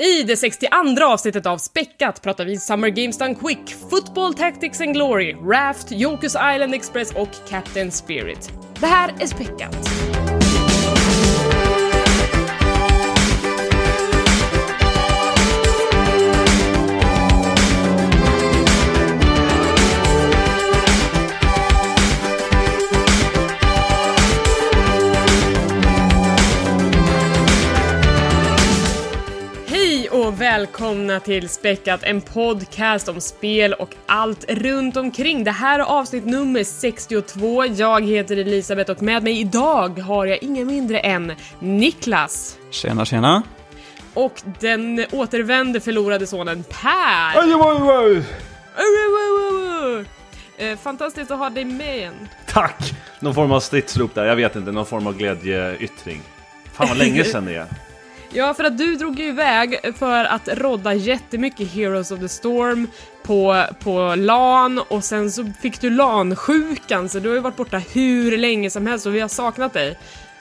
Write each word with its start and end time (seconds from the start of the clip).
I 0.00 0.22
det 0.22 0.36
62 0.36 1.04
avsnittet 1.04 1.46
av 1.46 1.58
Späckat 1.58 2.22
pratar 2.22 2.44
vi 2.44 2.56
Summer 2.56 2.88
Games 2.88 3.18
Done 3.18 3.34
Quick, 3.34 3.76
Football 3.90 4.34
Tactics 4.34 4.80
and 4.80 4.94
Glory, 4.94 5.34
Raft, 5.34 5.90
Jokus 5.90 6.36
Island 6.54 6.74
Express 6.74 7.12
och 7.12 7.28
Captain 7.48 7.90
Spirit. 7.90 8.52
Det 8.80 8.86
här 8.86 9.14
är 9.20 9.26
Späckat. 9.26 10.19
Välkomna 30.50 31.20
till 31.20 31.48
Späckat, 31.48 32.02
en 32.02 32.20
podcast 32.20 33.08
om 33.08 33.20
spel 33.20 33.72
och 33.72 33.94
allt 34.06 34.44
runt 34.50 34.96
omkring. 34.96 35.44
Det 35.44 35.50
här 35.50 35.78
är 35.78 35.82
avsnitt 35.82 36.26
nummer 36.26 36.64
62. 36.64 37.64
Jag 37.64 38.06
heter 38.06 38.36
Elisabeth 38.36 38.90
och 38.90 39.02
med 39.02 39.22
mig 39.22 39.40
idag 39.40 39.98
har 39.98 40.26
jag 40.26 40.42
ingen 40.42 40.66
mindre 40.66 40.98
än 40.98 41.32
Niklas. 41.58 42.56
Tjena, 42.70 43.04
tjena. 43.04 43.42
Och 44.14 44.42
den 44.60 45.06
återvände 45.12 45.80
förlorade 45.80 46.26
sonen 46.26 46.64
Per. 46.68 47.32
Fantastiskt 50.76 51.30
att 51.30 51.38
ha 51.38 51.50
dig 51.50 51.64
med 51.64 51.96
igen. 51.96 52.28
Tack! 52.46 52.94
Någon 53.20 53.34
form 53.34 53.52
av 53.52 53.60
stridsrop 53.60 54.14
där, 54.14 54.24
jag 54.24 54.36
vet 54.36 54.56
inte, 54.56 54.72
någon 54.72 54.86
form 54.86 55.06
av 55.06 55.16
glädjeyttring. 55.16 56.22
Fan 56.72 56.88
vad 56.88 56.96
länge 56.98 57.24
sedan 57.24 57.44
det 57.44 57.54
är. 57.54 57.66
Ja, 58.32 58.54
för 58.54 58.64
att 58.64 58.78
du 58.78 58.96
drog 58.96 59.18
ju 59.18 59.26
iväg 59.26 59.78
för 59.98 60.24
att 60.24 60.48
rodda 60.48 60.94
jättemycket 60.94 61.72
Heroes 61.72 62.10
of 62.10 62.20
the 62.20 62.28
Storm 62.28 62.88
på, 63.22 63.64
på 63.80 64.14
LAN 64.14 64.78
och 64.88 65.04
sen 65.04 65.30
så 65.30 65.52
fick 65.62 65.80
du 65.80 65.90
LAN-sjukan 65.90 67.08
så 67.08 67.18
du 67.18 67.28
har 67.28 67.36
ju 67.36 67.40
varit 67.40 67.56
borta 67.56 67.78
hur 67.78 68.38
länge 68.38 68.70
som 68.70 68.86
helst 68.86 69.06
och 69.06 69.14
vi 69.14 69.20
har 69.20 69.28
saknat 69.28 69.72
dig. 69.72 69.98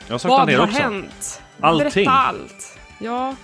Jag 0.08 0.14
har 0.14 0.20
saknat 0.20 0.40
Vad 0.40 0.50
er 0.50 0.58
har 0.58 0.68
också. 0.68 0.81
hänt? 0.81 1.42
Allting. 1.59 2.06
Berätta 2.06 2.12
allt. 2.12 2.78
Ja. 3.00 3.36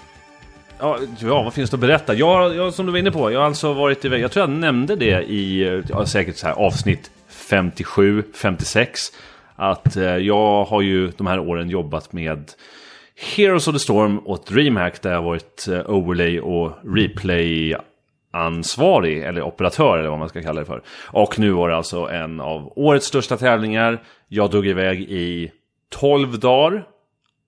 Ja, 0.80 1.00
ja, 1.20 1.44
vad 1.44 1.54
finns 1.54 1.70
det 1.70 1.76
att 1.76 1.82
berätta? 1.82 2.14
Jag, 2.14 2.56
jag, 2.56 2.74
som 2.74 2.86
du 2.86 2.92
var 2.92 3.00
inne 3.00 3.12
på, 3.12 3.32
jag 3.32 3.40
har 3.40 3.46
alltså 3.46 3.74
varit 3.74 4.06
iväg, 4.06 4.22
jag 4.22 4.32
tror 4.32 4.44
jag 4.44 4.50
nämnde 4.50 4.96
det 4.96 5.24
i 5.24 5.64
ja, 5.90 6.06
säkert 6.06 6.38
så 6.38 6.48
här, 6.48 6.54
avsnitt 6.54 7.12
57, 7.30 8.24
56. 8.34 9.02
Att 9.56 9.96
eh, 9.96 10.04
jag 10.04 10.66
har 10.66 10.82
ju 10.82 11.08
de 11.08 11.28
här 11.28 11.40
åren 11.40 11.70
jobbat 11.70 12.14
med 12.14 12.52
Heroes 13.16 13.68
of 13.68 13.74
the 13.74 13.80
Storm 13.80 14.20
och 14.20 14.44
DreamHack 14.48 15.02
där 15.02 15.12
jag 15.12 15.22
varit 15.22 15.68
eh, 15.68 15.90
overlay 15.90 16.40
och 16.40 16.72
replay 16.96 17.76
ansvarig 18.32 19.24
eller 19.24 19.42
operatör 19.42 19.98
eller 19.98 20.10
vad 20.10 20.20
man 20.20 20.30
ska 20.30 20.42
kalla 20.42 20.60
det 20.60 20.66
för. 20.66 20.82
Och 21.02 21.40
nu 21.40 21.52
var 21.52 21.70
det 21.70 21.76
alltså 21.76 22.10
en 22.10 22.40
av 22.40 22.74
årets 22.76 23.06
största 23.06 23.38
tävlingar. 23.38 24.04
Jag 24.28 24.52
drog 24.52 24.68
iväg 24.68 25.02
i 25.02 25.52
12 25.90 26.40
dagar 26.40 26.88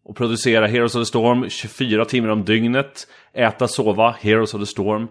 och 0.06 0.16
producera 0.16 0.68
Heroes 0.68 0.96
of 0.96 1.02
the 1.02 1.06
Storm 1.06 1.50
24 1.50 2.06
timmar 2.06 2.30
om 2.30 2.46
dygnet. 2.46 3.08
Äta, 3.34 3.68
sova, 3.68 4.16
Heroes 4.22 4.54
of 4.54 4.62
the 4.62 4.66
Storm. 4.66 5.08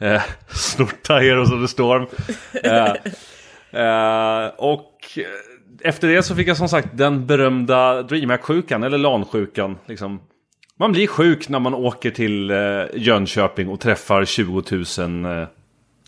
Eh, 0.00 0.22
snorta 0.48 1.18
Heroes 1.18 1.52
of 1.52 1.60
the 1.60 1.68
Storm. 1.68 2.06
Eh, 2.64 2.90
eh, 3.82 4.48
och 4.56 5.18
eh, 5.18 5.53
efter 5.84 6.08
det 6.08 6.22
så 6.22 6.34
fick 6.34 6.48
jag 6.48 6.56
som 6.56 6.68
sagt 6.68 6.88
den 6.92 7.26
berömda 7.26 8.02
DreamHack-sjukan, 8.02 8.82
eller 8.82 8.98
LAN-sjukan. 8.98 9.78
Liksom. 9.86 10.20
Man 10.78 10.92
blir 10.92 11.06
sjuk 11.06 11.48
när 11.48 11.58
man 11.58 11.74
åker 11.74 12.10
till 12.10 12.50
eh, 12.50 12.56
Jönköping 12.94 13.68
och 13.68 13.80
träffar 13.80 14.24
20 14.24 14.62
000 14.70 15.24
eh, 15.24 15.48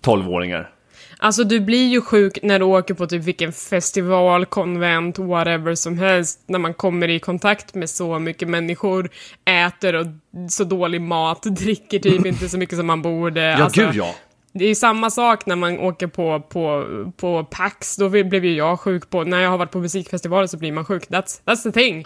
12-åringar. 0.02 0.70
Alltså 1.18 1.44
du 1.44 1.60
blir 1.60 1.88
ju 1.88 2.00
sjuk 2.00 2.38
när 2.42 2.58
du 2.58 2.64
åker 2.64 2.94
på 2.94 3.06
typ 3.06 3.22
vilken 3.22 3.52
festival, 3.52 4.46
konvent, 4.46 5.18
whatever 5.18 5.74
som 5.74 5.98
helst. 5.98 6.40
När 6.46 6.58
man 6.58 6.74
kommer 6.74 7.08
i 7.08 7.18
kontakt 7.18 7.74
med 7.74 7.90
så 7.90 8.18
mycket 8.18 8.48
människor, 8.48 9.10
äter 9.44 9.94
och 9.94 10.06
så 10.50 10.64
dålig 10.64 11.00
mat, 11.00 11.42
dricker 11.44 11.98
typ 11.98 12.26
inte 12.26 12.48
så 12.48 12.58
mycket 12.58 12.78
som 12.78 12.86
man 12.86 13.02
borde. 13.02 13.42
Ja, 13.42 13.64
Alltså, 13.64 13.80
gud 13.80 13.94
ja. 13.94 14.14
Det 14.58 14.64
är 14.64 14.74
samma 14.74 15.10
sak 15.10 15.46
när 15.46 15.56
man 15.56 15.78
åker 15.78 16.06
på, 16.06 16.40
på, 16.40 16.86
på 17.16 17.44
PAX, 17.44 17.96
då 17.96 18.08
blev 18.08 18.44
ju 18.44 18.54
jag 18.54 18.80
sjuk 18.80 19.10
på, 19.10 19.24
när 19.24 19.40
jag 19.40 19.50
har 19.50 19.58
varit 19.58 19.70
på 19.70 19.78
musikfestivaler 19.78 20.46
så 20.46 20.56
blir 20.56 20.72
man 20.72 20.84
sjuk. 20.84 21.08
That's, 21.08 21.40
that's 21.44 21.62
the 21.62 21.72
thing. 21.72 22.04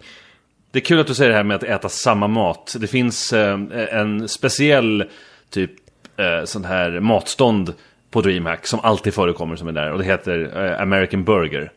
Det 0.70 0.78
är 0.78 0.84
kul 0.84 1.00
att 1.00 1.06
du 1.06 1.14
säger 1.14 1.30
det 1.30 1.36
här 1.36 1.44
med 1.44 1.54
att 1.54 1.62
äta 1.62 1.88
samma 1.88 2.28
mat. 2.28 2.76
Det 2.80 2.86
finns 2.86 3.32
eh, 3.32 3.58
en 3.90 4.28
speciell 4.28 5.04
typ 5.50 5.70
eh, 6.16 6.44
sån 6.44 6.64
här 6.64 7.00
matstånd 7.00 7.74
på 8.10 8.20
DreamHack 8.20 8.66
som 8.66 8.80
alltid 8.80 9.14
förekommer 9.14 9.56
som 9.56 9.68
är 9.68 9.72
där 9.72 9.92
och 9.92 9.98
det 9.98 10.04
heter 10.04 10.64
eh, 10.64 10.82
American 10.82 11.24
Burger. 11.24 11.72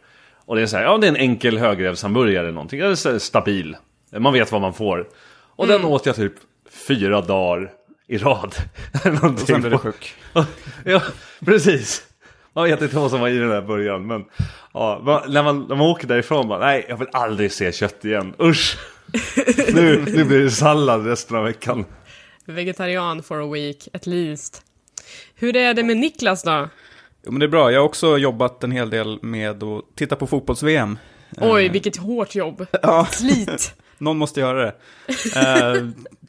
Och 0.45 0.55
det 0.55 0.61
är 0.61 0.65
så 0.65 0.77
här, 0.77 0.83
ja 0.83 0.97
det 0.97 1.07
är 1.07 1.11
en 1.11 1.17
enkel 1.17 1.57
högrevshamburgare 1.57 2.43
eller 2.43 2.53
någonting, 2.53 2.79
det 2.79 2.85
är 2.85 3.19
stabil. 3.19 3.75
Man 4.17 4.33
vet 4.33 4.51
vad 4.51 4.61
man 4.61 4.73
får. 4.73 5.07
Och 5.55 5.67
den 5.67 5.85
åt 5.85 6.05
jag 6.05 6.15
typ 6.15 6.33
fyra 6.87 7.21
dagar 7.21 7.71
i 8.07 8.17
rad. 8.17 8.55
Och 9.21 9.39
sen 9.39 9.61
blir 9.61 9.71
du 9.71 9.77
sjuk. 9.77 10.15
ja, 10.85 11.01
precis. 11.45 12.03
Man 12.53 12.63
vet 12.63 12.81
inte 12.81 12.95
vad 12.95 13.11
som 13.11 13.19
var 13.19 13.27
i 13.29 13.37
den 13.37 13.49
där 13.49 13.61
början. 13.61 14.07
Men 14.07 14.25
ja, 14.73 15.01
man, 15.03 15.31
när, 15.31 15.43
man, 15.43 15.59
när 15.69 15.75
man 15.75 15.87
åker 15.87 16.07
därifrån 16.07 16.47
bara, 16.47 16.59
nej 16.59 16.85
jag 16.89 16.97
vill 16.97 17.07
aldrig 17.11 17.51
se 17.51 17.71
kött 17.71 18.05
igen. 18.05 18.33
Usch! 18.41 18.77
nu, 19.73 20.03
nu 20.07 20.23
blir 20.23 20.39
det 20.39 20.51
sallad 20.51 21.07
resten 21.07 21.37
av 21.37 21.43
veckan. 21.43 21.85
Vegetarian 22.45 23.23
for 23.23 23.41
a 23.41 23.53
week, 23.53 23.87
at 23.93 24.05
least. 24.05 24.61
Hur 25.35 25.55
är 25.55 25.73
det 25.73 25.83
med 25.83 25.97
Niklas 25.97 26.43
då? 26.43 26.69
Jo, 27.25 27.31
men 27.31 27.39
det 27.39 27.45
är 27.45 27.47
bra. 27.47 27.71
Jag 27.71 27.79
har 27.79 27.85
också 27.85 28.17
jobbat 28.17 28.63
en 28.63 28.71
hel 28.71 28.89
del 28.89 29.19
med 29.21 29.63
att 29.63 29.95
titta 29.95 30.15
på 30.15 30.27
fotbolls-VM. 30.27 30.97
Oj, 31.37 31.69
vilket 31.69 31.97
hårt 31.97 32.35
jobb. 32.35 32.65
Ja, 32.81 33.07
Slit. 33.11 33.73
någon 33.97 34.17
måste 34.17 34.39
göra 34.39 34.65
det. 34.65 34.73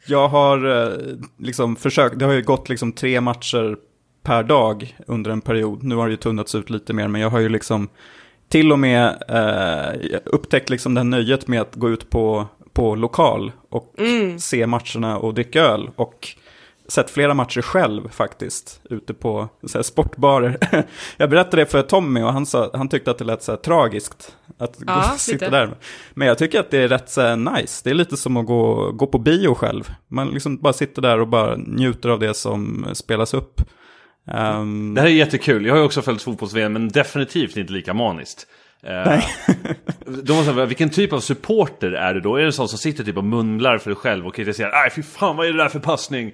Jag 0.07 0.29
har 0.29 0.83
eh, 0.83 0.99
liksom 1.39 1.77
försökt, 1.77 2.19
det 2.19 2.25
har 2.25 2.33
ju 2.33 2.43
gått 2.43 2.69
liksom 2.69 2.93
tre 2.93 3.21
matcher 3.21 3.77
per 4.23 4.43
dag 4.43 4.97
under 5.07 5.31
en 5.31 5.41
period. 5.41 5.83
Nu 5.83 5.95
har 5.95 6.07
det 6.07 6.11
ju 6.11 6.17
tunnats 6.17 6.55
ut 6.55 6.71
lite 6.71 6.93
mer, 6.93 7.09
men 7.09 7.21
jag 7.21 7.31
har 7.31 7.41
ju 7.41 7.49
liksom 7.49 7.89
till 8.49 8.73
och 8.73 8.79
med 8.79 9.23
eh, 9.29 10.19
upptäckt 10.25 10.71
liksom 10.71 10.95
det 10.95 11.01
här 11.01 11.05
nöjet 11.05 11.49
med 11.49 11.61
att 11.61 11.75
gå 11.75 11.91
ut 11.91 12.11
på, 12.11 12.47
på 12.73 12.95
lokal 12.95 13.53
och 13.71 13.95
se 14.39 14.67
matcherna 14.67 15.19
och 15.19 15.35
dricka 15.35 15.63
öl. 15.63 15.91
Och 15.97 16.29
sett 16.89 17.11
flera 17.11 17.35
matcher 17.35 17.63
själv 17.63 18.09
faktiskt, 18.09 18.81
ute 18.91 19.15
på 19.15 19.49
så 19.67 19.79
här, 19.79 19.83
sportbarer. 19.83 20.59
jag 21.17 21.31
berättade 21.31 21.57
det 21.63 21.67
för 21.67 21.83
Tommy 21.83 22.23
och 22.23 22.33
han, 22.33 22.47
sa, 22.47 22.71
han 22.75 22.89
tyckte 22.89 23.11
att 23.11 23.19
det 23.19 23.25
lät 23.25 23.43
så 23.43 23.53
här, 23.53 23.57
tragiskt 23.57 24.37
att 24.59 24.79
gå 24.79 24.85
Ja, 24.93 25.13
och 25.13 25.21
sitta 25.21 25.45
lite. 25.47 25.57
där. 25.57 25.71
Men 26.15 26.29
jag 26.29 26.39
tycker 26.39 26.61
att 26.61 26.71
det 26.71 26.79
är 26.79 26.89
rätt 26.89 27.11
så 27.11 27.21
här, 27.21 27.37
nice. 27.37 27.81
Det 27.85 27.91
är 27.91 27.95
lite 27.95 28.17
som 28.17 28.37
att 28.37 28.47
gå, 28.47 28.93
gå 28.93 29.07
på 29.07 29.19
bio 29.19 29.55
själv. 29.55 29.93
Man 30.09 30.29
liksom 30.29 30.57
bara 30.57 30.73
sitter 30.73 31.03
där 31.03 31.21
och 31.21 31.29
bara 31.29 31.57
njuter 31.57 32.09
av 32.09 32.19
det 32.21 32.35
som 32.35 32.87
spelas 32.93 33.35
upp. 33.35 33.61
Ehm, 34.31 34.95
Det 34.95 35.01
här 35.01 35.09
är 35.09 35.13
jättekul. 35.13 35.67
Jag 35.67 35.75
har 35.75 35.79
ju 35.79 35.85
också 35.87 36.03
följt 36.03 36.23
fotbolls-VM 36.23 36.73
men 36.73 36.89
definitivt 36.89 37.57
inte 37.57 37.73
lika 37.73 37.95
maniskt. 37.95 38.47
Eh, 38.87 39.19
måste 40.07 40.33
jag 40.33 40.45
fråga, 40.45 40.65
vilken 40.65 40.91
typ 40.91 41.13
av 41.13 41.21
supporter 41.21 41.93
är 41.93 42.15
du 42.15 42.21
då? 42.21 42.37
Är 42.37 42.45
det 42.45 42.53
sån 42.53 42.69
som 42.69 42.79
sitter 42.79 43.05
typ 43.05 43.17
och 43.17 43.25
mumlar 43.25 43.79
för 43.79 43.91
dig 43.91 43.97
själv 43.97 44.27
och 44.27 44.35
kritiserar? 44.35 44.71
Nej 44.71 44.91
fy 44.91 45.03
fan 45.03 45.37
vad 45.37 45.47
är 45.47 45.53
det 45.53 45.59
där 45.59 45.69
för 45.69 45.79
passning? 45.79 46.33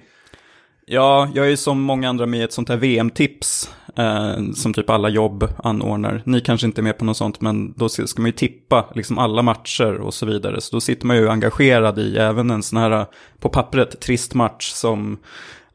Ja, 0.93 1.29
jag 1.35 1.45
är 1.45 1.49
ju 1.49 1.57
som 1.57 1.81
många 1.81 2.09
andra 2.09 2.25
med 2.25 2.39
i 2.39 2.43
ett 2.43 2.53
sånt 2.53 2.69
här 2.69 2.77
VM-tips. 2.77 3.69
Eh, 3.95 4.51
som 4.55 4.73
typ 4.73 4.89
alla 4.89 5.09
jobb 5.09 5.47
anordnar. 5.63 6.21
Ni 6.25 6.41
kanske 6.41 6.67
inte 6.67 6.81
är 6.81 6.83
med 6.83 6.97
på 6.97 7.05
något 7.05 7.17
sånt, 7.17 7.41
men 7.41 7.73
då 7.77 7.89
ska 7.89 8.21
man 8.21 8.25
ju 8.25 8.31
tippa 8.31 8.85
liksom 8.95 9.17
alla 9.17 9.41
matcher 9.41 9.93
och 9.93 10.13
så 10.13 10.25
vidare. 10.25 10.61
Så 10.61 10.75
då 10.75 10.81
sitter 10.81 11.07
man 11.07 11.15
ju 11.15 11.29
engagerad 11.29 11.99
i 11.99 12.17
även 12.17 12.51
en 12.51 12.63
sån 12.63 12.79
här, 12.79 12.91
eh, 12.91 13.05
på 13.39 13.49
pappret, 13.49 14.01
trist 14.01 14.33
match 14.33 14.71
som, 14.71 15.17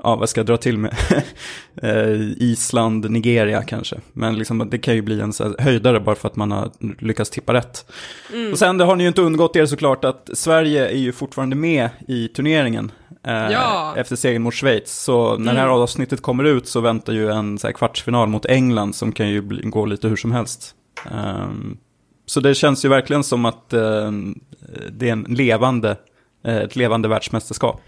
ja 0.02 0.16
vad 0.16 0.28
ska 0.28 0.38
jag 0.40 0.46
dra 0.46 0.56
till 0.56 0.78
med? 0.78 0.94
eh, 1.82 2.20
Island, 2.36 3.10
Nigeria 3.10 3.62
kanske. 3.62 3.96
Men 4.12 4.38
liksom, 4.38 4.68
det 4.70 4.78
kan 4.78 4.94
ju 4.94 5.02
bli 5.02 5.20
en 5.20 5.32
så 5.32 5.54
höjdare 5.58 6.00
bara 6.00 6.16
för 6.16 6.28
att 6.28 6.36
man 6.36 6.50
har 6.52 6.70
lyckats 7.04 7.30
tippa 7.30 7.54
rätt. 7.54 7.86
Och 8.52 8.58
sen 8.58 8.78
det 8.78 8.84
har 8.84 8.96
ni 8.96 9.04
ju 9.04 9.08
inte 9.08 9.22
undgått 9.22 9.56
er 9.56 9.66
såklart 9.66 10.04
att 10.04 10.30
Sverige 10.34 10.88
är 10.88 10.96
ju 10.98 11.12
fortfarande 11.12 11.56
med 11.56 11.88
i 12.08 12.28
turneringen. 12.28 12.92
eh, 13.26 13.32
Ja. 13.34 13.94
Efter 13.96 14.16
segern 14.16 14.42
mot 14.42 14.54
Schweiz. 14.54 15.02
Så 15.02 15.36
när 15.38 15.54
det 15.54 15.60
här 15.60 15.68
avsnittet 15.68 16.22
kommer 16.22 16.44
ut 16.44 16.68
så 16.68 16.80
väntar 16.80 17.12
ju 17.12 17.30
en 17.30 17.58
så 17.58 17.72
kvartsfinal 17.72 18.28
mot 18.28 18.46
England 18.46 18.94
som 18.94 19.12
kan 19.12 19.28
ju 19.28 19.40
bli, 19.42 19.62
gå 19.62 19.86
lite 19.86 20.08
hur 20.08 20.16
som 20.16 20.32
helst. 20.32 20.74
Ehm, 21.10 21.76
så 22.26 22.40
det 22.40 22.54
känns 22.54 22.84
ju 22.84 22.88
verkligen 22.88 23.24
som 23.24 23.44
att 23.44 23.72
ehm, 23.72 24.40
det 24.92 25.08
är 25.08 25.12
en 25.12 25.26
levande, 25.28 25.96
eh, 26.44 26.56
ett 26.56 26.76
levande 26.76 27.08
världsmästerskap. 27.08 27.80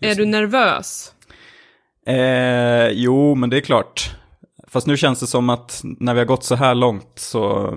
Är 0.00 0.14
du 0.14 0.26
nervös? 0.26 1.12
Eh, 2.08 2.88
jo, 2.90 3.34
men 3.34 3.50
det 3.50 3.56
är 3.56 3.60
klart. 3.60 4.14
Fast 4.68 4.86
nu 4.86 4.96
känns 4.96 5.20
det 5.20 5.26
som 5.26 5.50
att 5.50 5.80
när 5.84 6.14
vi 6.14 6.20
har 6.20 6.26
gått 6.26 6.44
så 6.44 6.54
här 6.54 6.74
långt 6.74 7.12
så 7.14 7.74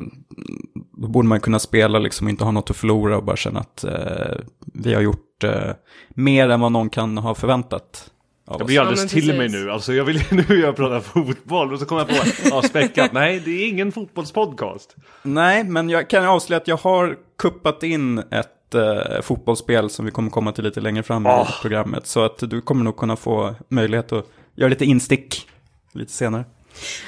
då 0.97 1.07
borde 1.07 1.27
man 1.27 1.39
kunna 1.39 1.59
spela 1.59 1.99
liksom 1.99 2.27
och 2.27 2.31
inte 2.31 2.43
ha 2.43 2.51
något 2.51 2.69
att 2.69 2.77
förlora 2.77 3.17
och 3.17 3.23
bara 3.23 3.35
känna 3.35 3.59
att 3.59 3.83
eh, 3.83 4.37
vi 4.73 4.93
har 4.93 5.01
gjort 5.01 5.43
eh, 5.43 5.71
mer 6.09 6.49
än 6.49 6.59
vad 6.59 6.71
någon 6.71 6.89
kan 6.89 7.17
ha 7.17 7.35
förväntat. 7.35 8.11
Jag 8.47 8.65
blir 8.65 8.75
Ja, 8.75 8.81
alldeles 8.81 9.13
men 9.13 9.21
till 9.21 9.37
mig 9.37 9.49
nu. 9.49 9.71
Alltså 9.71 9.93
jag 9.93 10.05
vill 10.05 10.23
nu 10.31 10.59
jag 10.59 10.75
pratar 10.75 10.99
fotboll 10.99 11.73
och 11.73 11.79
så 11.79 11.85
kommer 11.85 12.01
jag 12.01 12.09
på, 12.09 12.15
ja 12.51 12.61
späckat, 12.61 13.13
nej 13.13 13.41
det 13.45 13.51
är 13.51 13.67
ingen 13.69 13.91
fotbollspodcast. 13.91 14.95
Nej, 15.23 15.63
men 15.63 15.89
jag 15.89 16.09
kan 16.09 16.25
avslöja 16.25 16.61
att 16.61 16.67
jag 16.67 16.77
har 16.77 17.17
kuppat 17.37 17.83
in 17.83 18.17
ett 18.17 18.49
eh, 18.75 19.21
fotbollsspel 19.21 19.89
som 19.89 20.05
vi 20.05 20.11
kommer 20.11 20.29
komma 20.29 20.51
till 20.51 20.63
lite 20.63 20.81
längre 20.81 21.03
fram 21.03 21.25
Ah. 21.25 21.41
i 21.43 21.61
programmet. 21.61 22.07
Så 22.07 22.23
att 22.25 22.37
du 22.39 22.61
kommer 22.61 22.83
nog 22.83 22.97
kunna 22.97 23.15
få 23.15 23.55
möjlighet 23.67 24.11
att 24.11 24.25
göra 24.55 24.69
lite 24.69 24.85
instick 24.85 25.47
lite 25.93 26.11
senare. 26.11 26.45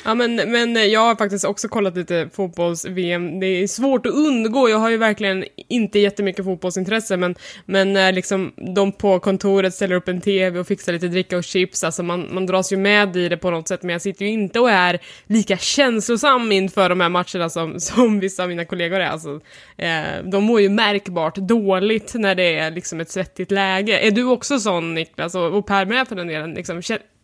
Ja, 0.05 0.13
men, 0.13 0.35
men 0.35 0.91
jag 0.91 0.99
har 0.99 1.15
faktiskt 1.15 1.45
också 1.45 1.67
kollat 1.67 1.95
lite 1.95 2.29
fotbolls-VM. 2.33 3.39
Det 3.39 3.45
är 3.45 3.67
svårt 3.67 4.05
att 4.05 4.13
undgå. 4.13 4.69
Jag 4.69 4.77
har 4.77 4.89
ju 4.89 4.97
verkligen 4.97 5.45
inte 5.69 5.99
jättemycket 5.99 6.45
fotbollsintresse, 6.45 7.17
men, 7.17 7.35
men 7.65 7.93
när 7.93 8.11
liksom 8.11 8.53
de 8.75 8.91
på 8.91 9.19
kontoret 9.19 9.73
ställer 9.73 9.95
upp 9.95 10.07
en 10.07 10.21
TV 10.21 10.59
och 10.59 10.67
fixar 10.67 10.93
lite 10.93 11.07
dricka 11.07 11.37
och 11.37 11.43
chips, 11.43 11.83
alltså 11.83 12.03
man, 12.03 12.27
man 12.33 12.45
dras 12.45 12.71
ju 12.71 12.77
med 12.77 13.17
i 13.17 13.29
det 13.29 13.37
på 13.37 13.51
något 13.51 13.67
sätt, 13.67 13.83
men 13.83 13.93
jag 13.93 14.01
sitter 14.01 14.25
ju 14.25 14.31
inte 14.31 14.59
och 14.59 14.69
är 14.69 14.99
lika 15.27 15.57
känslosam 15.57 16.51
inför 16.51 16.89
de 16.89 16.99
här 16.99 17.09
matcherna 17.09 17.49
som, 17.49 17.79
som 17.79 18.19
vissa 18.19 18.43
av 18.43 18.49
mina 18.49 18.65
kollegor 18.65 18.99
är. 18.99 19.07
Alltså, 19.07 19.39
eh, 19.77 20.23
de 20.23 20.43
mår 20.43 20.61
ju 20.61 20.69
märkbart 20.69 21.35
dåligt 21.35 22.13
när 22.13 22.35
det 22.35 22.57
är 22.57 22.71
liksom 22.71 22.99
ett 22.99 23.11
svettigt 23.11 23.51
läge. 23.51 23.99
Är 23.99 24.11
du 24.11 24.23
också 24.23 24.59
sån, 24.59 24.93
Niklas, 24.93 25.35
och, 25.35 25.57
och 25.57 25.67
Per 25.67 25.85
med 25.85 26.07
för 26.07 26.15
den 26.15 26.27
delen? 26.27 26.53
Liksom, 26.53 26.81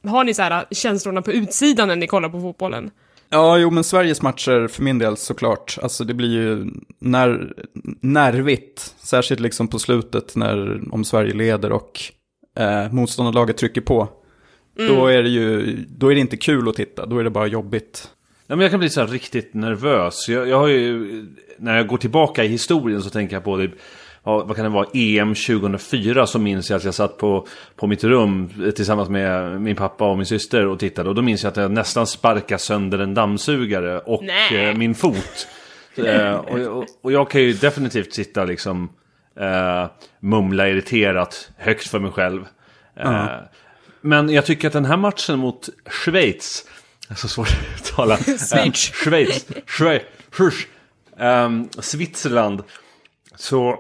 har 0.10 0.24
ni 0.24 0.34
så 0.34 0.42
här 0.42 0.66
känslorna 0.72 1.22
på 1.22 1.32
utsidan 1.32 1.88
när 1.88 1.96
ni 1.96 2.08
kollar 2.08 2.30
på 2.30 2.42
fotbollen? 2.42 2.92
Ja, 3.30 3.58
jo, 3.58 3.70
men 3.70 3.84
Sveriges 3.84 4.22
matcher 4.22 4.68
för 4.68 4.84
min 4.84 5.00
del 5.00 5.18
såklart. 5.18 5.78
Alltså 5.82 6.04
det 6.04 6.14
blir 6.14 6.32
ju 6.32 6.66
när, 7.00 7.54
nervigt, 8.02 8.96
särskilt 8.98 9.40
liksom 9.40 9.68
på 9.68 9.80
slutet 9.80 10.36
när 10.36 10.82
om 10.92 11.04
Sverige 11.04 11.34
leder 11.34 11.72
och 11.72 12.02
eh, 12.58 12.92
motståndarlaget 12.92 13.58
trycker 13.58 13.82
på. 13.82 14.08
Då 14.88 15.08
är 15.08 15.24
det 15.24 15.30
ju, 15.30 15.78
då 15.90 16.12
är 16.12 16.16
det 16.16 16.22
inte 16.22 16.38
kul 16.38 16.70
att 16.70 16.76
titta, 16.76 17.06
då 17.06 17.18
är 17.18 17.24
det 17.24 17.30
bara 17.30 17.48
jobbigt. 17.48 18.10
Ja, 18.48 18.56
men 18.56 18.60
jag 18.60 18.72
kan 18.72 18.80
bli 18.80 18.90
så 18.90 19.00
här 19.00 19.08
riktigt 19.08 19.54
nervös. 19.54 20.30
Jag, 20.30 20.48
jag 20.48 20.60
har 20.60 20.68
ju, 20.68 21.26
när 21.58 21.78
jag 21.78 21.88
går 21.88 21.98
tillbaka 21.98 22.44
i 22.44 22.48
historien 22.48 23.02
så 23.02 23.10
tänker 23.10 23.36
jag 23.36 23.44
på 23.44 23.58
det. 23.58 23.72
Ja, 24.24 24.44
vad 24.44 24.56
kan 24.56 24.66
det 24.66 24.70
vara? 24.70 24.88
EM 24.94 25.36
2004 25.36 26.28
så 26.28 26.40
minns 26.40 26.70
jag 26.70 26.78
att 26.78 26.84
jag 26.84 26.94
satt 26.94 27.18
på, 27.18 27.48
på 27.76 27.88
mitt 27.88 28.04
rum 28.04 28.50
tillsammans 28.76 29.10
med 29.10 29.62
min 29.62 29.76
pappa 29.76 30.12
och 30.12 30.18
min 30.18 30.26
syster 30.26 30.68
och 30.68 30.80
tittade. 30.80 31.10
Och 31.10 31.16
då 31.16 31.22
minns 31.22 31.44
jag 31.44 31.52
att 31.52 31.58
jag 31.58 31.72
nästan 31.72 32.08
sparkade 32.08 32.60
sönder 32.60 33.00
en 33.00 33.14
dammsugare 33.14 34.00
och 34.00 34.24
Nej. 34.24 34.70
eh, 34.70 34.76
min 34.78 34.96
fot. 34.96 35.48
eh, 36.06 36.34
och, 36.34 36.60
och, 36.60 36.86
och 37.02 37.12
jag 37.12 37.30
kan 37.30 37.42
ju 37.42 37.54
definitivt 37.54 38.14
sitta 38.14 38.46
liksom 38.46 38.90
eh, 39.40 39.88
mumla 40.20 40.70
irriterat 40.70 41.52
högt 41.58 41.88
för 41.88 42.00
mig 42.00 42.12
själv. 42.12 42.46
Eh, 43.00 43.26
Men 44.02 44.30
jag 44.30 44.46
tycker 44.46 44.68
att 44.68 44.74
den 44.74 44.86
här 44.86 44.98
matchen 44.98 45.40
mot 45.40 45.70
Schweiz, 45.90 46.66
det 47.08 47.14
är 47.14 47.16
så 47.16 47.28
svårt 47.28 47.48
att 47.76 47.96
tala. 47.96 48.18
Schweiz. 48.18 48.54
Eh, 48.54 48.72
Schweiz. 48.72 49.46
Schweiz. 49.66 50.02
Schweiz. 50.32 50.68
Um, 51.20 51.70
Switzerland. 51.80 52.64
Så, 53.36 53.80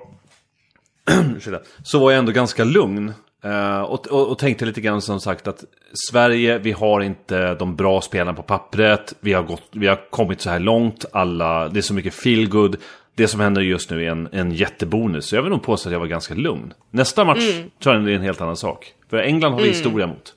så 1.83 1.99
var 1.99 2.11
jag 2.11 2.19
ändå 2.19 2.31
ganska 2.31 2.63
lugn. 2.63 3.13
Eh, 3.43 3.81
och, 3.81 4.07
och, 4.07 4.27
och 4.27 4.37
tänkte 4.39 4.65
lite 4.65 4.81
grann 4.81 5.01
som 5.01 5.19
sagt 5.19 5.47
att 5.47 5.63
Sverige, 6.09 6.57
vi 6.57 6.71
har 6.71 7.01
inte 7.01 7.55
de 7.55 7.75
bra 7.75 8.01
spelarna 8.01 8.33
på 8.33 8.43
pappret. 8.43 9.13
Vi 9.19 9.33
har, 9.33 9.43
gått, 9.43 9.63
vi 9.71 9.87
har 9.87 10.09
kommit 10.09 10.41
så 10.41 10.49
här 10.49 10.59
långt. 10.59 11.05
Alla, 11.11 11.69
det 11.69 11.79
är 11.79 11.81
så 11.81 11.93
mycket 11.93 12.13
feel 12.13 12.49
good. 12.49 12.77
Det 13.15 13.27
som 13.27 13.39
händer 13.39 13.61
just 13.61 13.89
nu 13.89 14.05
är 14.05 14.09
en, 14.09 14.29
en 14.31 14.51
jättebonus. 14.51 15.25
Så 15.25 15.35
jag 15.35 15.41
vill 15.41 15.51
nog 15.51 15.63
påstå 15.63 15.89
att 15.89 15.93
jag 15.93 15.99
var 15.99 16.07
ganska 16.07 16.33
lugn. 16.33 16.73
Nästa 16.91 17.25
match 17.25 17.53
tror 17.83 17.95
jag 17.95 18.05
det 18.05 18.11
är 18.11 18.15
en 18.15 18.21
helt 18.21 18.41
annan 18.41 18.57
sak. 18.57 18.93
För 19.09 19.17
England 19.17 19.53
har 19.53 19.61
vi 19.61 19.67
historia 19.67 20.07
mot. 20.07 20.33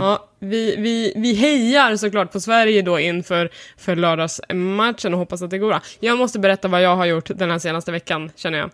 Ja, 0.00 0.28
vi, 0.38 0.76
vi, 0.76 1.12
vi 1.16 1.34
hejar 1.34 1.96
såklart 1.96 2.32
på 2.32 2.40
Sverige 2.40 2.82
då 2.82 2.98
inför 2.98 3.50
för 3.76 3.96
lördagsmatchen 3.96 5.14
och 5.14 5.18
hoppas 5.18 5.42
att 5.42 5.50
det 5.50 5.58
går 5.58 5.68
bra. 5.68 5.80
Jag 6.00 6.18
måste 6.18 6.38
berätta 6.38 6.68
vad 6.68 6.82
jag 6.82 6.96
har 6.96 7.04
gjort 7.06 7.30
den 7.34 7.50
här 7.50 7.58
senaste 7.58 7.92
veckan, 7.92 8.30
känner 8.36 8.58
jag. 8.58 8.70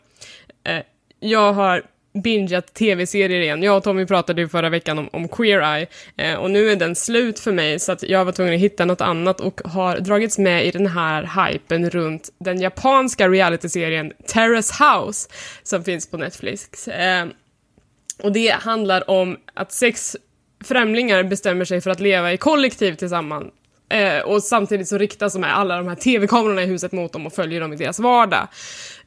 Eh, 0.64 0.82
jag 1.20 1.52
har 1.52 1.82
bingeat 2.12 2.74
tv-serier 2.74 3.40
igen. 3.40 3.62
Jag 3.62 3.76
och 3.76 3.82
Tommy 3.82 4.06
pratade 4.06 4.40
ju 4.40 4.48
förra 4.48 4.68
veckan 4.68 4.98
om, 4.98 5.08
om 5.12 5.28
Queer 5.28 5.76
Eye 5.76 5.86
eh, 6.16 6.34
och 6.34 6.50
nu 6.50 6.70
är 6.70 6.76
den 6.76 6.94
slut 6.94 7.38
för 7.38 7.52
mig 7.52 7.78
så 7.78 7.92
att 7.92 8.02
jag 8.02 8.24
var 8.24 8.32
tvungen 8.32 8.54
att 8.54 8.60
hitta 8.60 8.84
något 8.84 9.00
annat 9.00 9.40
och 9.40 9.60
har 9.64 9.98
dragits 9.98 10.38
med 10.38 10.66
i 10.66 10.70
den 10.70 10.86
här 10.86 11.48
hypen 11.50 11.90
runt 11.90 12.30
den 12.38 12.60
japanska 12.60 13.28
realityserien 13.28 14.12
Terrace 14.26 14.84
House 14.84 15.28
som 15.62 15.84
finns 15.84 16.10
på 16.10 16.16
Netflix. 16.16 16.88
Eh, 16.88 17.26
och 18.22 18.32
det 18.32 18.50
handlar 18.50 19.10
om 19.10 19.36
att 19.54 19.72
sex 19.72 20.16
främlingar 20.64 21.22
bestämmer 21.22 21.64
sig 21.64 21.80
för 21.80 21.90
att 21.90 22.00
leva 22.00 22.32
i 22.32 22.36
kollektiv 22.36 22.94
tillsammans. 22.94 23.52
Eh, 23.88 24.22
och 24.22 24.42
samtidigt 24.42 24.88
så 24.88 24.98
riktas 24.98 25.32
de 25.32 25.42
här, 25.42 25.52
alla 25.52 25.76
de 25.76 25.88
här 25.88 25.94
tv-kamerorna 25.94 26.62
i 26.62 26.66
huset 26.66 26.92
mot 26.92 27.12
dem 27.12 27.26
och 27.26 27.32
följer 27.32 27.60
dem 27.60 27.72
i 27.72 27.76
deras 27.76 27.98
vardag. 27.98 28.48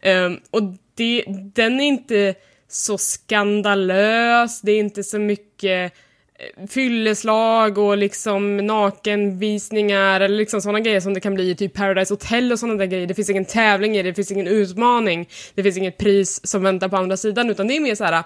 Eh, 0.02 0.32
och 0.52 0.62
det, 0.96 1.24
den 1.54 1.80
är 1.80 1.86
inte 1.86 2.36
så 2.68 2.98
skandalös, 2.98 4.62
det 4.62 4.72
är 4.72 4.80
inte 4.80 5.04
så 5.04 5.20
mycket 5.20 5.94
eh, 6.36 6.68
fylleslag 6.68 7.78
och 7.78 7.98
liksom 7.98 8.58
nakenvisningar 8.58 10.22
eller 10.22 10.38
liksom 10.38 10.62
sådana 10.62 10.80
grejer 10.80 11.00
som 11.00 11.14
det 11.14 11.20
kan 11.20 11.36
bli 11.36 11.50
i 11.50 11.56
typ 11.56 11.74
Paradise 11.74 12.14
Hotel 12.14 12.52
och 12.52 12.60
sådana 12.60 12.78
där 12.78 12.86
grejer. 12.86 13.08
Det 13.08 13.14
finns 13.14 13.30
ingen 13.30 13.46
tävling 13.46 13.98
i 13.98 14.04
det, 14.04 14.10
det 14.10 14.16
finns 14.16 14.32
ingen 14.32 14.48
utmaning, 14.48 15.30
det 15.56 15.64
finns 15.64 15.78
inget 15.78 15.98
pris 15.98 16.48
som 16.48 16.64
väntar 16.64 16.90
på 16.90 16.98
andra 16.98 17.18
sidan 17.18 17.50
utan 17.50 17.68
det 17.68 17.76
är 17.76 17.82
mer 17.82 17.96
så 17.96 18.04
här 18.04 18.24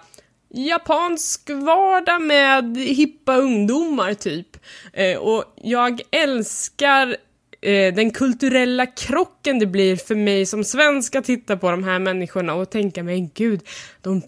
japansk 0.49 1.49
vardag 1.49 2.21
med 2.21 2.77
hippa 2.77 3.35
ungdomar 3.35 4.13
typ. 4.13 4.57
Eh, 4.93 5.17
och 5.17 5.43
jag 5.55 6.01
älskar 6.11 7.17
eh, 7.67 7.93
den 7.93 8.11
kulturella 8.11 8.85
krocken 8.85 9.59
det 9.59 9.65
blir 9.65 9.95
för 9.95 10.15
mig 10.15 10.45
som 10.45 10.63
svensk 10.63 11.15
att 11.15 11.25
titta 11.25 11.57
på 11.57 11.71
de 11.71 11.83
här 11.83 11.99
människorna 11.99 12.53
och 12.53 12.69
tänka 12.69 13.03
mig 13.03 13.31
gud, 13.35 13.61
de, 14.01 14.21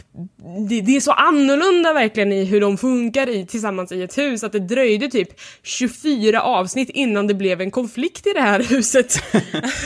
det, 0.69 0.81
det 0.81 0.95
är 0.95 0.99
så 0.99 1.11
annorlunda 1.11 1.93
verkligen 1.93 2.31
i 2.31 2.45
hur 2.45 2.61
de 2.61 2.77
funkar 2.77 3.29
i, 3.29 3.45
tillsammans 3.45 3.91
i 3.91 4.03
ett 4.03 4.17
hus 4.17 4.43
att 4.43 4.51
det 4.51 4.59
dröjde 4.59 5.07
typ 5.07 5.29
24 5.63 6.41
avsnitt 6.41 6.89
innan 6.89 7.27
det 7.27 7.33
blev 7.33 7.61
en 7.61 7.71
konflikt 7.71 8.27
i 8.27 8.33
det 8.33 8.41
här 8.41 8.59
huset. 8.69 9.11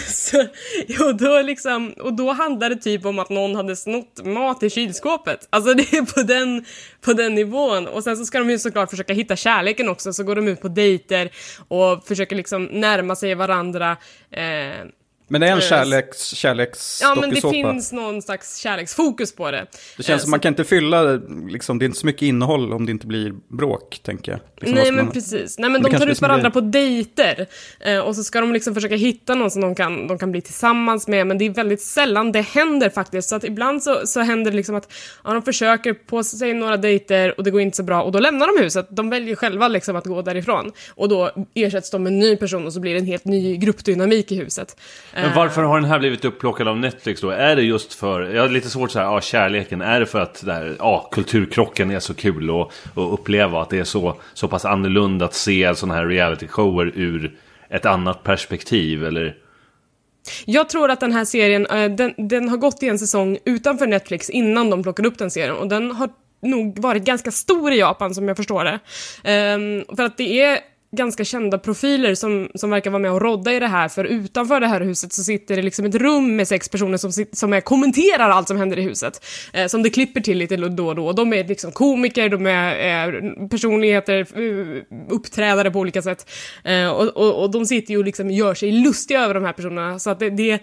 så, 0.08 0.40
och, 1.06 1.16
då 1.16 1.42
liksom, 1.42 1.94
och 2.00 2.14
då 2.14 2.32
handlade 2.32 2.76
det 2.76 2.82
typ 2.82 3.06
om 3.06 3.20
att 3.20 3.30
någon 3.30 3.56
hade 3.56 3.76
snott 3.76 4.26
mat 4.26 4.64
i 4.64 4.70
kylskåpet. 4.70 5.48
Alltså 5.50 5.74
det 5.74 5.94
är 5.94 6.02
på 6.14 6.22
den, 6.22 6.66
på 7.02 7.14
den 7.14 7.36
nivån. 7.36 7.88
Och 7.88 8.04
sen 8.04 8.18
så 8.18 8.26
ska 8.26 8.40
de 8.40 8.50
ju 8.50 8.60
såklart 8.60 8.90
försöka 8.90 9.14
hitta 9.14 9.36
kärleken 9.36 9.90
också, 9.90 10.14
så 10.14 10.24
går 10.24 10.36
de 10.36 10.48
ut 10.48 10.62
på 10.62 10.68
dejter 10.68 11.30
och 11.68 12.08
försöker 12.08 12.36
liksom 12.36 12.66
närma 12.66 13.16
sig 13.16 13.36
varandra 13.36 13.43
varandra. 13.44 13.98
Eh, 14.30 14.88
men 15.34 15.42
det 15.42 15.48
är 15.48 15.52
en 15.52 15.62
kärleks, 15.62 16.26
kärleks 16.36 17.00
ja 17.02 17.16
men 17.16 17.30
det 17.30 17.42
finns 17.42 17.92
någon 17.92 18.22
slags 18.22 18.58
kärleksfokus 18.58 19.36
på 19.36 19.52
det. 19.52 19.66
Det 19.98 20.04
känns 20.04 20.22
Eh, 20.22 20.24
som 20.24 20.32
man 20.32 20.40
kan 20.40 20.52
inte 20.52 20.64
fylla, 20.64 21.04
liksom, 21.50 21.80
det 21.80 21.86
är 21.86 21.88
inte 21.88 22.00
så 22.00 22.06
mycket 22.06 22.22
innehåll 22.22 22.74
om 22.74 22.86
det 22.86 22.92
inte 22.92 23.08
blir 23.08 23.34
bråk, 23.58 24.00
tänker 24.04 24.32
jag. 24.32 24.42
Liksom, 24.58 24.76
Nej 24.76 24.92
men 24.92 25.06
man- 25.06 25.14
precis. 25.14 25.60
Nej 25.60 25.70
men 25.70 25.82
det 25.84 25.90
de 25.90 25.98
tar 25.98 26.08
ut 26.08 26.22
varandra 26.22 26.44
det- 26.50 26.52
på 26.54 26.62
dejter. 26.62 27.48
Eh, 27.80 28.00
och 28.00 28.16
så 28.16 28.24
ska 28.24 28.42
de 28.42 28.54
liksom 28.54 28.74
försöka 28.74 28.96
hitta 28.96 29.36
någon 29.36 29.52
som 29.52 29.62
de 29.62 29.76
kan, 29.76 30.08
de 30.08 30.18
kan 30.20 30.32
bli 30.32 30.42
tillsammans 30.42 31.08
med. 31.08 31.28
Men 31.28 31.38
det 31.38 31.46
är 31.46 31.50
väldigt 31.50 31.82
sällan 31.82 32.32
det 32.32 32.42
händer 32.42 32.90
faktiskt. 32.90 33.30
Så 33.30 33.36
att 33.36 33.44
ibland 33.44 33.84
så, 33.84 34.08
så 34.08 34.20
händer 34.20 34.52
det 34.52 34.58
liksom 34.58 34.76
att 34.76 34.94
ja, 35.24 35.34
de 35.34 35.42
försöker 35.42 35.94
på 35.94 36.24
sig 36.24 36.54
några 36.54 36.78
dejter 36.78 37.34
och 37.38 37.44
det 37.44 37.52
går 37.52 37.62
inte 37.62 37.78
så 37.78 37.84
bra. 37.84 38.02
Och 38.04 38.12
då 38.12 38.20
lämnar 38.20 38.48
de 38.58 38.64
huset. 38.64 38.88
De 38.90 39.10
väljer 39.10 39.36
själva 39.36 39.68
liksom 39.68 39.96
att 39.96 40.06
gå 40.06 40.22
därifrån. 40.22 40.72
Och 40.96 41.10
då 41.10 41.32
ersätts 41.54 41.90
de 41.92 42.04
med 42.04 42.14
en 42.14 42.20
ny 42.20 42.36
person 42.36 42.66
och 42.66 42.74
så 42.74 42.80
blir 42.80 42.94
det 42.94 43.00
en 43.00 43.06
helt 43.06 43.26
ny 43.26 43.58
gruppdynamik 43.58 44.32
i 44.32 44.36
huset. 44.36 44.78
Men 45.24 45.36
varför 45.36 45.64
har 45.64 45.80
den 45.80 45.90
här 45.90 46.00
blivit 46.00 46.26
upplockad 46.26 46.68
av 46.68 46.78
Netflix 46.78 47.22
då? 47.22 47.30
Är 47.30 47.56
det 47.56 47.62
just 47.62 47.94
för, 47.94 48.22
jag 48.22 48.42
har 48.42 48.50
lite 48.50 48.70
svårt 48.70 48.92
så 48.92 49.00
här, 49.00 49.06
ja 49.06 49.22
kärleken, 49.22 49.82
är 49.82 50.00
det 50.00 50.06
för 50.06 50.20
att 50.20 50.46
det 50.46 50.54
här, 50.54 50.76
ja, 50.80 51.10
kulturkrocken 51.12 51.92
är 51.92 52.00
så 52.00 52.14
kul 52.14 52.50
att, 52.50 52.68
att 52.98 53.14
uppleva? 53.14 53.62
Att 53.62 53.70
det 53.70 53.80
är 53.80 53.84
så, 53.84 54.16
så 54.34 54.48
pass 54.48 54.66
annorlunda 54.66 55.26
att 55.26 55.34
se 55.34 55.76
sådana 55.76 55.96
här 55.96 56.06
reality-shower 56.06 56.92
ur 56.96 57.38
ett 57.70 57.86
annat 57.86 58.24
perspektiv? 58.24 59.06
Eller? 59.06 59.36
Jag 60.46 60.70
tror 60.70 60.92
att 60.92 61.00
den 61.00 61.12
här 61.12 61.26
serien, 61.26 61.66
eh, 61.66 61.92
den, 61.92 62.14
den 62.18 62.50
har 62.50 62.58
gått 62.58 62.84
i 62.84 62.88
en 62.88 63.00
säsong 63.00 63.38
utanför 63.46 63.88
Netflix 63.88 64.30
innan 64.30 64.70
de 64.70 64.84
plockade 64.84 65.08
upp 65.08 65.18
den 65.18 65.32
serien 65.32 65.56
och 65.56 65.68
den 65.68 65.92
har 65.92 66.10
nog 66.42 66.80
varit 66.80 67.04
ganska 67.04 67.32
stor 67.32 67.74
i 67.74 67.80
Japan 67.80 68.16
som 68.16 68.28
jag 68.28 68.38
förstår 68.38 68.64
det. 68.64 68.80
Ehm, 69.24 69.84
för 69.96 70.04
att 70.04 70.18
det 70.18 70.42
är 70.42 70.60
ganska 70.96 71.24
kända 71.24 71.58
profiler 71.58 72.16
som, 72.16 72.50
som 72.56 72.70
verkar 72.70 72.92
vara 72.92 73.02
med 73.02 73.12
och 73.12 73.22
rodda 73.22 73.54
i 73.54 73.60
det 73.60 73.68
här, 73.68 73.90
för 73.90 74.04
utanför 74.04 74.60
det 74.60 74.68
här 74.68 74.82
huset 74.82 75.14
så 75.14 75.24
sitter 75.24 75.56
det 75.56 75.62
liksom 75.62 75.86
ett 75.86 75.96
rum 75.96 76.36
med 76.36 76.48
sex 76.48 76.70
personer 76.70 76.98
som, 76.98 77.12
som 77.34 77.54
är, 77.54 77.62
kommenterar 77.62 78.30
allt 78.30 78.48
som 78.48 78.58
händer 78.58 78.80
i 78.80 78.82
huset. 78.82 79.26
Eh, 79.54 79.68
som 79.68 79.84
det 79.84 79.90
klipper 79.90 80.22
till 80.22 80.38
lite 80.38 80.58
då 80.58 80.88
och 80.88 80.96
då. 80.96 81.12
De 81.12 81.34
är 81.34 81.44
liksom 81.44 81.72
komiker, 81.72 82.30
de 82.30 82.46
är, 82.46 83.14
eh, 83.14 83.48
personligheter, 83.48 84.28
uppträdare 85.10 85.72
på 85.72 85.80
olika 85.80 86.02
sätt. 86.02 86.30
Eh, 86.64 86.88
och, 86.88 87.08
och, 87.08 87.44
och, 87.44 87.52
de 87.52 87.66
sitter 87.66 87.92
ju 87.92 87.98
och 87.98 88.06
liksom 88.06 88.32
gör 88.32 88.54
sig 88.54 88.72
lustiga 88.72 89.22
över 89.22 89.34
de 89.34 89.44
här 89.44 89.54
personerna, 89.54 90.00
så 90.00 90.10
att 90.10 90.20
det, 90.20 90.30
det 90.30 90.60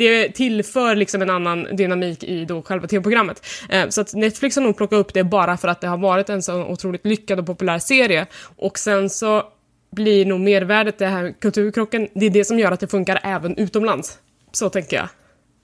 det 0.00 0.28
tillför 0.28 0.96
liksom 0.96 1.22
en 1.22 1.30
annan 1.30 1.76
dynamik 1.76 2.24
i 2.24 2.44
då 2.44 2.62
själva 2.62 2.86
tv-programmet. 2.86 3.46
Eh, 3.68 3.88
så 3.88 4.00
att 4.00 4.14
Netflix 4.14 4.56
har 4.56 4.62
nog 4.62 4.76
plockat 4.76 4.96
upp 4.96 5.14
det 5.14 5.24
bara 5.24 5.56
för 5.56 5.68
att 5.68 5.80
det 5.80 5.88
har 5.88 5.96
varit 5.96 6.28
en 6.28 6.42
så 6.42 6.64
otroligt 6.64 7.06
lyckad 7.06 7.38
och 7.38 7.46
populär 7.46 7.78
serie. 7.78 8.26
Och 8.56 8.78
sen 8.78 9.10
så 9.10 9.44
blir 9.90 10.26
nog 10.26 10.40
mervärdet, 10.40 10.98
det 10.98 11.06
här 11.06 11.34
kulturkrocken, 11.40 12.08
det 12.14 12.26
är 12.26 12.30
det 12.30 12.44
som 12.44 12.58
gör 12.58 12.72
att 12.72 12.80
det 12.80 12.88
funkar 12.88 13.20
även 13.22 13.56
utomlands. 13.56 14.18
Så 14.52 14.70
tänker 14.70 14.96
jag 14.96 15.08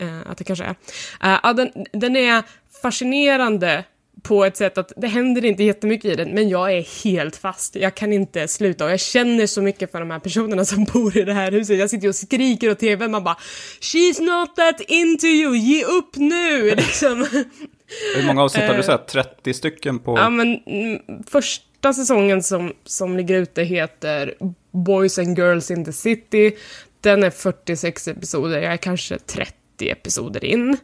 eh, 0.08 0.30
att 0.30 0.38
det 0.38 0.44
kanske 0.44 0.64
är. 0.64 0.76
Eh, 1.22 1.40
ja, 1.42 1.52
den, 1.52 1.70
den 1.92 2.16
är 2.16 2.42
fascinerande 2.82 3.84
på 4.22 4.44
ett 4.44 4.56
sätt 4.56 4.78
att 4.78 4.92
det 4.96 5.06
händer 5.06 5.44
inte 5.44 5.64
jättemycket 5.64 6.12
i 6.12 6.14
den, 6.14 6.30
men 6.30 6.48
jag 6.48 6.72
är 6.72 7.04
helt 7.04 7.36
fast. 7.36 7.76
Jag 7.76 7.94
kan 7.94 8.12
inte 8.12 8.48
sluta 8.48 8.84
och 8.84 8.90
jag 8.90 9.00
känner 9.00 9.46
så 9.46 9.62
mycket 9.62 9.92
för 9.92 10.00
de 10.00 10.10
här 10.10 10.18
personerna 10.18 10.64
som 10.64 10.84
bor 10.84 11.16
i 11.16 11.22
det 11.22 11.32
här 11.32 11.52
huset. 11.52 11.78
Jag 11.78 11.90
sitter 11.90 12.08
och 12.08 12.14
skriker 12.14 12.70
åt 12.70 12.78
tvn, 12.78 13.10
man 13.10 13.24
bara 13.24 13.36
“She's 13.80 14.22
not 14.22 14.56
that 14.56 14.80
into 14.80 15.26
you, 15.26 15.56
ge 15.56 15.84
upp 15.84 16.16
nu!” 16.16 16.70
liksom. 16.76 17.26
Hur 18.16 18.26
många 18.26 18.42
avsnitt 18.42 18.64
har 18.64 18.74
du 18.74 18.82
sett? 18.82 19.06
30 19.06 19.54
stycken 19.54 19.98
på... 19.98 20.18
Ja, 20.18 20.30
men 20.30 20.60
mm, 20.66 20.98
första 21.26 21.92
säsongen 21.92 22.42
som, 22.42 22.72
som 22.84 23.16
ligger 23.16 23.34
ute 23.34 23.62
heter 23.62 24.34
Boys 24.72 25.18
and 25.18 25.38
Girls 25.38 25.70
in 25.70 25.84
the 25.84 25.92
City. 25.92 26.56
Den 27.00 27.22
är 27.22 27.30
46 27.30 28.08
episoder, 28.08 28.60
jag 28.60 28.72
är 28.72 28.76
kanske 28.76 29.18
30 29.18 29.52
30 29.76 29.90
episoder 29.90 30.44
in. 30.44 30.76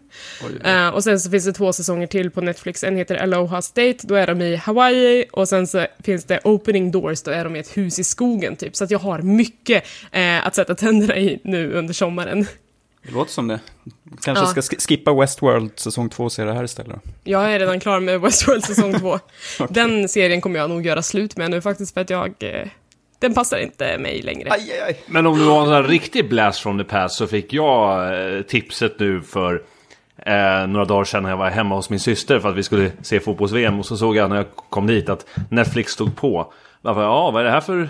Uh, 0.66 0.88
och 0.88 1.04
sen 1.04 1.20
så 1.20 1.30
finns 1.30 1.44
det 1.44 1.52
två 1.52 1.72
säsonger 1.72 2.06
till 2.06 2.30
på 2.30 2.40
Netflix. 2.40 2.84
En 2.84 2.96
heter 2.96 3.16
Aloha 3.16 3.62
State, 3.62 3.98
då 4.02 4.14
är 4.14 4.26
de 4.26 4.42
i 4.42 4.56
Hawaii. 4.56 5.24
Och 5.32 5.48
sen 5.48 5.66
så 5.66 5.86
finns 6.04 6.24
det 6.24 6.40
Opening 6.44 6.90
Doors, 6.90 7.22
då 7.22 7.30
är 7.30 7.44
de 7.44 7.56
i 7.56 7.58
ett 7.58 7.76
hus 7.76 7.98
i 7.98 8.04
skogen 8.04 8.56
typ. 8.56 8.76
Så 8.76 8.84
att 8.84 8.90
jag 8.90 8.98
har 8.98 9.22
mycket 9.22 9.84
uh, 10.16 10.46
att 10.46 10.54
sätta 10.54 10.74
tänderna 10.74 11.16
i 11.16 11.40
nu 11.44 11.72
under 11.72 11.94
sommaren. 11.94 12.46
Det 13.02 13.12
låter 13.12 13.32
som 13.32 13.48
det. 13.48 13.60
Kanske 14.22 14.44
ja. 14.44 14.62
ska 14.62 14.76
skippa 14.76 15.14
Westworld 15.14 15.70
säsong 15.78 16.08
två 16.08 16.24
och 16.24 16.32
se 16.32 16.44
det 16.44 16.52
här 16.52 16.64
istället. 16.64 17.00
Jag 17.24 17.52
är 17.52 17.58
redan 17.58 17.80
klar 17.80 18.00
med 18.00 18.20
Westworld 18.20 18.64
säsong 18.64 18.98
två. 18.98 19.18
okay. 19.60 19.66
Den 19.70 20.08
serien 20.08 20.40
kommer 20.40 20.58
jag 20.58 20.70
nog 20.70 20.86
göra 20.86 21.02
slut 21.02 21.36
med 21.36 21.50
nu 21.50 21.60
faktiskt 21.60 21.94
för 21.94 22.00
att 22.00 22.10
jag 22.10 22.34
eh, 22.38 22.68
den 23.22 23.34
passar 23.34 23.58
inte 23.58 23.98
mig 23.98 24.22
längre. 24.22 24.50
Aj, 24.50 24.72
aj, 24.72 24.80
aj. 24.80 24.96
Men 25.06 25.26
om 25.26 25.38
du 25.38 25.44
var 25.44 25.60
en 25.60 25.64
sån 25.64 25.74
här 25.74 25.82
riktig 25.82 26.28
blast 26.28 26.60
from 26.60 26.78
the 26.78 26.84
past 26.84 27.14
så 27.14 27.26
fick 27.26 27.52
jag 27.52 28.14
eh, 28.36 28.42
tipset 28.42 28.98
nu 28.98 29.22
för 29.22 29.62
eh, 30.16 30.66
några 30.66 30.84
dagar 30.84 31.04
sedan 31.04 31.22
när 31.22 31.30
jag 31.30 31.36
var 31.36 31.50
hemma 31.50 31.74
hos 31.74 31.90
min 31.90 32.00
syster 32.00 32.38
för 32.38 32.48
att 32.48 32.56
vi 32.56 32.62
skulle 32.62 32.92
se 33.02 33.20
fotbolls-VM 33.20 33.78
och 33.78 33.86
så 33.86 33.96
såg 33.96 34.16
jag 34.16 34.30
när 34.30 34.36
jag 34.36 34.46
kom 34.70 34.86
dit 34.86 35.08
att 35.08 35.26
Netflix 35.50 35.92
stod 35.92 36.16
på. 36.16 36.52
Jag 36.82 36.94
bara, 36.94 37.04
ja, 37.04 37.30
vad 37.30 37.40
är 37.40 37.44
det 37.44 37.50
här 37.50 37.60
för... 37.60 37.88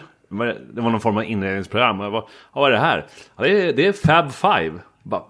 Det 0.75 0.81
var 0.81 0.91
någon 0.91 1.01
form 1.01 1.17
av 1.17 1.25
inredningsprogram. 1.25 2.01
Jag 2.01 2.13
bara, 2.13 2.25
ja, 2.55 2.61
vad 2.61 2.71
är 2.71 2.73
det 2.73 2.81
här? 2.81 3.07
Ja, 3.37 3.45
det, 3.45 3.69
är, 3.69 3.73
det 3.73 3.87
är 3.87 3.93
Fab 3.93 4.33
Five. 4.33 4.79
Bara, 5.03 5.23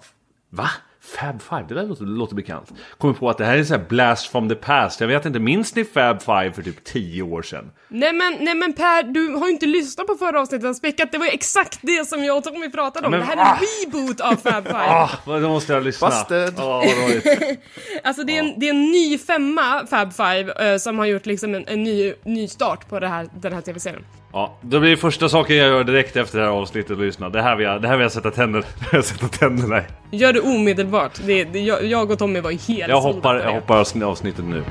va? 0.51 0.71
Fab 1.19 1.42
Five, 1.42 1.64
det 1.69 1.75
där 1.75 1.87
låter, 1.87 2.04
låter 2.04 2.35
bekant. 2.35 2.73
Kommer 2.99 3.14
på 3.14 3.31
att 3.31 3.38
det 3.38 3.45
här 3.45 3.57
är 3.57 3.64
så 3.64 3.75
här 3.75 3.85
blast 3.88 4.26
from 4.26 4.49
the 4.49 4.54
past. 4.54 5.00
Jag 5.00 5.09
vet 5.09 5.26
inte, 5.26 5.38
minns 5.38 5.75
ni 5.75 5.85
Fab 5.85 6.23
Five 6.23 6.52
för 6.52 6.62
typ 6.62 6.85
10 6.85 7.23
år 7.23 7.42
sedan? 7.42 7.71
Nej 7.88 8.12
men, 8.12 8.37
nej 8.40 8.54
men 8.54 8.73
Per, 8.73 9.02
du 9.02 9.28
har 9.28 9.47
ju 9.47 9.52
inte 9.52 9.66
lyssnat 9.66 10.07
på 10.07 10.14
förra 10.14 10.40
avsnittet 10.40 10.69
av 10.69 10.75
Späckat. 10.75 11.12
Det 11.12 11.19
var 11.19 11.26
ju 11.26 11.33
exakt 11.33 11.78
det 11.83 12.09
som 12.09 12.25
jag 12.25 12.37
och 12.37 12.45
Tommy 12.45 12.71
pratade 12.71 13.07
om. 13.07 13.11
Men, 13.11 13.21
det 13.21 13.26
här 13.26 13.37
är 13.37 13.40
en 13.40 13.47
ah! 13.47 13.59
reboot 13.85 14.21
av 14.21 14.37
Fab 14.37 14.64
Five. 14.66 14.78
ah, 14.78 15.11
då 15.25 15.49
måste 15.49 15.73
jag 15.73 15.85
lyssna. 15.85 16.09
Busted. 16.09 16.61
Oh, 16.61 16.85
alltså 18.02 18.25
det 18.25 18.37
är, 18.37 18.40
en, 18.42 18.54
det 18.61 18.66
är 18.66 18.71
en 18.71 18.85
ny 18.85 19.19
femma, 19.19 19.87
Fab 19.87 20.12
Five, 20.12 20.73
uh, 20.73 20.78
som 20.78 20.99
har 20.99 21.07
gjort 21.07 21.26
liksom 21.26 21.54
en, 21.54 21.64
en 21.69 21.83
ny, 21.83 22.14
ny 22.25 22.49
start 22.49 22.88
på 22.88 23.00
det 23.00 23.09
här, 23.09 23.28
den 23.40 23.52
här 23.52 23.61
tv-serien. 23.61 24.04
Ja, 24.33 24.55
då 24.61 24.81
blir 24.81 24.91
det 24.91 24.97
första 24.97 25.29
saken 25.29 25.57
jag 25.57 25.69
gör 25.69 25.85
direkt 25.85 26.17
efter 26.17 26.39
det 26.39 26.45
här 26.45 26.53
avsnittet 26.53 26.91
och 26.91 26.99
lyssna. 26.99 27.29
Det 27.29 27.43
här 27.43 27.57
vill 27.57 27.67
jag, 27.67 27.83
det 27.83 27.89
här 27.89 27.97
vill 27.97 28.03
jag 28.03 28.12
sätta 28.12 28.31
tänderna, 28.31 28.65
jag 28.93 29.05
sätta 29.05 29.29
tänderna 29.29 29.79
i. 29.79 30.17
Gör 30.17 30.33
det 30.33 30.41
omedelbart. 30.41 31.21
Det, 31.27 31.45
det, 31.45 31.61
jag, 31.61 31.85
jag 31.85 32.11
och 32.11 32.19
Tommy 32.19 32.41
var 32.41 32.51
helt 32.51 32.89
Jag 32.89 33.01
hoppar, 33.01 33.37
jag 33.37 33.53
hoppar 33.53 34.05
avsnittet 34.05 34.45
nu. 34.45 34.65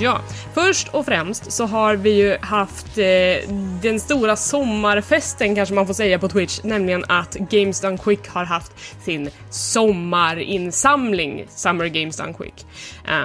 Ja, 0.00 0.20
Först 0.54 0.88
och 0.88 1.04
främst 1.06 1.52
så 1.52 1.66
har 1.66 1.96
vi 1.96 2.10
ju 2.10 2.36
haft 2.40 2.98
eh, 2.98 3.04
den 3.82 4.00
stora 4.00 4.36
sommarfesten 4.36 5.54
kanske 5.54 5.74
man 5.74 5.86
får 5.86 5.94
säga 5.94 6.18
på 6.18 6.28
Twitch, 6.28 6.60
nämligen 6.64 7.04
att 7.08 7.34
Games 7.34 7.80
Done 7.80 7.98
Quick 7.98 8.28
har 8.28 8.44
haft 8.44 8.72
sin 9.04 9.30
sommarinsamling, 9.50 11.46
Summer 11.48 11.86
Games 11.86 12.16
Done 12.16 12.34
Quick. 12.34 12.66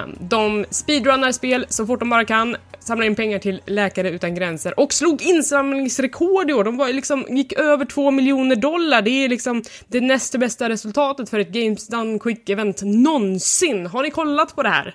Um, 0.04 0.16
de 0.20 0.64
speedrunnar 0.70 1.32
spel 1.32 1.66
så 1.68 1.86
fort 1.86 2.00
de 2.00 2.10
bara 2.10 2.24
kan, 2.24 2.56
samlar 2.78 3.06
in 3.06 3.14
pengar 3.14 3.38
till 3.38 3.60
Läkare 3.66 4.10
Utan 4.10 4.34
Gränser 4.34 4.80
och 4.80 4.92
slog 4.92 5.22
insamlingsrekord 5.22 6.50
i 6.50 6.52
år. 6.52 6.64
De 6.64 6.76
var 6.76 6.88
liksom, 6.88 7.26
gick 7.28 7.52
över 7.52 7.84
2 7.84 8.10
miljoner 8.10 8.56
dollar. 8.56 9.02
Det 9.02 9.10
är 9.10 9.28
liksom 9.28 9.62
det 9.88 10.00
näst 10.00 10.38
bästa 10.38 10.68
resultatet 10.68 11.30
för 11.30 11.38
ett 11.38 11.52
Games 11.52 11.88
Done 11.88 12.18
Quick-event 12.18 12.84
någonsin. 12.84 13.86
Har 13.86 14.02
ni 14.02 14.10
kollat 14.10 14.56
på 14.56 14.62
det 14.62 14.68
här? 14.68 14.94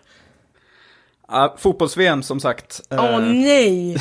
Uh, 1.31 1.57
Fotbolls-VM 1.57 2.23
som 2.23 2.39
sagt. 2.39 2.81
Åh 2.91 2.99
oh, 2.99 3.19
nej! 3.19 3.97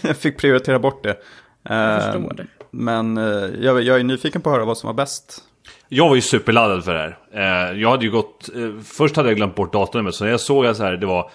jag 0.00 0.16
fick 0.18 0.38
prioritera 0.38 0.78
bort 0.78 1.02
det. 1.02 1.16
jag 1.62 2.02
förstår 2.02 2.34
det. 2.34 2.46
Men 2.70 3.18
uh, 3.18 3.64
jag, 3.64 3.82
jag, 3.82 4.00
är 4.00 4.04
nyfiken 4.04 4.42
på 4.42 4.50
att 4.50 4.56
höra 4.56 4.64
vad 4.64 4.78
som 4.78 4.86
var 4.86 4.94
bäst. 4.94 5.44
Jag 5.88 6.08
var 6.08 6.14
ju 6.14 6.20
superladdad 6.20 6.84
för 6.84 6.94
det 6.94 7.16
här. 7.32 7.70
Uh, 7.72 7.80
jag 7.80 7.90
hade 7.90 8.04
ju 8.04 8.10
gått... 8.10 8.48
först 8.84 9.16
hade 9.16 9.28
jag 9.28 9.36
glömt 9.36 9.54
bort 9.54 9.72
datumet, 9.72 10.14
så 10.14 10.24
när 10.24 10.30
jag 10.30 10.40
såg 10.40 10.66
att 10.66 10.76
så 10.76 10.82
här, 10.82 10.96
det 10.96 11.06
var... 11.06 11.30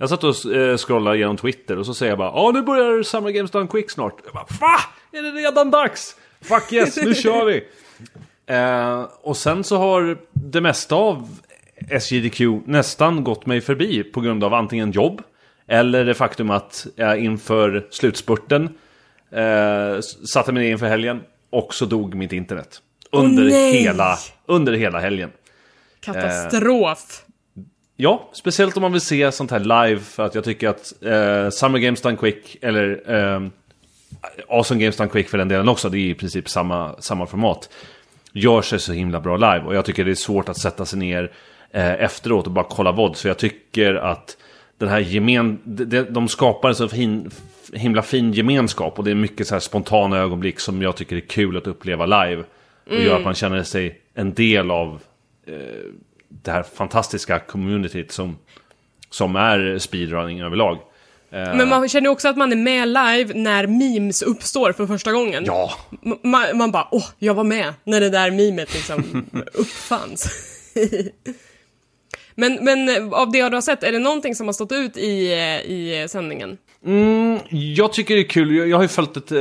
Jag 0.00 0.08
satt 0.08 0.24
och 0.24 0.36
scrollade 0.80 1.18
genom 1.18 1.36
Twitter 1.36 1.78
och 1.78 1.86
så 1.86 1.94
säger 1.94 2.12
jag 2.12 2.18
bara 2.18 2.32
Ja 2.34 2.50
nu 2.54 2.62
börjar 2.62 3.02
Summer 3.02 3.30
Games 3.30 3.50
Done 3.50 3.66
Quick 3.66 3.90
snart. 3.90 4.14
Jag 4.24 4.34
bara 4.34 4.46
Va? 4.60 4.80
Är 5.12 5.22
det 5.22 5.30
redan 5.30 5.70
dags? 5.70 6.16
Fuck 6.40 6.72
yes, 6.72 6.96
nu 6.96 7.14
kör 7.14 7.44
vi! 7.44 7.64
och 9.22 9.36
sen 9.36 9.64
så 9.64 9.76
har 9.76 10.18
det 10.32 10.60
mesta 10.60 10.94
av 10.94 11.28
SJDQ 11.90 12.40
nästan 12.64 13.24
gått 13.24 13.46
mig 13.46 13.60
förbi 13.60 14.02
på 14.04 14.20
grund 14.20 14.44
av 14.44 14.54
antingen 14.54 14.92
jobb 14.92 15.22
eller 15.68 16.04
det 16.04 16.14
faktum 16.14 16.50
att 16.50 16.86
jag 16.96 17.18
inför 17.18 17.86
slutspurten 17.90 18.68
eh, 19.32 20.00
satte 20.32 20.52
mig 20.52 20.62
ner 20.62 20.70
inför 20.70 20.86
helgen 20.86 21.20
och 21.50 21.74
så 21.74 21.84
dog 21.84 22.14
mitt 22.14 22.32
internet. 22.32 22.82
Under, 23.12 23.42
oh, 23.42 23.52
hela, 23.52 24.18
under 24.46 24.72
hela 24.72 25.00
helgen. 25.00 25.30
Katastrof! 26.00 27.24
Eh, 27.56 27.62
ja, 27.96 28.30
speciellt 28.32 28.76
om 28.76 28.80
man 28.80 28.92
vill 28.92 29.00
se 29.00 29.32
sånt 29.32 29.50
här 29.50 29.60
live 29.60 30.00
för 30.00 30.26
att 30.26 30.34
jag 30.34 30.44
tycker 30.44 30.68
att 30.68 30.92
eh, 31.02 31.50
Summer 31.50 31.78
Games 31.78 32.00
Done 32.00 32.16
Quick 32.16 32.56
eller 32.62 33.14
eh, 33.14 33.48
Awesome 34.48 34.80
Games 34.80 34.96
Done 34.96 35.10
Quick 35.10 35.28
för 35.28 35.38
den 35.38 35.48
delen 35.48 35.68
också, 35.68 35.88
det 35.88 35.98
är 35.98 36.10
i 36.10 36.14
princip 36.14 36.48
samma, 36.48 37.00
samma 37.00 37.26
format. 37.26 37.68
Gör 38.32 38.62
sig 38.62 38.78
så 38.80 38.92
himla 38.92 39.20
bra 39.20 39.36
live 39.36 39.62
och 39.66 39.74
jag 39.74 39.84
tycker 39.84 40.04
det 40.04 40.10
är 40.10 40.14
svårt 40.14 40.48
att 40.48 40.58
sätta 40.58 40.86
sig 40.86 40.98
ner 40.98 41.22
eh, 41.24 41.30
efteråt 41.72 42.46
och 42.46 42.52
bara 42.52 42.66
kolla 42.70 42.92
vod. 42.92 43.16
Så 43.16 43.28
jag 43.28 43.38
tycker 43.38 43.94
att 43.94 44.36
den 44.78 44.88
här 44.88 44.98
gemen, 44.98 45.58
de, 45.64 46.02
de 46.02 46.28
skapar 46.28 46.68
en 46.68 46.74
så 46.74 46.88
fin, 46.88 47.30
himla 47.72 48.02
fin 48.02 48.32
gemenskap 48.32 48.98
och 48.98 49.04
det 49.04 49.10
är 49.10 49.14
mycket 49.14 49.48
så 49.48 49.54
här 49.54 49.60
spontana 49.60 50.18
ögonblick 50.18 50.60
som 50.60 50.82
jag 50.82 50.96
tycker 50.96 51.16
är 51.16 51.20
kul 51.20 51.56
att 51.56 51.66
uppleva 51.66 52.06
live. 52.06 52.44
Och 52.86 52.92
mm. 52.92 53.04
gör 53.04 53.16
att 53.16 53.24
man 53.24 53.34
känner 53.34 53.62
sig 53.62 54.00
en 54.14 54.34
del 54.34 54.70
av 54.70 55.00
eh, 55.46 55.54
det 56.28 56.50
här 56.50 56.62
fantastiska 56.62 57.38
communityt 57.38 58.12
som, 58.12 58.38
som 59.10 59.36
är 59.36 59.78
speedrunning 59.78 60.40
överlag. 60.40 60.78
Eh, 61.30 61.54
Men 61.54 61.68
man 61.68 61.88
känner 61.88 62.10
också 62.10 62.28
att 62.28 62.36
man 62.36 62.52
är 62.52 62.56
med 62.56 62.88
live 62.88 63.34
när 63.34 63.66
memes 63.66 64.22
uppstår 64.22 64.72
för 64.72 64.86
första 64.86 65.12
gången. 65.12 65.44
Ja. 65.46 65.72
Man, 66.22 66.58
man 66.58 66.70
bara, 66.70 66.88
åh, 66.90 67.06
jag 67.18 67.34
var 67.34 67.44
med 67.44 67.74
när 67.84 68.00
det 68.00 68.10
där 68.10 68.30
memet 68.30 68.74
liksom 68.74 69.26
uppfanns. 69.54 70.44
Men, 72.38 72.64
men 72.64 72.88
eh, 72.88 73.12
av 73.12 73.30
det 73.30 73.48
du 73.48 73.56
har 73.56 73.60
sett, 73.60 73.82
är 73.82 73.92
det 73.92 73.98
någonting 73.98 74.34
som 74.34 74.46
har 74.46 74.52
stått 74.52 74.72
ut 74.72 74.96
i, 74.96 75.32
eh, 75.32 75.70
i 75.70 76.06
sändningen? 76.08 76.58
Mm, 76.86 77.38
jag 77.50 77.92
tycker 77.92 78.14
det 78.14 78.20
är 78.20 78.28
kul, 78.28 78.56
jag, 78.56 78.68
jag 78.68 78.76
har 78.76 78.82
ju 78.82 78.88
följt 78.88 79.16
ett, 79.16 79.32
eh, 79.32 79.38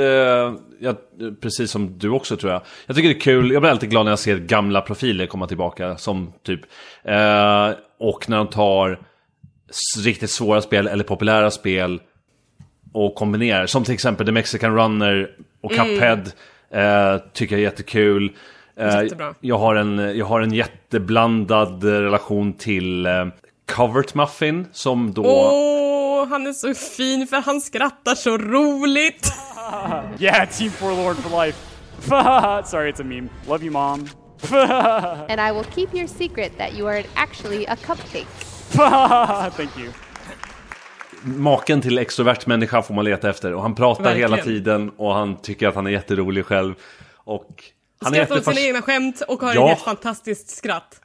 jag, 0.80 0.96
precis 1.42 1.72
som 1.72 2.00
du 2.00 2.10
också 2.10 2.38
tror 2.38 2.52
jag. 2.52 2.62
Jag 2.86 2.96
tycker 2.96 3.10
det 3.10 3.16
är 3.16 3.20
kul, 3.20 3.52
jag 3.52 3.62
blir 3.62 3.72
alltid 3.72 3.90
glad 3.90 4.06
när 4.06 4.12
jag 4.12 4.20
ser 4.20 4.38
gamla 4.38 4.82
profiler 4.82 5.26
komma 5.26 5.48
tillbaka 5.48 5.98
som 5.98 6.34
typ, 6.44 6.62
eh, 7.04 7.70
och 8.00 8.30
när 8.30 8.38
de 8.38 8.48
tar 8.48 9.00
riktigt 10.04 10.30
svåra 10.30 10.62
spel 10.62 10.88
eller 10.88 11.04
populära 11.04 11.52
spel 11.52 12.02
och 12.94 13.16
kombinerar. 13.16 13.66
Som 13.66 13.84
till 13.84 13.94
exempel 13.94 14.26
The 14.26 14.32
Mexican 14.32 14.76
Runner 14.76 15.30
och 15.62 15.72
Cuphead. 15.72 16.32
Eh, 16.74 17.22
tycker 17.34 17.56
jag 17.56 17.60
är 17.60 17.64
jättekul. 17.64 18.32
Eh, 18.80 19.04
Jättebra. 19.04 19.34
jag, 19.40 19.58
har 19.58 19.76
en, 19.76 20.18
jag 20.18 20.26
har 20.26 20.42
en 20.42 20.54
jätteblandad 20.54 21.84
relation 21.84 22.54
till 22.54 23.06
eh, 23.06 23.26
Covert 23.76 24.14
Muffin 24.14 24.68
som 24.72 25.14
då... 25.14 25.24
Åh, 25.26 26.28
han 26.30 26.48
är 26.48 26.54
så 26.54 26.74
fin 26.74 27.28
för 27.28 27.38
han 27.38 27.62
skrattar 27.62 28.16
så 28.16 28.38
roligt. 28.38 29.34
Yeah, 30.20 30.50
Team 30.50 30.72
Forlord 30.72 31.16
for 31.16 31.46
life. 31.46 31.58
Sorry, 32.70 32.92
it's 32.92 33.02
a 33.02 33.04
meme. 33.04 33.30
Love 33.48 33.64
you, 33.66 33.72
mom. 33.72 34.08
And 35.30 35.42
I 35.42 35.52
will 35.52 35.66
keep 35.76 35.88
your 35.94 36.08
secret 36.08 36.58
that 36.58 36.74
you 36.74 36.88
are 36.88 37.04
actually 37.16 37.66
a 37.68 37.76
cupcake. 37.76 38.28
Thank 39.58 39.78
you. 39.80 39.92
Maken 41.24 41.82
till 41.82 41.98
extrovert 41.98 42.46
människa 42.48 42.82
får 42.82 42.94
man 42.94 43.06
leta 43.06 43.30
efter. 43.30 43.54
Och 43.54 43.62
han 43.62 43.76
pratar 43.76 44.04
Verkligen. 44.04 44.32
hela 44.32 44.44
tiden 44.44 44.92
och 44.98 45.14
han 45.14 45.38
tycker 45.38 45.68
att 45.68 45.76
han 45.76 45.88
är 45.88 45.92
jätterolig 45.92 46.46
själv. 46.46 46.74
Och 47.16 47.64
han 48.02 48.14
är 48.14 48.26
Skrattar 48.26 48.38
åt 48.38 48.56
sina 48.56 48.68
egna 48.68 48.82
skämt 48.82 49.22
och 49.28 49.42
har 49.42 49.56
Ja. 49.56 49.62
ett 49.62 49.68
helt 49.70 49.82
fantastiskt 49.82 50.50
skratt. 50.58 51.02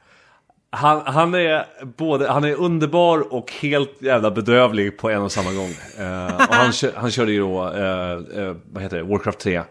han, 0.69 1.01
han 1.05 1.33
är 1.35 1.65
både, 1.97 2.31
han 2.31 2.43
är 2.43 2.53
underbar 2.55 3.33
och 3.33 3.51
helt 3.61 4.01
jävla 4.01 4.31
bedrövlig 4.31 4.97
på 4.97 5.09
en 5.09 5.21
och 5.21 5.31
samma 5.31 5.51
gång. 5.51 5.71
Eh, 5.99 6.35
och 6.35 6.55
han, 6.55 6.73
han 6.95 7.11
körde 7.11 7.31
ju 7.31 7.39
då, 7.39 7.67
eh, 7.73 8.11
eh, 8.11 8.55
vad 8.71 8.83
heter 8.83 8.97
det, 8.97 9.03
Warcraft 9.03 9.39
3. 9.39 9.61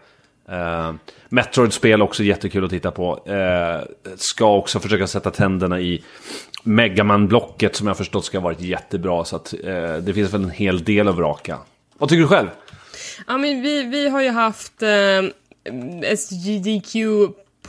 Uh, 0.51 0.93
Metroid-spel 1.29 2.01
också 2.01 2.23
jättekul 2.23 2.63
att 2.65 2.69
titta 2.69 2.91
på. 2.91 3.19
Ska 4.15 4.55
också 4.55 4.79
försöka 4.79 5.07
sätta 5.07 5.31
tänderna 5.31 5.79
i 5.79 6.03
Megaman-blocket 6.63 7.75
som 7.75 7.87
jag 7.87 7.97
förstått 7.97 8.25
ska 8.25 8.37
ha 8.37 8.43
varit 8.43 8.61
jättebra. 8.61 9.25
Så 9.25 9.35
att 9.35 9.53
det 10.01 10.13
finns 10.13 10.33
väl 10.33 10.43
en 10.43 10.49
hel 10.49 10.83
del 10.83 11.07
att 11.07 11.15
vraka. 11.15 11.57
Vad 11.97 12.09
tycker 12.09 12.21
du 12.21 12.27
själv? 12.27 12.47
Ja, 13.27 13.37
men 13.37 13.61
vi, 13.61 13.83
vi 13.83 14.09
har 14.09 14.21
ju 14.21 14.29
haft 14.29 14.83
SGDQ 16.17 16.95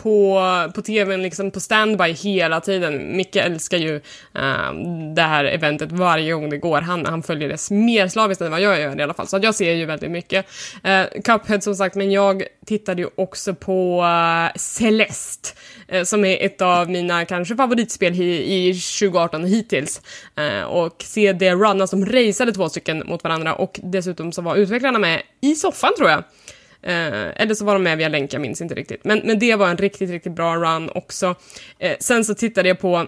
på, 0.02 0.42
på 0.74 0.82
tvn, 0.82 1.22
liksom 1.22 1.50
på 1.50 1.60
standby 1.60 2.12
hela 2.12 2.60
tiden. 2.60 3.16
Micke 3.16 3.36
älskar 3.36 3.78
ju 3.78 3.94
uh, 3.96 4.74
det 5.14 5.22
här 5.22 5.44
eventet 5.44 5.92
varje 5.92 6.32
gång 6.32 6.50
det 6.50 6.58
går. 6.58 6.80
Han, 6.80 7.06
han 7.06 7.22
följer 7.22 7.48
det 7.48 7.70
mer 7.70 8.08
slaviskt 8.08 8.42
än 8.42 8.50
vad 8.50 8.60
jag 8.60 8.80
gör 8.80 9.00
i 9.00 9.02
alla 9.02 9.14
fall. 9.14 9.26
Så 9.26 9.36
att 9.36 9.42
jag 9.42 9.54
ser 9.54 9.72
ju 9.72 9.84
väldigt 9.84 10.10
mycket. 10.10 10.46
Uh, 10.86 11.20
Cuphead 11.22 11.60
som 11.60 11.74
sagt, 11.74 11.94
men 11.94 12.10
jag 12.12 12.42
tittade 12.66 13.02
ju 13.02 13.08
också 13.14 13.54
på 13.54 14.02
uh, 14.02 14.56
Celeste. 14.56 15.48
uh, 15.94 16.02
Som 16.02 16.24
är 16.24 16.46
ett 16.46 16.62
av 16.62 16.90
mina 16.90 17.24
kanske 17.24 17.56
favoritspel 17.56 18.20
i, 18.20 18.68
i 18.68 18.74
2018 18.74 19.44
hittills. 19.44 20.00
Och 20.68 21.02
se 21.02 21.32
det 21.32 21.54
runna 21.54 21.86
som 21.86 22.06
raceade 22.06 22.52
två 22.52 22.68
stycken 22.68 23.02
mot 23.06 23.24
varandra 23.24 23.54
och 23.54 23.80
dessutom 23.82 24.32
så 24.32 24.42
var 24.42 24.56
utvecklarna 24.56 24.98
med 24.98 25.22
i 25.40 25.54
soffan 25.54 25.92
tror 25.98 26.10
jag. 26.10 26.24
Eh, 26.86 27.42
eller 27.42 27.54
så 27.54 27.64
var 27.64 27.72
de 27.72 27.82
med 27.82 27.98
via 27.98 28.08
länk, 28.08 28.32
jag 28.32 28.42
minns 28.42 28.60
inte 28.60 28.74
riktigt. 28.74 29.04
Men, 29.04 29.18
men 29.24 29.38
det 29.38 29.54
var 29.54 29.68
en 29.68 29.76
riktigt, 29.76 30.10
riktigt 30.10 30.32
bra 30.32 30.56
run 30.56 30.90
också. 30.94 31.34
Eh, 31.78 31.96
sen 32.00 32.24
så 32.24 32.34
tittade 32.34 32.68
jag 32.68 32.78
på 32.78 33.06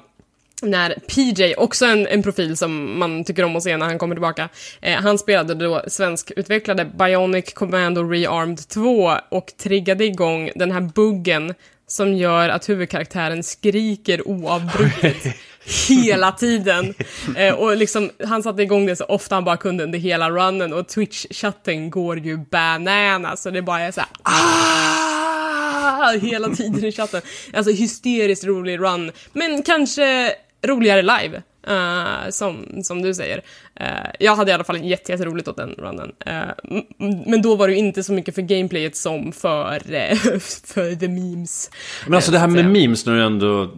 när 0.62 0.94
PJ, 0.94 1.54
också 1.56 1.86
en, 1.86 2.06
en 2.06 2.22
profil 2.22 2.56
som 2.56 2.98
man 2.98 3.24
tycker 3.24 3.42
om 3.42 3.56
att 3.56 3.62
se 3.62 3.76
när 3.76 3.86
han 3.86 3.98
kommer 3.98 4.14
tillbaka, 4.14 4.48
eh, 4.80 5.00
han 5.00 5.18
spelade 5.18 5.54
då 5.54 5.82
svenskutvecklade 5.86 6.84
Bionic 6.84 7.52
Commando 7.54 8.02
Rearmed 8.02 8.68
2 8.68 9.12
och 9.28 9.52
triggade 9.56 10.04
igång 10.04 10.50
den 10.54 10.72
här 10.72 10.80
buggen 10.80 11.54
som 11.86 12.14
gör 12.14 12.48
att 12.48 12.68
huvudkaraktären 12.68 13.42
skriker 13.42 14.28
oavbrutet 14.28 15.36
hela 15.88 16.32
tiden. 16.32 16.94
Eh, 17.36 17.54
och 17.54 17.76
liksom, 17.76 18.10
han 18.24 18.42
satte 18.42 18.62
igång 18.62 18.86
det 18.86 18.96
så 18.96 19.04
ofta 19.04 19.34
han 19.34 19.44
bara 19.44 19.56
kunde 19.56 19.84
under 19.84 19.98
hela 19.98 20.30
runnen 20.30 20.72
och 20.72 20.86
Twitch-chatten 20.86 21.90
går 21.90 22.18
ju 22.18 22.36
banana 22.36 23.36
så 23.36 23.50
det 23.50 23.62
bara 23.62 23.80
är 23.80 23.92
såhär 23.92 24.08
ah! 24.22 26.12
hela 26.12 26.48
tiden 26.48 26.84
i 26.84 26.92
chatten. 26.92 27.22
Alltså 27.52 27.72
hysteriskt 27.72 28.44
rolig 28.44 28.78
run, 28.78 29.12
men 29.32 29.62
kanske 29.62 30.34
roligare 30.66 31.02
live. 31.02 31.42
Eh, 31.66 32.30
som, 32.30 32.66
som 32.82 33.02
du 33.02 33.14
säger. 33.14 33.42
Eh, 33.80 33.86
jag 34.20 34.36
hade 34.36 34.50
i 34.50 34.54
alla 34.54 34.64
fall 34.64 34.84
jätte, 34.84 35.12
jätteroligt 35.12 35.48
åt 35.48 35.56
den 35.56 35.70
runnen. 35.70 36.12
M- 36.26 36.82
men 37.26 37.42
då 37.42 37.56
var 37.56 37.68
det 37.68 37.74
ju 37.74 37.80
inte 37.80 38.02
så 38.02 38.12
mycket 38.12 38.34
för 38.34 38.42
gameplayet 38.42 38.96
som 38.96 39.32
för, 39.32 39.78
för 40.66 40.94
the 40.94 41.08
memes. 41.08 41.70
Men 42.06 42.14
alltså 42.14 42.30
det 42.30 42.38
här 42.38 42.46
med 42.46 42.70
memes, 42.70 43.06
när 43.06 43.14
du 43.14 43.22
ändå, 43.22 43.70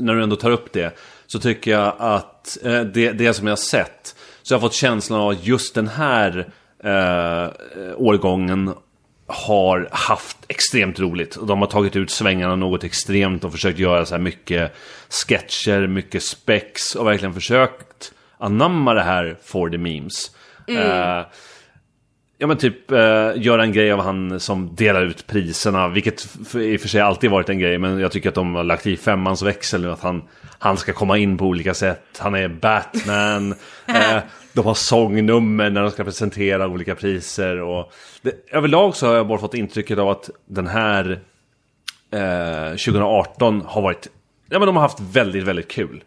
när 0.00 0.14
du 0.14 0.22
ändå 0.22 0.36
tar 0.36 0.50
upp 0.50 0.72
det. 0.72 0.94
Så 1.26 1.38
tycker 1.38 1.70
jag 1.70 1.94
att 1.98 2.58
det, 2.92 3.12
det 3.12 3.34
som 3.34 3.46
jag 3.46 3.52
har 3.52 3.56
sett. 3.56 4.16
Så 4.42 4.54
jag 4.54 4.58
har 4.58 4.68
fått 4.68 4.74
känslan 4.74 5.20
av 5.20 5.36
just 5.42 5.74
den 5.74 5.88
här 5.88 6.52
årgången 7.96 8.74
har 9.30 9.88
haft 9.92 10.36
extremt 10.48 11.00
roligt. 11.00 11.36
De 11.42 11.60
har 11.60 11.66
tagit 11.66 11.96
ut 11.96 12.10
svängarna 12.10 12.56
något 12.56 12.84
extremt 12.84 13.44
och 13.44 13.52
försökt 13.52 13.78
göra 13.78 14.06
så 14.06 14.14
här 14.14 14.22
mycket 14.22 14.72
sketcher, 15.08 15.86
mycket 15.86 16.22
spex 16.22 16.94
och 16.94 17.06
verkligen 17.06 17.34
försökt 17.34 18.12
anamma 18.38 18.94
det 18.94 19.02
här 19.02 19.36
for 19.44 19.70
the 19.70 19.78
memes. 19.78 20.30
Eh, 20.66 21.22
Ja 22.42 22.46
men 22.46 22.56
typ 22.56 22.90
eh, 22.90 23.32
göra 23.36 23.62
en 23.62 23.72
grej 23.72 23.92
av 23.92 24.00
han 24.00 24.40
som 24.40 24.74
delar 24.74 25.02
ut 25.02 25.26
priserna, 25.26 25.88
vilket 25.88 26.28
i 26.54 26.76
och 26.76 26.80
för 26.80 26.88
sig 26.88 27.00
alltid 27.00 27.30
varit 27.30 27.48
en 27.48 27.58
grej, 27.58 27.78
men 27.78 27.98
jag 27.98 28.12
tycker 28.12 28.28
att 28.28 28.34
de 28.34 28.54
har 28.54 28.64
lagt 28.64 28.86
i 28.86 28.96
femmans 28.96 29.42
växel 29.42 29.82
nu 29.82 29.90
att 29.90 30.00
han, 30.00 30.22
han 30.58 30.76
ska 30.76 30.92
komma 30.92 31.18
in 31.18 31.38
på 31.38 31.44
olika 31.44 31.74
sätt. 31.74 32.18
Han 32.18 32.34
är 32.34 32.48
Batman, 32.48 33.52
eh, 33.86 34.18
de 34.52 34.66
har 34.66 34.74
sångnummer 34.74 35.70
när 35.70 35.82
de 35.82 35.90
ska 35.90 36.04
presentera 36.04 36.68
olika 36.68 36.94
priser 36.94 37.60
och 37.60 37.92
det, 38.22 38.32
överlag 38.50 38.96
så 38.96 39.06
har 39.06 39.14
jag 39.14 39.26
bara 39.26 39.38
fått 39.38 39.54
intrycket 39.54 39.98
av 39.98 40.08
att 40.08 40.30
den 40.46 40.66
här 40.66 41.20
eh, 42.12 42.70
2018 42.70 43.62
har 43.66 43.82
varit, 43.82 44.08
ja 44.50 44.58
men 44.58 44.66
de 44.66 44.76
har 44.76 44.82
haft 44.82 45.00
väldigt, 45.00 45.44
väldigt 45.44 45.68
kul. 45.68 46.04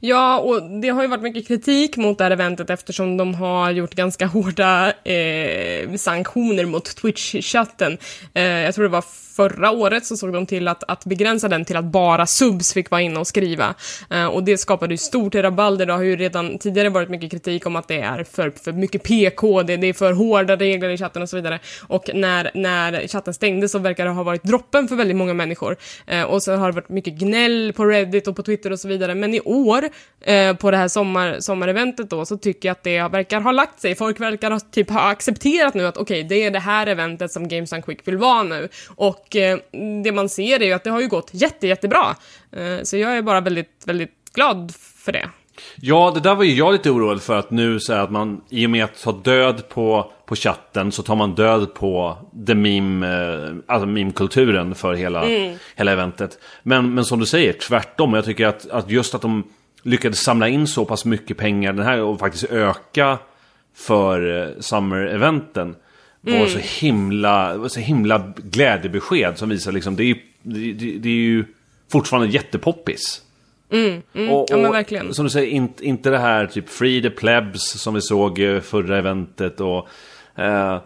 Ja, 0.00 0.38
och 0.38 0.62
det 0.62 0.88
har 0.88 1.02
ju 1.02 1.08
varit 1.08 1.22
mycket 1.22 1.48
kritik 1.48 1.96
mot 1.96 2.18
det 2.18 2.24
här 2.24 2.30
eventet 2.30 2.70
eftersom 2.70 3.16
de 3.16 3.34
har 3.34 3.70
gjort 3.70 3.94
ganska 3.94 4.26
hårda 4.36 4.92
eh, 5.04 5.94
sanktioner 5.96 6.64
mot 6.64 6.96
Twitch-chatten. 6.96 7.98
Eh, 8.34 8.42
jag 8.42 8.74
tror 8.74 8.82
det 8.82 8.90
var 8.90 9.04
förra 9.36 9.70
året 9.70 10.06
så 10.06 10.16
såg 10.16 10.32
de 10.32 10.46
till 10.46 10.68
att, 10.68 10.84
att 10.88 11.04
begränsa 11.04 11.48
den 11.48 11.64
till 11.64 11.76
att 11.76 11.84
bara 11.84 12.26
subs 12.26 12.72
fick 12.72 12.90
vara 12.90 13.00
inne 13.00 13.20
och 13.20 13.26
skriva. 13.26 13.74
Eh, 14.10 14.26
och 14.26 14.44
det 14.44 14.58
skapade 14.58 14.94
ju 14.94 14.98
stort 14.98 15.34
rabalder. 15.34 15.86
Det 15.86 15.92
har 15.92 16.02
ju 16.02 16.16
redan 16.16 16.58
tidigare 16.58 16.88
varit 16.88 17.08
mycket 17.08 17.30
kritik 17.30 17.66
om 17.66 17.76
att 17.76 17.88
det 17.88 18.00
är 18.00 18.24
för, 18.24 18.50
för 18.50 18.72
mycket 18.72 19.02
PK, 19.02 19.62
det, 19.62 19.76
det 19.76 19.86
är 19.86 19.92
för 19.92 20.12
hårda 20.12 20.56
regler 20.56 20.88
i 20.88 20.96
chatten 20.96 21.22
och 21.22 21.28
så 21.28 21.36
vidare. 21.36 21.58
Och 21.88 22.10
när, 22.14 22.50
när 22.54 23.08
chatten 23.08 23.34
stängdes 23.34 23.72
så 23.72 23.78
verkar 23.78 24.04
det 24.04 24.10
ha 24.10 24.22
varit 24.22 24.42
droppen 24.42 24.88
för 24.88 24.96
väldigt 24.96 25.16
många 25.16 25.34
människor. 25.34 25.76
Eh, 26.06 26.22
och 26.22 26.42
så 26.42 26.52
har 26.52 26.66
det 26.66 26.74
varit 26.74 26.88
mycket 26.88 27.14
gnäll 27.14 27.72
på 27.76 27.84
Reddit 27.84 28.28
och 28.28 28.36
på 28.36 28.42
Twitter 28.42 28.72
och 28.72 28.80
så 28.80 28.88
vidare. 28.88 29.14
Men 29.14 29.34
i 29.34 29.40
år, 29.40 29.88
eh, 30.20 30.56
på 30.56 30.70
det 30.70 30.76
här 30.76 30.88
sommar, 30.88 31.36
sommareventet 31.40 32.10
då, 32.10 32.24
så 32.24 32.36
tycker 32.36 32.68
jag 32.68 32.72
att 32.72 32.84
det 32.84 33.08
verkar 33.08 33.40
ha 33.40 33.52
lagt 33.52 33.80
sig. 33.80 33.94
Folk 33.94 34.20
verkar 34.20 34.50
ha, 34.50 34.60
typ, 34.60 34.90
ha 34.90 35.00
accepterat 35.00 35.74
nu 35.74 35.86
att 35.86 35.96
okej, 35.96 36.22
det 36.22 36.44
är 36.44 36.50
det 36.50 36.58
här 36.58 36.86
eventet 36.86 37.32
som 37.32 37.48
Games 37.48 37.72
Quick 37.84 38.08
vill 38.08 38.16
vara 38.16 38.42
nu. 38.42 38.68
Och 38.96 39.25
eh, 39.34 39.58
det 40.04 40.12
man 40.12 40.28
ser 40.28 40.62
är 40.62 40.66
ju 40.66 40.72
att 40.72 40.84
det 40.84 40.90
har 40.90 41.00
ju 41.00 41.08
gått 41.08 41.30
jätte, 41.32 41.66
jättebra. 41.66 42.16
Eh, 42.52 42.82
så 42.82 42.96
jag 42.96 43.16
är 43.16 43.22
bara 43.22 43.40
väldigt, 43.40 43.82
väldigt 43.86 44.14
glad 44.34 44.72
för 44.76 45.12
det. 45.12 45.28
Ja, 45.76 46.12
det 46.14 46.20
där 46.20 46.34
var 46.34 46.44
ju 46.44 46.54
jag 46.54 46.72
lite 46.72 46.90
oroad 46.90 47.22
för 47.22 47.38
att 47.38 47.50
nu 47.50 47.80
så 47.80 47.92
att 47.92 48.10
man 48.10 48.40
i 48.48 48.66
och 48.66 48.70
med 48.70 48.84
att 48.84 49.02
ta 49.02 49.12
död 49.12 49.68
på, 49.68 50.12
på 50.26 50.34
chatten 50.34 50.92
så 50.92 51.02
tar 51.02 51.16
man 51.16 51.34
död 51.34 51.74
på 51.74 52.18
the 52.46 52.54
meme, 52.54 53.06
eh, 53.06 53.54
alltså 53.66 53.86
meme-kulturen 53.86 54.74
för 54.74 54.94
hela, 54.94 55.24
hela 55.76 55.92
eventet. 55.92 56.38
Men, 56.62 56.94
men 56.94 57.04
som 57.04 57.20
du 57.20 57.26
säger, 57.26 57.52
tvärtom. 57.52 58.14
Jag 58.14 58.24
tycker 58.24 58.46
att, 58.46 58.70
att 58.70 58.90
just 58.90 59.14
att 59.14 59.22
de 59.22 59.42
lyckades 59.82 60.18
samla 60.18 60.48
in 60.48 60.66
så 60.66 60.84
pass 60.84 61.04
mycket 61.04 61.36
pengar 61.36 61.72
den 61.72 61.86
här 61.86 62.02
och 62.02 62.18
faktiskt 62.18 62.44
öka 62.44 63.18
för 63.74 64.42
eh, 64.42 64.60
summer-eventen 66.26 66.40
var 66.40 66.62
så 66.62 66.86
himla, 66.86 67.56
var 67.56 67.68
så 67.68 67.80
himla 67.80 68.32
glädjebesked 68.36 69.38
som 69.38 69.48
visar 69.48 69.72
liksom, 69.72 69.96
det 69.96 70.02
är 70.02 70.06
ju, 70.06 70.16
det, 70.42 70.72
det, 70.72 70.98
det 70.98 71.08
är 71.08 71.12
ju 71.12 71.44
fortfarande 71.92 72.28
jättepoppis. 72.28 73.22
Och, 73.68 73.74
Mm, 73.74 74.02
ja, 74.12 74.46
men 74.50 74.66
och 74.66 74.74
verkligen. 74.74 75.14
Som 75.14 75.24
du 75.24 75.30
säger, 75.30 75.48
inte, 75.48 75.84
inte 75.84 76.10
det 76.10 76.18
här 76.18 76.46
typ 76.46 76.68
Free 76.68 77.02
the 77.02 77.10
Plebs 77.10 77.62
som 77.62 77.94
vi 77.94 78.00
såg 78.00 78.38
eh, 78.38 78.60
förra 78.60 78.98
eventet 78.98 79.60
och... 79.60 79.88
Eh, 80.36 80.80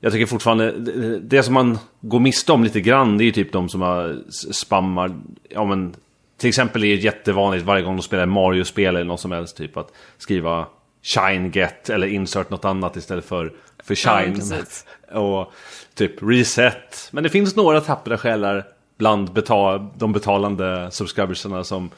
jag 0.00 0.12
tycker 0.12 0.26
fortfarande, 0.26 0.72
det, 0.72 1.18
det 1.18 1.42
som 1.42 1.54
man 1.54 1.78
går 2.00 2.20
miste 2.20 2.52
om 2.52 2.64
lite 2.64 2.80
grann, 2.80 3.18
det 3.18 3.24
är 3.24 3.26
ju 3.26 3.32
typ 3.32 3.52
de 3.52 3.68
som 3.68 3.80
har 3.80 4.18
spammar, 4.52 5.10
ja 5.48 5.64
men... 5.64 5.94
Till 6.36 6.48
exempel 6.48 6.84
är 6.84 6.96
det 6.96 7.02
jättevanligt 7.02 7.66
varje 7.66 7.82
gång 7.82 7.96
de 7.96 8.02
spelar 8.02 8.26
Mario-spel 8.26 8.96
eller 8.96 9.04
något 9.04 9.20
som 9.20 9.32
helst, 9.32 9.56
typ 9.56 9.76
att 9.76 9.92
skriva 10.18 10.66
Shine 11.02 11.50
Get 11.50 11.90
eller 11.90 12.06
insert 12.06 12.50
något 12.50 12.64
annat 12.64 12.96
istället 12.96 13.24
för, 13.24 13.52
för 13.84 13.96
Ja, 14.04 14.20
Shine. 14.20 14.34
precis. 14.34 14.86
och 15.12 15.52
typ 15.94 16.22
reset. 16.22 17.08
Men 17.10 17.22
det 17.24 17.30
finns 17.30 17.56
några 17.56 17.80
tappra 17.80 18.18
själar 18.18 18.64
bland 18.98 19.32
betal, 19.32 19.88
de 19.98 20.12
betalande 20.12 20.90
subscribersarna 20.90 21.64
som 21.64 21.90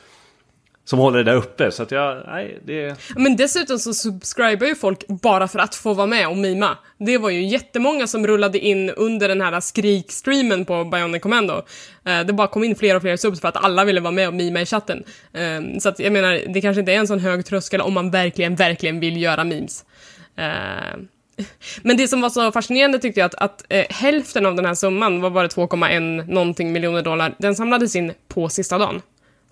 som 0.84 0.98
håller 0.98 1.18
det 1.18 1.24
där 1.24 1.36
uppe. 1.36 1.70
Så 1.70 1.82
att 1.82 1.90
jag, 1.90 2.22
nej, 2.26 2.58
det... 2.64 2.96
Men 3.16 3.36
dessutom 3.36 3.78
så 3.78 3.94
subscribar 3.94 4.66
ju 4.66 4.74
folk 4.74 5.06
bara 5.06 5.48
för 5.48 5.58
att 5.58 5.74
få 5.74 5.94
vara 5.94 6.06
med 6.06 6.28
och 6.28 6.36
mima. 6.36 6.78
Det 6.98 7.18
var 7.18 7.30
ju 7.30 7.44
jättemånga 7.44 8.06
som 8.06 8.26
rullade 8.26 8.58
in 8.58 8.90
under 8.90 9.28
den 9.28 9.40
här 9.40 9.60
skrik-streamen 9.60 10.64
på 10.64 10.84
Bionic 10.84 11.22
Commando. 11.22 11.62
Eh, 12.04 12.20
det 12.20 12.32
bara 12.32 12.48
kom 12.48 12.64
in 12.64 12.76
fler 12.76 12.96
och 12.96 13.02
fler 13.02 13.16
subs 13.16 13.40
för 13.40 13.48
att 13.48 13.64
alla 13.64 13.84
ville 13.84 14.00
vara 14.00 14.12
med 14.12 14.28
och 14.28 14.34
mima 14.34 14.60
i 14.60 14.66
chatten. 14.66 15.04
Ehm, 15.32 15.80
så 15.80 15.88
att 15.88 15.98
jag 15.98 16.12
menar, 16.12 16.40
det 16.54 16.60
kanske 16.60 16.80
inte 16.80 16.92
är 16.92 16.98
en 16.98 17.06
sån 17.06 17.20
hög 17.20 17.46
tröskel 17.46 17.80
om 17.80 17.94
man 17.94 18.10
verkligen, 18.10 18.56
verkligen 18.56 19.00
vill 19.00 19.22
göra 19.22 19.44
memes. 19.44 19.84
Ehm, 20.36 21.08
men 21.82 21.96
det 21.96 22.08
som 22.08 22.20
var 22.20 22.30
så 22.30 22.52
fascinerande 22.52 22.98
tyckte 22.98 23.20
jag 23.20 23.26
att, 23.26 23.34
att 23.34 23.64
eh, 23.68 23.86
hälften 23.90 24.46
av 24.46 24.54
den 24.54 24.64
här 24.64 24.74
summan, 24.74 25.20
vad 25.20 25.32
var 25.32 25.42
det 25.42 25.48
2,1 25.48 26.32
någonting 26.32 26.72
miljoner 26.72 27.02
dollar, 27.02 27.34
den 27.38 27.54
samlades 27.54 27.96
in 27.96 28.12
på 28.28 28.48
sista 28.48 28.78
dagen. 28.78 29.02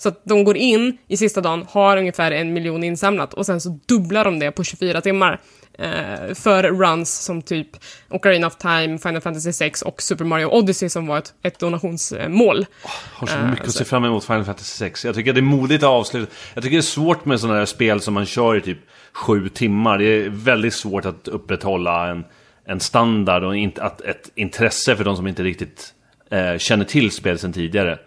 Så 0.03 0.09
att 0.09 0.21
de 0.25 0.45
går 0.45 0.57
in 0.57 0.99
i 1.09 1.17
sista 1.17 1.41
dagen, 1.41 1.67
har 1.71 1.97
ungefär 1.97 2.31
en 2.31 2.53
miljon 2.53 2.85
insamlat 2.85 3.35
och 3.35 3.47
sen 3.47 3.61
så 3.61 3.79
dubblar 3.87 4.25
de 4.25 4.39
det 4.39 4.51
på 4.51 4.65
24 4.65 5.01
timmar. 5.01 5.41
Eh, 5.79 6.35
för 6.35 6.63
runs 6.63 7.19
som 7.25 7.43
typ 7.43 7.69
Ocarina 8.11 8.47
of 8.47 8.57
Time, 8.57 8.99
Final 8.99 9.21
Fantasy 9.21 9.53
6 9.53 9.83
och 9.83 10.03
Super 10.03 10.25
Mario 10.25 10.47
Odyssey 10.47 10.89
som 10.89 11.07
var 11.07 11.19
ett, 11.19 11.35
ett 11.43 11.59
donationsmål. 11.59 12.67
Har 13.15 13.27
så 13.27 13.35
Eh, 13.37 13.51
mycket 13.51 13.67
att 13.67 13.73
så- 13.73 13.79
se 13.79 13.85
fram 13.85 14.05
emot 14.05 14.25
Final 14.25 14.45
Fantasy 14.45 14.77
6. 14.79 15.05
Jag 15.05 15.15
tycker 15.15 15.33
det 15.33 15.41
är 15.41 15.43
modigt 15.43 15.83
att 15.83 15.89
avsluta. 15.91 16.33
Jag 16.55 16.63
tycker 16.63 16.77
det 16.77 16.81
är 16.81 16.83
svårt 16.83 17.25
med 17.25 17.41
sådana 17.41 17.59
här 17.59 17.67
spel 17.67 18.01
som 18.01 18.15
man 18.15 18.27
kör 18.27 18.57
i 18.57 18.61
typ 18.61 18.79
sju 19.13 19.49
timmar. 19.49 19.99
Det 19.99 20.05
är 20.05 20.29
väldigt 20.29 20.75
svårt 20.75 21.05
att 21.05 21.29
upprätthålla 21.29 22.09
en, 22.11 22.25
en 22.67 22.81
standard 22.81 23.45
och 23.45 23.57
inte, 23.57 23.83
att, 23.83 24.01
ett 24.01 24.31
intresse 24.35 24.97
för 24.97 25.05
de 25.05 25.17
som 25.17 25.27
inte 25.27 25.43
riktigt 25.43 25.95
eh, 26.31 26.59
känner 26.59 26.85
till 26.85 27.11
spel 27.11 27.39
sedan 27.39 27.53
tidigare. 27.53 27.99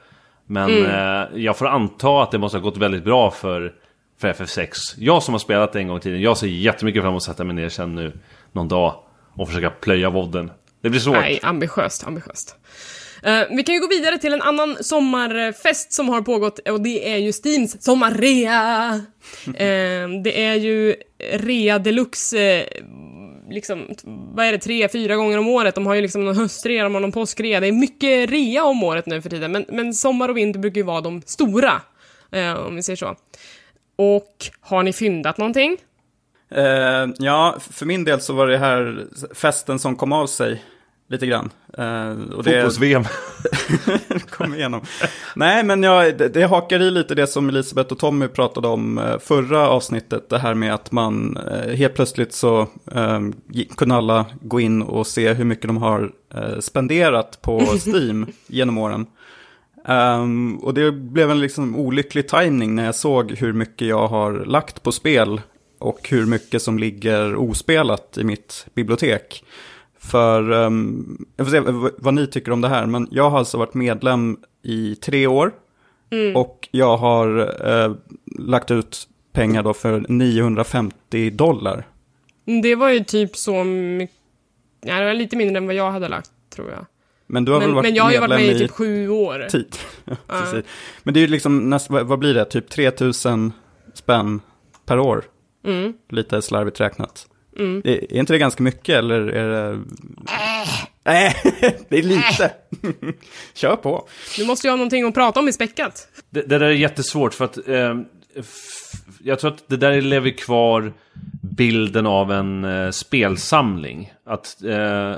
Men 0.47 0.69
Mm. 0.69 0.85
eh, 0.85 1.43
jag 1.43 1.57
får 1.57 1.67
anta 1.67 2.23
att 2.23 2.31
det 2.31 2.37
måste 2.37 2.57
ha 2.57 2.63
gått 2.63 2.77
väldigt 2.77 3.03
bra 3.03 3.31
för, 3.31 3.73
för 4.21 4.33
FF6. 4.33 4.69
Jag 4.97 5.23
som 5.23 5.33
har 5.33 5.39
spelat 5.39 5.73
det 5.73 5.79
en 5.79 5.87
gång 5.87 5.97
i 5.97 6.01
tiden, 6.01 6.21
jag 6.21 6.37
ser 6.37 6.47
jättemycket 6.47 7.01
fram 7.01 7.09
emot 7.09 7.19
att 7.21 7.23
sätta 7.25 7.43
mig 7.43 7.55
ner 7.55 7.69
sen 7.69 7.95
nu 7.95 8.13
någon 8.51 8.67
dag 8.67 8.95
och 9.33 9.47
försöka 9.47 9.69
plöja 9.69 10.09
vodden. 10.09 10.51
Det 10.81 10.89
blir 10.89 10.99
svårt. 10.99 11.15
Nej, 11.17 11.39
ambitiöst, 11.43 12.07
ambitiöst. 12.07 12.55
Eh, 13.23 13.41
vi 13.51 13.63
kan 13.63 13.75
ju 13.75 13.81
gå 13.81 13.87
vidare 13.87 14.17
till 14.17 14.33
en 14.33 14.41
annan 14.41 14.77
sommarfest 14.81 15.93
som 15.93 16.09
har 16.09 16.21
pågått 16.21 16.59
och 16.59 16.81
det 16.81 17.13
är 17.13 17.17
ju 17.17 17.31
Steams 17.33 17.83
sommarrea. 17.83 18.93
uh, 19.47 19.53
det 20.23 20.43
är 20.45 20.55
ju 20.55 20.95
rea 21.33 21.79
deluxe, 21.79 22.37
eh, 22.61 22.65
liksom, 23.49 23.87
vad 24.05 24.45
är 24.45 24.51
det, 24.51 24.57
tre, 24.57 24.89
fyra 24.89 25.15
gånger 25.15 25.37
om 25.37 25.47
året. 25.47 25.75
De 25.75 25.85
har 25.85 25.95
ju 25.95 26.01
liksom 26.01 26.25
någon 26.25 26.35
höstrea, 26.35 26.83
de 26.83 26.93
har 26.93 27.01
någon 27.01 27.11
påskrea. 27.11 27.59
Det 27.59 27.67
är 27.67 27.71
mycket 27.71 28.29
rea 28.29 28.63
om 28.63 28.83
året 28.83 29.05
nu 29.05 29.21
för 29.21 29.29
tiden, 29.29 29.51
men, 29.51 29.65
men 29.69 29.93
sommar 29.93 30.29
och 30.29 30.37
vinter 30.37 30.59
brukar 30.59 30.77
ju 30.77 30.83
vara 30.83 31.01
de 31.01 31.21
stora, 31.21 31.81
eh, 32.31 32.53
om 32.53 32.75
vi 32.75 32.83
säger 32.83 32.97
så. 32.97 33.15
Och 33.95 34.45
har 34.59 34.83
ni 34.83 34.93
fyndat 34.93 35.37
någonting? 35.37 35.77
Eh, 36.51 37.07
ja, 37.17 37.57
för 37.71 37.85
min 37.85 38.03
del 38.03 38.21
så 38.21 38.33
var 38.33 38.47
det 38.47 38.57
här 38.57 39.05
festen 39.33 39.79
som 39.79 39.95
kom 39.95 40.11
av 40.11 40.27
sig 40.27 40.63
lite 41.09 41.27
grann. 41.27 41.49
Eh, 41.77 42.15
Fotbolls-VM. 42.35 43.03
kom 44.29 44.53
igenom. 44.53 44.81
Nej, 45.35 45.63
men 45.63 45.83
jag, 45.83 46.17
det, 46.17 46.29
det 46.29 46.43
hakar 46.43 46.79
i 46.81 46.91
lite 46.91 47.15
det 47.15 47.27
som 47.27 47.49
Elisabeth 47.49 47.91
och 47.91 47.99
Tommy 47.99 48.27
pratade 48.27 48.67
om 48.67 48.97
eh, 48.97 49.19
förra 49.19 49.69
avsnittet. 49.69 50.29
Det 50.29 50.37
här 50.37 50.53
med 50.53 50.73
att 50.73 50.91
man 50.91 51.37
eh, 51.37 51.75
helt 51.75 51.93
plötsligt 51.93 52.33
så 52.33 52.59
eh, 52.91 53.19
kunde 53.77 53.95
alla 53.95 54.25
gå 54.41 54.59
in 54.59 54.81
och 54.81 55.07
se 55.07 55.33
hur 55.33 55.45
mycket 55.45 55.67
de 55.67 55.77
har 55.77 56.11
eh, 56.35 56.59
spenderat 56.59 57.41
på 57.41 57.59
Steam 57.87 58.27
genom 58.47 58.77
åren. 58.77 59.05
Ehm, 59.87 60.57
och 60.57 60.73
det 60.73 60.91
blev 60.91 61.31
en 61.31 61.39
liksom 61.39 61.75
olycklig 61.75 62.27
timing 62.27 62.75
när 62.75 62.85
jag 62.85 62.95
såg 62.95 63.31
hur 63.31 63.53
mycket 63.53 63.87
jag 63.87 64.07
har 64.07 64.45
lagt 64.45 64.83
på 64.83 64.91
spel 64.91 65.41
och 65.79 66.09
hur 66.09 66.25
mycket 66.25 66.61
som 66.61 66.79
ligger 66.79 67.35
ospelat 67.35 68.17
i 68.17 68.23
mitt 68.23 68.67
bibliotek. 68.73 69.43
För, 70.05 70.51
ehm, 70.51 71.25
jag 71.35 71.47
får 71.47 71.51
se 71.51 71.91
vad 71.97 72.13
ni 72.13 72.27
tycker 72.27 72.51
om 72.51 72.61
det 72.61 72.69
här, 72.69 72.85
men 72.85 73.07
jag 73.11 73.29
har 73.29 73.37
alltså 73.37 73.57
varit 73.57 73.73
medlem 73.73 74.37
i 74.63 74.95
tre 74.95 75.27
år. 75.27 75.51
Och 76.35 76.67
jag 76.71 76.97
har 76.97 77.53
eh, 77.69 77.95
lagt 78.39 78.71
ut 78.71 79.07
pengar 79.33 79.63
då 79.63 79.73
för 79.73 80.05
950 80.09 81.29
dollar. 81.29 81.87
Det 82.63 82.75
var 82.75 82.89
ju 82.89 83.03
typ 83.03 83.35
så 83.35 83.63
mycket, 83.63 84.15
ja, 84.81 84.99
det 84.99 85.05
var 85.05 85.13
lite 85.13 85.35
mindre 85.35 85.57
än 85.57 85.65
vad 85.65 85.75
jag 85.75 85.91
hade 85.91 86.07
lagt, 86.07 86.31
tror 86.49 86.71
jag. 86.71 86.85
Men 87.27 87.45
du 87.45 87.51
har 87.51 87.59
väl 87.59 87.67
Men, 87.67 87.75
varit 87.75 87.85
men 87.85 87.95
jag 87.95 88.03
har 88.03 88.11
ju 88.11 88.19
varit 88.19 88.29
med 88.29 88.45
i 88.45 88.59
typ 88.59 88.71
sju 88.71 89.09
år. 89.09 89.47
tid. 89.49 89.77
Precis. 90.27 90.65
Men 91.03 91.13
det 91.13 91.19
är 91.19 91.21
ju 91.21 91.27
liksom, 91.27 91.69
näst, 91.69 91.89
vad 91.89 92.19
blir 92.19 92.33
det, 92.33 92.45
typ 92.45 92.69
3000 92.69 93.53
spänn 93.93 94.41
per 94.85 94.99
år. 94.99 95.23
Mm. 95.65 95.93
Lite 96.09 96.41
slarvigt 96.41 96.81
räknat. 96.81 97.27
Är, 97.83 98.13
är 98.13 98.19
inte 98.19 98.33
det 98.33 98.39
ganska 98.39 98.63
mycket 98.63 98.95
eller 98.95 99.27
är 99.27 99.49
det... 99.49 99.81
Nej, 101.03 101.35
det 101.89 101.97
är 101.97 102.03
lite. 102.03 102.51
Kör 103.53 103.75
på. 103.75 104.07
Du 104.37 104.45
måste 104.45 104.67
ju 104.67 104.71
ha 104.71 104.77
någonting 104.77 105.03
att 105.03 105.13
prata 105.13 105.39
om 105.39 105.47
i 105.47 105.53
späckat. 105.53 106.07
Det, 106.29 106.41
det 106.41 106.57
där 106.57 106.65
är 106.65 106.71
jättesvårt 106.71 107.33
för 107.33 107.45
att 107.45 107.67
eh, 107.67 107.95
jag 109.23 109.39
tror 109.39 109.51
att 109.51 109.63
det 109.67 109.77
där 109.77 110.01
lever 110.01 110.29
kvar 110.29 110.93
bilden 111.41 112.05
av 112.05 112.31
en 112.31 112.63
eh, 112.63 112.91
spelsamling. 112.91 114.13
Att 114.25 114.63
eh, 114.63 115.15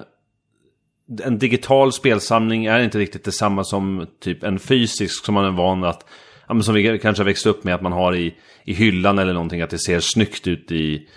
en 1.24 1.38
digital 1.38 1.94
spelsamling 1.94 2.66
är 2.66 2.80
inte 2.80 3.00
riktigt 3.00 3.24
detsamma 3.24 3.64
som 3.64 4.08
typ 4.20 4.44
en 4.44 4.60
fysisk 4.60 5.26
som 5.26 5.34
man 5.34 5.46
är 5.46 5.52
van 5.52 5.84
att 5.84 6.06
ja, 6.48 6.62
som 6.62 6.76
vi 6.76 7.00
kanske 7.00 7.24
har 7.24 7.26
växt 7.26 7.46
upp 7.46 7.64
med 7.64 7.76
att 7.76 7.82
man 7.82 7.92
har 7.92 8.16
i, 8.16 8.36
i 8.64 8.74
hyllan 8.74 9.20
eller 9.20 9.34
någonting 9.34 9.62
att 9.62 9.70
det 9.70 9.80
ser 9.80 10.00
snyggt 10.00 10.48
ut 10.48 10.72
i 10.72 11.08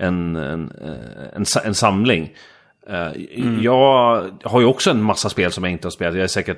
en, 0.00 0.36
en, 0.36 0.72
eh, 0.82 1.36
en, 1.36 1.44
en 1.64 1.74
samling. 1.74 2.32
Eh, 2.88 3.08
Jag 3.62 4.30
har 4.42 4.60
ju 4.60 4.66
också 4.66 4.90
en 4.90 5.02
massa 5.02 5.28
spel 5.28 5.52
som 5.52 5.64
jag 5.64 5.72
inte 5.72 5.86
har 5.86 5.90
spelat. 5.90 6.14
Jag 6.14 6.24
är 6.24 6.28
säker 6.28 6.56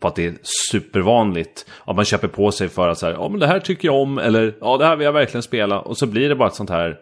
på 0.00 0.08
att 0.08 0.14
det 0.16 0.26
är 0.26 0.34
supervanligt. 0.70 1.66
Att 1.84 1.96
man 1.96 2.04
köper 2.04 2.28
på 2.28 2.52
sig 2.52 2.68
för 2.68 2.88
att 2.88 2.98
säga, 2.98 3.12
ja 3.12 3.28
men 3.28 3.40
det 3.40 3.46
här 3.46 3.60
tycker 3.60 3.88
jag 3.88 4.02
om, 4.02 4.18
eller 4.18 4.56
ja 4.60 4.76
det 4.76 4.84
här 4.86 4.96
vill 4.96 5.04
jag 5.04 5.12
verkligen 5.12 5.42
spela. 5.42 5.80
Och 5.80 5.98
så 5.98 6.06
blir 6.06 6.28
det 6.28 6.34
bara 6.36 6.48
ett 6.48 6.54
sånt 6.54 6.70
här... 6.70 6.96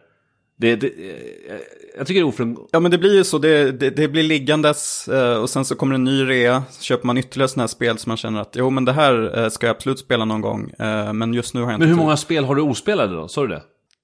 Det, 0.57 0.77
det, 0.77 0.87
eh, 0.87 1.57
jag 1.99 2.07
tycker 2.07 2.21
det 2.21 2.25
är 2.25 2.29
ofrån... 2.29 2.57
Ja 2.73 2.81
men 2.81 2.91
det 2.91 2.99
blir 2.99 3.15
ju 3.17 3.25
så, 3.25 3.39
det, 3.39 3.73
det, 3.73 3.91
det 3.91 4.09
blir 4.09 4.23
liggandes 4.23 5.09
och 5.41 5.51
sen 5.51 5.65
så 5.65 5.75
kommer 5.75 5.95
en 5.95 6.05
ny 6.05 6.29
rea. 6.29 6.63
Så 6.71 6.83
köper 6.83 7.07
man 7.07 7.19
ytterligare 7.19 7.49
sådana 7.49 7.63
här 7.63 7.69
spel 7.69 7.99
som 7.99 8.11
man 8.11 8.17
känner 8.17 8.41
att 8.41 8.57
jo 8.59 8.71
men 8.71 8.85
det 8.85 8.93
här 8.93 9.49
ska 9.49 9.67
jag 9.67 9.77
absolut 9.77 9.99
spela 9.99 10.25
någon 10.25 10.41
gång. 10.41 10.73
Men 11.15 11.35
just 11.35 11.55
nu 11.55 11.61
har 11.61 11.67
jag 11.71 11.77
inte 11.77 11.87
Men 11.87 11.97
hur 11.97 12.03
många 12.03 12.17
spel 12.17 12.45
har 12.45 12.55
du 12.55 12.63
ospelade 12.63 13.15
då? 13.17 13.29
Sa 13.29 13.43
du 13.43 13.49
det? 13.49 13.63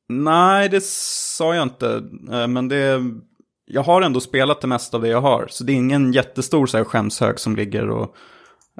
Nej, 0.08 0.68
det 0.68 0.84
sa 0.84 1.54
jag 1.54 1.62
inte. 1.62 2.02
Eh, 2.32 2.48
Men 2.48 2.68
det... 2.68 3.02
Jag 3.70 3.82
har 3.82 4.02
ändå 4.02 4.20
spelat 4.20 4.60
det 4.60 4.66
mesta 4.66 4.96
av 4.96 5.02
det 5.02 5.08
jag 5.08 5.20
har. 5.20 5.46
Så 5.50 5.64
det 5.64 5.72
är 5.72 5.74
ingen 5.74 6.12
jättestor 6.12 6.66
så 6.66 6.76
här, 6.76 6.84
skämshög 6.84 7.38
som 7.40 7.56
ligger 7.56 7.90
och 7.90 8.16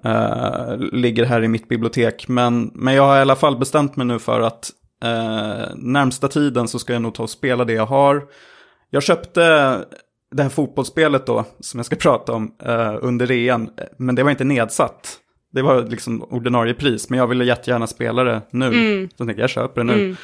eh, 0.05 0.77
ligger 0.79 1.25
här 1.25 1.45
i 1.45 1.49
mitt 1.49 1.69
bibliotek. 1.69 2.29
Men, 2.29 2.71
men 2.75 2.95
jag 2.95 3.03
har 3.03 3.17
i 3.17 3.21
alla 3.21 3.37
fall 3.37 3.59
bestämt 3.59 3.97
mig 3.97 4.07
nu 4.07 4.19
för 4.19 4.41
att 4.41 4.71
uh, 5.05 5.77
närmsta 5.77 6.29
tiden 6.29 6.69
så 6.69 6.79
ska 6.79 6.93
jag 6.93 7.03
nog 7.03 7.14
ta 7.14 7.23
och 7.23 7.31
spela 7.31 7.64
det 7.64 7.73
jag 7.73 7.87
har. 7.87 8.23
Jag 8.91 9.03
köpte 9.03 9.41
det 10.31 10.43
här 10.43 10.51
fotbollsspelet 10.51 11.27
då, 11.27 11.45
som 11.61 11.79
jag 11.79 11.87
ska 11.87 11.97
prata 12.11 12.33
om, 12.33 12.55
eh, 12.62 12.97
under 13.01 13.27
rean. 13.27 13.71
Men 13.99 14.14
det 14.14 14.23
var 14.23 14.31
inte 14.31 14.45
nedsatt. 14.45 15.19
Det 15.53 15.62
var 15.62 15.83
liksom 15.83 16.23
ordinarie 16.23 16.75
pris, 16.75 17.11
men 17.11 17.19
jag 17.19 17.27
ville 17.27 17.45
jättegärna 17.45 17.87
spela 17.87 18.25
det 18.25 18.43
nu. 18.51 18.71
Så 19.09 19.14
jag 19.19 19.27
tänkte 19.27 19.41
jag 19.41 19.51
köper 19.51 19.81
det 19.81 19.85
nu. 19.85 20.17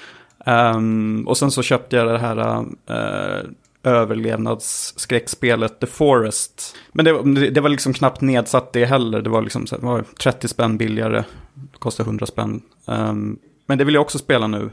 Ehm, 0.47 1.25
och 1.29 1.37
sen 1.39 1.51
så 1.51 1.63
köpte 1.63 1.97
jag 1.97 2.07
det 2.07 2.19
här 2.19 2.59
uh, 2.61 3.43
överlevnadsskräckspelet 3.83 5.81
The 5.81 5.87
Forest. 5.87 6.77
Men 6.93 7.05
det, 7.05 7.13
var- 7.13 7.51
det 7.51 7.61
var 7.61 7.69
liksom 7.69 7.93
knappt 7.93 8.21
nedsatt 8.21 8.73
det 8.73 8.85
heller. 8.85 9.23
Det 9.23 9.31
var 9.31 9.43
liksom 9.43 9.65
det 9.65 9.79
var 9.79 10.05
30 10.23 10.49
spänn 10.49 10.77
billigare. 10.79 11.25
Det 11.55 11.79
kostar 11.79 12.05
100 12.05 12.27
spänn. 12.27 12.63
Ehm, 12.89 13.39
men 13.67 13.79
det 13.79 13.85
vill 13.85 13.95
jag 13.95 14.01
också 14.03 14.19
spela 14.19 14.47
nu. 14.47 14.71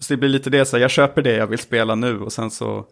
Så 0.00 0.12
det 0.12 0.16
blir 0.16 0.28
lite 0.28 0.50
det, 0.50 0.64
så 0.64 0.76
här, 0.76 0.82
jag 0.82 0.90
köper 0.90 1.22
det 1.22 1.36
jag 1.36 1.46
vill 1.46 1.58
spela 1.58 1.94
nu 1.94 2.20
och 2.20 2.32
sen 2.32 2.50
så... 2.50 2.84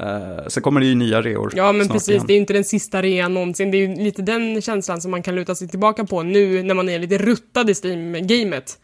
Uh, 0.00 0.48
sen 0.48 0.62
kommer 0.62 0.80
det 0.80 0.86
ju 0.86 0.94
nya 0.94 1.22
reor 1.22 1.52
Ja, 1.56 1.72
men 1.72 1.88
precis. 1.88 2.08
igen. 2.08 2.24
Det 2.26 2.32
är 2.32 2.34
ju 2.34 2.40
inte 2.40 2.52
den 2.52 2.64
sista 2.64 3.02
rean 3.02 3.34
någonsin. 3.34 3.70
Det 3.70 3.76
är 3.76 3.88
ju 3.88 3.94
lite 4.04 4.22
den 4.22 4.62
känslan 4.62 5.00
som 5.00 5.10
man 5.10 5.22
kan 5.22 5.34
luta 5.34 5.54
sig 5.54 5.68
tillbaka 5.68 6.04
på 6.04 6.22
nu 6.22 6.62
när 6.62 6.74
man 6.74 6.88
är 6.88 6.98
lite 6.98 7.18
ruttad 7.18 7.70
i 7.70 7.74
Steam-gamet. 7.74 8.78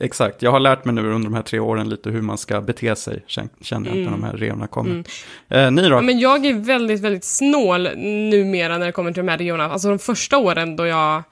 Exakt, 0.00 0.42
jag 0.42 0.50
har 0.50 0.60
lärt 0.60 0.84
mig 0.84 0.94
nu 0.94 1.00
under 1.00 1.24
de 1.30 1.34
här 1.34 1.42
tre 1.42 1.58
åren 1.58 1.88
lite 1.88 2.10
hur 2.10 2.22
man 2.22 2.38
ska 2.38 2.60
bete 2.60 2.96
sig, 2.96 3.24
kän- 3.28 3.48
känner 3.60 3.88
jag, 3.88 3.96
när 3.98 4.10
de 4.10 4.24
här 4.24 4.32
reorna 4.32 4.66
kommer. 4.66 5.04
Eh, 5.48 5.70
ni 5.70 5.82
då? 5.82 5.86
Mm. 5.86 5.94
Ja, 5.96 6.00
men 6.00 6.18
jag 6.18 6.46
är 6.46 6.54
väldigt, 6.54 7.00
väldigt 7.00 7.24
snål 7.24 7.88
numera 8.30 8.78
när 8.78 8.86
det 8.86 8.92
kommer 8.92 9.12
till 9.12 9.22
de 9.26 9.30
här 9.30 9.38
reorna. 9.38 9.64
Alltså 9.70 9.88
de 9.88 9.98
första 9.98 10.38
åren 10.38 10.76
då 10.76 10.86
jag 10.86 11.22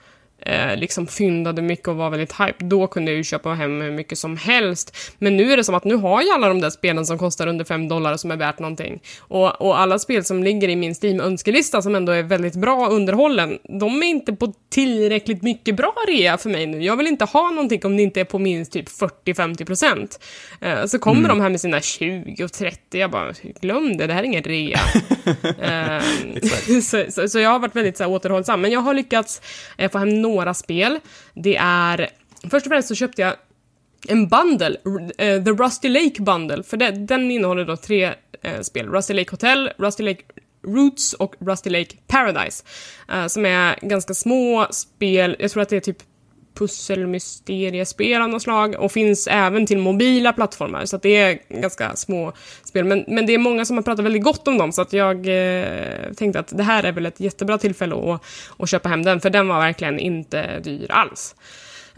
eh, 0.41 0.77
liksom 0.77 1.07
fyndade 1.07 1.63
mycket 1.63 1.89
och 1.89 1.97
var 1.97 2.11
väldigt 2.11 2.33
hype, 2.33 2.65
då 2.65 2.87
kunde 2.87 3.11
jag 3.11 3.17
ju 3.17 3.25
köpa 3.25 3.55
hem 3.55 3.81
hur 3.81 3.91
mycket 3.91 4.19
som 4.19 4.37
helst. 4.37 4.97
Men 5.19 5.37
nu 5.37 5.53
är 5.53 5.57
det 5.57 5.65
som 5.65 5.75
att 5.75 5.85
nu 5.85 5.95
har 5.95 6.23
jag 6.23 6.35
alla 6.35 6.49
de 6.49 6.61
där 6.61 6.71
spelen 6.71 7.07
som 7.07 7.19
kostar 7.19 7.47
under 7.47 7.65
5 7.65 7.89
dollar 7.89 8.17
som 8.17 8.31
är 8.31 8.37
värt 8.37 8.59
någonting. 8.59 9.01
Och, 9.19 9.61
och 9.61 9.81
alla 9.81 9.99
spel 9.99 10.25
som 10.25 10.43
ligger 10.43 10.69
i 10.69 10.77
min 10.77 10.95
Steam-önskelista 10.95 11.83
som 11.83 11.95
ändå 11.95 12.13
är 12.13 12.23
väldigt 12.23 12.55
bra 12.55 12.89
underhållen, 12.89 13.59
de 13.81 14.03
är 14.03 14.07
inte 14.07 14.33
på 14.33 14.53
tillräckligt 14.71 15.43
mycket 15.43 15.77
bra 15.77 15.95
rea 16.09 16.39
för 16.39 16.51
mig 16.51 16.67
nu. 16.67 16.85
Jag 16.85 16.97
vill 16.97 17.07
inte 17.07 17.25
ha 17.25 17.51
någonting 17.51 17.81
om 17.85 17.97
det 17.97 18.03
inte 18.03 18.21
är 18.21 18.25
på 18.25 18.39
minst 18.39 18.73
typ 18.73 18.89
40-50 18.89 19.65
procent. 19.65 20.21
Eh, 20.61 20.87
så 20.87 20.99
kommer 20.99 21.29
de 21.29 21.41
här 21.41 21.49
med 21.49 21.61
sina 21.61 21.81
20 21.81 22.45
och 22.45 22.53
30, 22.53 22.99
jag 22.99 23.11
bara, 23.11 23.33
glöm 23.61 23.97
det, 23.97 24.07
det 24.07 24.13
här 24.13 24.21
är 24.21 24.27
ingen 24.27 24.43
rea. 24.43 24.81
Eh, 25.61 26.03
så, 26.83 27.05
så, 27.09 27.29
så 27.29 27.39
jag 27.39 27.51
har 27.51 27.59
varit 27.59 27.77
väldigt 27.77 27.97
så 27.97 28.05
här, 28.05 28.11
återhållsam, 28.11 28.61
men 28.61 28.71
jag 28.71 28.81
har 28.81 28.95
lyckats 28.95 29.43
eh, 29.79 29.91
få 29.91 29.99
hem 29.99 30.23
några 30.31 30.55
spel. 30.55 30.99
Det 31.35 31.57
är, 31.61 32.09
först 32.51 32.67
och 32.67 32.71
främst 32.71 32.89
så 32.89 32.95
köpte 32.95 33.23
jag 33.23 33.35
en 34.09 34.29
bundle, 34.29 34.77
eh, 35.19 35.45
The 35.45 35.51
Rusty 35.51 35.89
Lake 35.89 36.23
Bundle, 36.23 36.63
för 36.63 36.77
det, 36.77 36.91
den 36.91 37.31
innehåller 37.31 37.65
då 37.65 37.77
tre 37.77 38.15
eh, 38.43 38.61
spel. 38.61 38.89
Rusty 38.89 39.15
Lake 39.15 39.31
Hotel, 39.31 39.71
Rusty 39.79 40.03
Lake 40.03 40.23
Roots 40.67 41.13
och 41.13 41.35
Rusty 41.41 41.71
Lake 41.71 41.97
Paradise. 42.07 42.65
eh, 43.13 43.27
som 43.27 43.47
är 43.47 43.79
ganska 43.83 44.15
små 44.15 44.67
spel, 44.71 45.37
jag 45.39 45.51
tror 45.51 45.63
att 45.63 45.69
det 45.69 45.77
är 45.77 45.81
typ 45.81 46.03
pusselmysteriespel 46.61 48.23
av 48.23 48.29
något 48.29 48.43
slag 48.43 48.75
och 48.79 48.93
finns 48.93 49.29
även 49.31 49.67
till 49.67 49.79
mobila 49.79 50.33
plattformar 50.33 50.85
så 50.85 50.97
att 50.97 51.03
det 51.03 51.17
är 51.17 51.39
ganska 51.49 51.97
små 51.97 52.33
spel. 52.65 52.85
Men, 52.85 53.05
men 53.09 53.27
det 53.27 53.35
är 53.35 53.39
många 53.39 53.65
som 53.65 53.77
har 53.77 53.83
pratat 53.83 54.05
väldigt 54.05 54.23
gott 54.23 54.49
om 54.49 54.59
dem 54.59 54.73
så 54.73 54.83
att 54.83 54.93
jag 54.93 55.17
eh, 55.17 56.13
tänkte 56.17 56.41
att 56.41 56.57
det 56.57 56.63
här 56.63 56.85
är 56.85 56.93
väl 56.93 57.07
ett 57.07 57.21
jättebra 57.21 57.59
tillfälle 57.59 57.95
att, 57.95 58.23
att 58.59 58.69
köpa 58.69 58.89
hem 58.89 59.03
den 59.03 59.21
för 59.21 59.31
den 59.31 59.49
var 59.49 59.61
verkligen 59.61 59.99
inte 59.99 60.61
dyr 60.61 60.91
alls. 60.91 61.35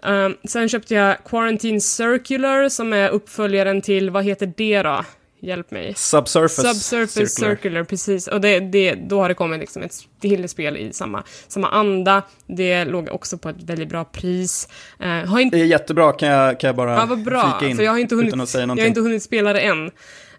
Um, 0.03 0.37
sen 0.45 0.69
köpte 0.69 0.95
jag 0.95 1.25
Quarantine 1.25 1.81
Circular 1.81 2.69
som 2.69 2.93
är 2.93 3.09
uppföljaren 3.09 3.83
till, 3.83 4.11
vad 4.11 4.25
heter 4.25 4.53
det 4.57 4.83
då? 4.83 5.05
Hjälp 5.45 5.71
mig. 5.71 5.95
Subsurface, 5.95 6.75
Subsurface 6.75 7.27
Circular. 7.27 7.85
precis. 7.85 8.29
Och 8.29 8.41
det, 8.41 8.61
det, 8.61 8.95
då 8.95 9.21
har 9.21 9.29
det 9.29 9.35
kommit 9.35 9.61
liksom 9.61 9.83
ett 9.83 9.95
till 10.21 10.49
spel 10.49 10.77
i 10.77 10.93
samma, 10.93 11.23
samma 11.49 11.69
anda. 11.69 12.23
Det 12.47 12.85
låg 12.85 13.09
också 13.09 13.39
på 13.39 13.49
ett 13.49 13.63
väldigt 13.63 13.89
bra 13.89 14.05
pris. 14.05 14.69
Uh, 15.01 15.07
har 15.07 15.41
inte, 15.41 15.57
Det 15.57 15.63
är 15.63 15.67
jättebra, 15.67 16.13
kan 16.13 16.29
jag, 16.29 16.61
kan 16.61 16.69
jag 16.69 16.77
bara 16.77 16.95
ja, 16.95 17.07
vad 17.07 17.23
bra, 17.23 17.59
flika 17.59 17.71
in 17.71 17.77
för 17.77 17.85
jag 17.85 17.93
har 17.93 17.99
inte 17.99 18.15
hunnit, 18.15 18.29
utan 18.29 18.41
att 18.41 18.49
säga 18.49 18.61
jag 18.61 18.63
har 18.63 18.67
någonting? 18.67 18.87
inte 18.87 19.01
hunnit 19.01 19.23
spela 19.23 19.53
det 19.53 19.61
än. 19.61 19.91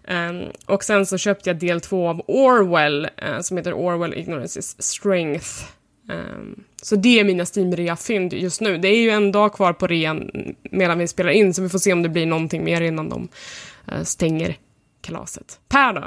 Um, 0.08 0.50
och 0.66 0.84
sen 0.84 1.06
så 1.06 1.18
köpte 1.18 1.50
jag 1.50 1.56
del 1.56 1.80
två 1.80 2.08
av 2.08 2.22
Orwell, 2.26 3.08
uh, 3.28 3.40
som 3.40 3.56
heter 3.56 3.72
Orwell 3.72 4.14
Ignorance 4.14 4.58
is 4.58 4.82
Strength. 4.82 5.48
Um, 6.10 6.64
så 6.82 6.96
det 6.96 7.20
är 7.20 7.24
mina 7.24 7.44
Steam-rea-fynd 7.44 8.32
just 8.32 8.60
nu. 8.60 8.78
Det 8.78 8.88
är 8.88 8.98
ju 8.98 9.10
en 9.10 9.32
dag 9.32 9.52
kvar 9.52 9.72
på 9.72 9.86
rean 9.86 10.30
medan 10.70 10.98
vi 10.98 11.08
spelar 11.08 11.30
in, 11.30 11.54
så 11.54 11.62
vi 11.62 11.68
får 11.68 11.78
se 11.78 11.92
om 11.92 12.02
det 12.02 12.08
blir 12.08 12.26
någonting 12.26 12.64
mer 12.64 12.80
innan 12.80 13.08
de 13.08 13.28
uh, 13.92 14.02
stänger 14.02 14.56
kalaset. 15.04 15.60
Per 15.68 15.92
då? 15.92 16.02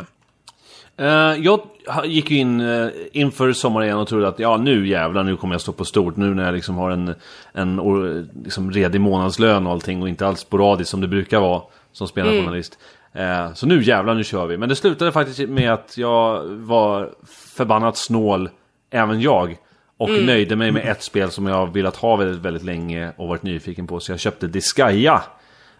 Eh, 0.98 1.44
jag 1.44 1.62
gick 2.06 2.32
ju 2.32 2.38
in 2.38 2.62
uh, 2.62 2.92
inför 3.12 3.54
sommaren 3.54 3.86
igen 3.86 3.98
och 3.98 4.08
trodde 4.08 4.28
att 4.28 4.40
ja 4.40 4.58
nu 4.58 4.88
jävlar 4.88 5.24
nu 5.24 5.38
kommer 5.38 5.54
jag 5.54 5.62
stå 5.62 5.72
på 5.72 5.86
stort 5.86 6.16
nu 6.16 6.34
när 6.34 6.46
jag 6.46 6.54
liksom 6.54 6.76
har 6.76 6.92
en, 6.92 7.16
en 7.54 7.80
or- 7.80 8.28
liksom 8.44 8.72
redig 8.72 9.02
månadslön 9.02 9.68
och 9.68 9.74
allting 9.74 10.02
och 10.02 10.10
inte 10.10 10.28
alls 10.28 10.40
sporadiskt 10.40 10.92
som 10.92 11.02
det 11.02 11.08
brukar 11.08 11.40
vara 11.40 11.62
som 11.92 12.08
spelarjournalist. 12.08 12.78
Eh, 13.14 13.54
så 13.54 13.68
nu 13.68 13.84
jävlar 13.84 14.14
nu 14.16 14.24
kör 14.24 14.48
vi. 14.48 14.58
Men 14.58 14.70
det 14.70 14.76
slutade 14.76 15.12
faktiskt 15.12 15.50
med 15.50 15.74
att 15.74 15.98
jag 15.98 16.44
var 16.46 17.10
förbannat 17.56 17.98
snål, 17.98 18.50
även 18.90 19.22
jag. 19.22 19.58
Och 20.00 20.10
nöjde 20.10 20.56
mig 20.56 20.72
med 20.72 20.88
ett 20.88 21.04
spel 21.04 21.32
som 21.32 21.48
jag 21.48 21.74
velat 21.74 21.96
ha 21.96 22.16
väldigt, 22.16 22.42
väldigt 22.42 22.64
länge 22.64 23.12
och 23.18 23.28
varit 23.28 23.44
nyfiken 23.44 23.88
på. 23.88 24.00
Så 24.00 24.12
jag 24.12 24.20
köpte 24.20 24.48
Disgaea. 24.48 25.22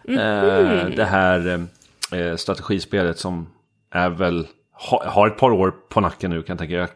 Eh, 0.08 0.16
det 0.96 1.08
här 1.10 1.66
eh, 2.12 2.36
strategispelet 2.36 3.18
som 3.18 3.48
är 3.92 4.10
väl, 4.10 4.46
ha, 4.90 5.04
har 5.10 5.26
ett 5.26 5.38
par 5.38 5.50
år 5.50 5.70
på 5.88 6.00
nacken 6.00 6.30
nu 6.30 6.42
kan 6.42 6.52
jag 6.58 6.58
tänka. 6.68 6.88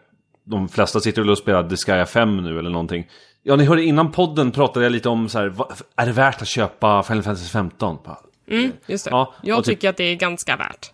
De 0.45 0.69
flesta 0.69 1.01
sitter 1.01 1.23
väl 1.23 1.31
och 1.31 1.39
spelar 1.39 1.63
Disgaea 1.63 2.07
5 2.07 2.37
nu 2.37 2.59
eller 2.59 2.71
någonting. 2.71 3.09
Ja, 3.43 3.57
ni 3.57 3.65
hörde 3.65 3.83
innan 3.83 4.13
podden 4.13 4.51
pratade 4.51 4.85
jag 4.87 4.93
lite 4.93 5.09
om 5.09 5.29
så 5.29 5.39
här, 5.39 5.55
är 5.97 6.07
det 6.07 6.13
värt 6.13 6.43
att 6.43 6.49
köpa 6.49 7.03
Final 7.03 7.23
Fantasy 7.23 7.49
15? 7.49 7.99
Bara, 8.05 8.19
Just 8.87 9.05
det. 9.05 9.11
Ja, 9.11 9.35
jag 9.43 9.65
typ- 9.65 9.65
tycker 9.65 9.89
att 9.89 9.97
det 9.97 10.05
är 10.05 10.17
ganska 10.17 10.57
värt. 10.57 10.93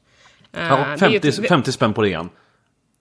Ja, 0.52 0.58
det 0.60 1.04
är 1.06 1.10
ju 1.10 1.20
50, 1.20 1.28
ett- 1.28 1.48
50 1.48 1.72
spänn 1.72 1.94
på 1.94 2.02
rean. 2.02 2.28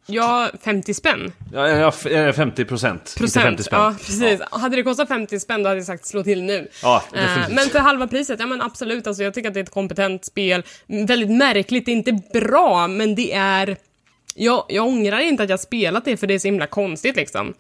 Ja, 0.10 0.50
50 0.64 0.94
spänn. 0.94 1.32
Ja, 1.54 1.68
ja, 1.70 1.88
f- 1.88 2.06
eh, 2.06 2.34
50 2.34 2.66
procent. 2.66 3.16
Inte 3.20 3.34
50 3.34 3.48
Procent, 3.48 3.66
spänn. 3.66 3.80
ja 3.80 3.96
precis. 3.98 4.42
Hade 4.52 4.76
det 4.76 4.84
kostat 4.84 5.08
50 5.08 5.40
spänn 5.40 5.64
då 5.64 5.70
hade 5.70 5.80
jag 5.80 5.86
sagt 5.86 6.06
slå 6.06 6.24
till 6.24 6.44
nu. 6.44 6.68
Ja, 6.84 7.04
Eh, 7.14 7.22
definitivt. 7.22 7.56
men 7.56 7.70
för 7.70 7.80
halva 7.80 8.08
priset, 8.08 8.40
ja 8.40 8.46
men 8.46 8.62
absolut, 8.62 9.08
alltså 9.08 9.24
jag 9.24 9.34
tycker 9.34 9.48
att 9.48 9.54
det 9.54 9.60
är 9.60 9.64
ett 9.64 9.70
kompetent 9.72 10.26
spel. 10.26 10.64
Väldigt 11.08 11.32
märkligt, 11.32 11.86
det 11.86 11.92
är 11.92 11.94
inte 11.96 12.20
bra, 12.34 12.88
men 12.88 13.16
det 13.16 13.34
är... 13.34 13.78
Jag, 14.36 14.66
jag 14.70 14.88
ångrar 14.88 15.20
inte 15.20 15.44
att 15.44 15.50
jag 15.50 15.60
spelat 15.60 16.06
det 16.06 16.18
för 16.18 16.28
det 16.28 16.34
är 16.34 16.40
så 16.40 16.48
himla 16.48 16.68
konstigt 16.68 17.16
liksom. 17.16 17.54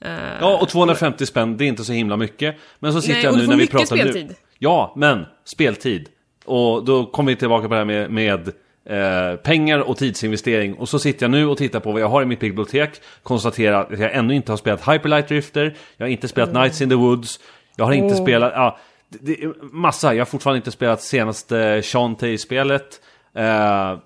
Eh, 0.00 0.10
Ja, 0.40 0.58
och 0.62 0.68
250 0.68 1.26
spänn, 1.26 1.56
det 1.56 1.64
är 1.64 1.66
inte 1.68 1.84
så 1.84 1.92
himla 1.92 2.16
mycket. 2.16 2.56
Men 2.78 2.92
så 2.92 3.00
sitter 3.00 3.14
Nej, 3.14 3.24
jag 3.24 3.32
och 3.32 3.36
nu 3.38 3.42
du 3.42 3.46
får 3.46 3.52
när 3.52 3.56
vi 3.58 3.62
mycket 3.64 3.78
pratar 3.78 3.96
nu. 3.96 4.02
speltid. 4.02 4.34
Ja, 4.58 4.92
men 4.96 5.24
speltid. 5.44 6.08
Och 6.44 6.84
då 6.84 7.06
kommer 7.06 7.32
vi 7.32 7.36
tillbaka 7.36 7.68
på 7.68 7.74
det 7.74 7.78
här 7.80 7.84
med, 7.84 8.10
med 8.10 8.52
eh, 8.86 9.36
pengar 9.36 9.78
och 9.78 9.96
tidsinvestering. 9.96 10.74
Och 10.74 10.88
så 10.88 10.98
sitter 10.98 11.24
jag 11.24 11.30
nu 11.30 11.46
och 11.46 11.58
tittar 11.58 11.80
på 11.80 11.92
vad 11.92 12.00
jag 12.00 12.08
har 12.08 12.22
i 12.22 12.26
mitt 12.26 12.40
bibliotek. 12.40 13.00
Konstaterar 13.22 13.92
att 13.92 13.98
jag 13.98 14.14
ännu 14.14 14.34
inte 14.34 14.52
har 14.52 14.56
spelat 14.56 14.88
Hyperlight 14.88 15.28
Drifter. 15.28 15.76
Jag 15.96 16.06
har 16.06 16.10
inte 16.10 16.28
spelat 16.28 16.50
Mm. 16.50 16.62
Nights 16.62 16.80
in 16.80 16.88
the 16.88 16.94
Woods. 16.94 17.40
Jag 17.76 17.84
har 17.84 17.92
inte 17.92 18.14
Åh. 18.14 18.22
spelat... 18.22 18.52
Ja, 18.54 18.78
det, 19.08 19.18
det 19.18 19.42
är 19.42 19.52
massa. 19.72 20.14
Jag 20.14 20.20
har 20.20 20.26
fortfarande 20.26 20.56
inte 20.56 20.70
spelat 20.70 21.02
senaste 21.02 21.82
Shantae-spelet. 21.82 23.00
Eh, 23.34 23.98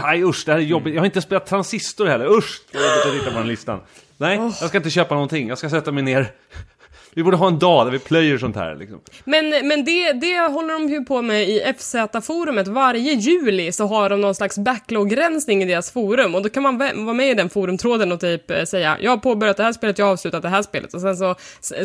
Nej 0.00 0.22
usch, 0.24 0.42
det 0.46 0.52
här 0.52 0.58
är 0.58 0.62
jobbigt. 0.62 0.94
Jag 0.94 1.00
har 1.00 1.06
inte 1.06 1.22
spelat 1.22 1.46
Transistor 1.46 2.06
heller. 2.06 2.36
Usch! 2.36 2.60
Jag 2.72 2.80
vet 2.80 3.06
inte 3.06 3.18
titta 3.18 3.30
på 3.32 3.38
den 3.38 3.48
listan. 3.48 3.80
Nej, 4.16 4.36
jag 4.36 4.68
ska 4.68 4.76
inte 4.76 4.90
köpa 4.90 5.14
någonting. 5.14 5.48
Jag 5.48 5.58
ska 5.58 5.70
sätta 5.70 5.92
mig 5.92 6.02
ner. 6.02 6.32
Vi 7.18 7.24
borde 7.24 7.36
ha 7.36 7.48
en 7.48 7.58
dag 7.58 7.86
där 7.86 7.90
vi 7.90 7.98
plöjer 7.98 8.38
sånt 8.38 8.56
här. 8.56 8.76
Liksom. 8.76 9.00
Men, 9.24 9.50
men 9.50 9.84
det, 9.84 10.12
det 10.12 10.38
håller 10.38 10.74
de 10.74 10.88
ju 10.88 11.04
på 11.04 11.22
med 11.22 11.48
i 11.48 11.62
FZ-forumet. 11.78 12.68
Varje 12.68 13.12
juli 13.12 13.72
så 13.72 13.86
har 13.86 14.10
de 14.10 14.20
någon 14.20 14.34
slags 14.34 14.58
backlog-rensning 14.58 15.62
i 15.62 15.66
deras 15.66 15.90
forum 15.90 16.34
och 16.34 16.42
då 16.42 16.48
kan 16.48 16.62
man 16.62 16.78
vara 16.78 17.12
med 17.12 17.30
i 17.30 17.34
den 17.34 17.50
forumtråden 17.50 18.12
och 18.12 18.20
typ 18.20 18.50
eh, 18.50 18.64
säga 18.64 18.96
jag 19.00 19.10
har 19.10 19.16
påbörjat 19.16 19.56
det 19.56 19.62
här 19.62 19.72
spelet, 19.72 19.98
jag 19.98 20.06
har 20.06 20.12
avslutat 20.12 20.42
det 20.42 20.48
här 20.48 20.62
spelet 20.62 20.94
och 20.94 21.00
sen 21.00 21.16
så, 21.16 21.34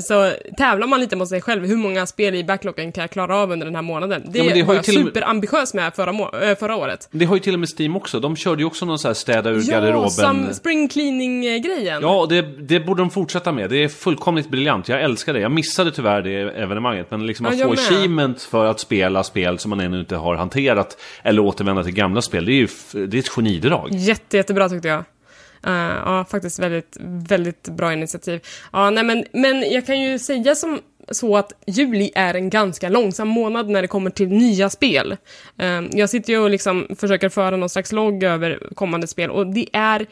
så, 0.02 0.32
tävlar 0.58 0.88
man 0.88 1.00
lite 1.00 1.16
mot 1.16 1.30
sig 1.30 1.42
själv. 1.42 1.66
Hur 1.66 1.78
många 1.78 2.06
spel 2.06 2.36
i 2.36 2.44
backloggen 2.44 2.92
kan 2.92 3.02
jag 3.02 3.12
klara 3.12 3.38
av 3.38 3.52
under 3.52 3.66
den 3.66 3.76
här 3.76 3.82
månaden? 3.82 4.24
Det, 4.28 4.40
Ja, 4.40 4.54
det 4.54 4.64
var 4.64 4.74
jag 4.76 4.84
till 4.84 4.94
superambitiös 4.94 5.74
med 5.74 5.94
förra, 5.94 6.50
äh, 6.50 6.58
förra 6.58 6.76
året. 6.76 7.10
Det 7.12 7.26
har 7.26 7.36
ju 7.36 7.42
till 7.42 7.54
och 7.54 7.60
med 7.60 7.70
Steam 7.80 7.96
också. 7.96 8.20
De 8.20 8.36
körde 8.36 8.62
ju 8.62 8.66
också 8.66 8.86
någon 8.86 9.00
så 9.00 9.08
här 9.08 9.16
städa 9.16 9.50
ur 9.50 9.62
Ja, 9.66 9.80
garderoben. 9.80 10.10
som 10.10 10.54
spring 10.54 10.88
cleaning-grejen. 10.88 12.02
Ja, 12.02 12.20
och 12.20 12.30
det, 12.30 12.42
det 12.42 12.80
borde 12.80 13.02
de 13.02 13.10
fortsätta 13.10 13.52
med. 13.52 13.70
Det 13.70 13.84
är 13.84 13.88
fullkomligt 13.88 14.50
briljant. 14.50 14.90
Jag 14.90 15.02
älskar 15.02 15.23
det. 15.32 15.40
Jag 15.40 15.52
missade 15.52 15.92
tyvärr 15.92 16.22
det 16.22 16.36
evenemanget. 16.40 17.12
Men 17.12 17.26
liksom 17.28 17.46
Ja, 17.46 17.52
att 17.52 17.58
jag 17.60 17.70
få 17.70 17.76
med. 17.76 17.84
achievement 17.84 18.42
för 18.42 18.66
att 18.66 18.80
spela 18.80 19.24
spel 19.24 19.60
som 19.60 19.70
man 19.70 19.80
ännu 19.80 20.00
inte 20.00 20.16
har 20.16 20.36
hanterat. 20.36 20.98
Eller 21.24 21.42
återvända 21.42 21.84
till 21.84 21.94
gamla 21.94 22.22
spel. 22.22 22.46
Det 22.46 22.52
är 22.52 22.56
ju 22.56 22.68
det 23.08 23.18
är 23.18 23.20
ett 23.20 23.30
genidrag. 23.30 23.90
Jätte, 23.92 24.38
jättebra 24.38 24.70
tyckte 24.70 24.88
jag. 24.88 25.04
Eh, 25.66 25.96
ja, 26.06 26.26
faktiskt 26.30 26.60
väldigt, 26.60 26.98
väldigt 27.28 27.70
bra 27.70 27.94
initiativ. 27.94 28.42
Ja, 28.72 28.90
nej 28.90 29.04
men, 29.04 29.26
men 29.34 29.72
jag 29.72 29.86
kan 29.86 30.02
ju 30.02 30.20
säga 30.20 30.56
som 30.56 30.80
så 31.12 31.38
att 31.38 31.52
juli 31.68 32.12
är 32.16 32.34
en 32.34 32.50
ganska 32.50 32.90
långsam 32.90 33.28
månad 33.28 33.70
när 33.70 33.82
det 33.82 33.88
kommer 33.88 34.10
till 34.10 34.28
nya 34.28 34.70
spel. 34.70 35.18
Eh, 35.58 35.82
jag 35.92 36.10
sitter 36.10 36.34
ju 36.34 36.40
och 36.40 36.50
liksom 36.50 36.88
försöker 37.00 37.30
föra 37.30 37.58
någon 37.58 37.70
slags 37.70 37.92
logg 37.92 38.24
över 38.24 38.60
kommande 38.76 39.08
spel 39.08 39.32
och 39.32 39.48
det 39.48 39.68
är 39.74 40.06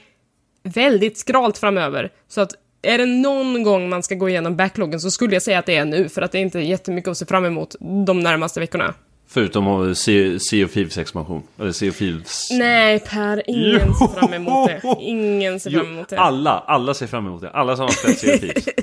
väldigt 0.64 1.18
skralt 1.18 1.58
framöver. 1.58 2.10
Så 2.28 2.42
att 2.42 2.52
är 2.82 2.98
det 2.98 3.06
någon 3.06 3.64
gång 3.64 3.90
man 3.90 4.04
ska 4.04 4.16
gå 4.16 4.30
igenom 4.30 4.56
backloggen 4.56 5.00
så 5.00 5.12
skulle 5.12 5.34
jag 5.36 5.42
säga 5.42 5.60
att 5.60 5.66
det 5.66 5.76
är 5.76 5.86
nu, 5.86 6.10
för 6.10 6.22
att 6.22 6.32
det 6.32 6.38
är 6.38 6.42
inte 6.42 6.60
jättemycket 6.60 7.08
att 7.12 7.18
se 7.18 7.26
fram 7.26 7.46
emot 7.46 7.76
de 8.06 8.20
närmaste 8.20 8.60
veckorna. 8.60 8.94
Förutom 9.28 9.96
Sea 9.96 10.66
of 10.66 10.72
Thieves 10.74 10.98
expansion. 10.98 11.44
Eller 11.60 11.72
Sea 11.72 11.90
of 11.90 11.98
Thieves. 11.98 12.48
Nej 12.52 13.00
Per, 13.00 13.44
ingen 13.48 13.94
ser 13.94 14.20
fram 14.20 14.34
emot 14.34 14.68
det. 14.68 14.82
Ingen 15.00 15.60
ser 15.60 15.72
fram 15.72 15.86
emot 15.88 16.10
det. 16.10 16.20
alla, 16.20 16.64
alla 16.68 16.94
ser 16.94 17.08
fram 17.08 17.28
emot 17.28 17.42
det. 17.42 17.50
Alla 17.50 17.76
som 17.76 17.84
har 17.86 17.92
spelat 17.92 18.18
Sea 18.18 18.34
of 18.36 18.40
Thieves. 18.42 18.66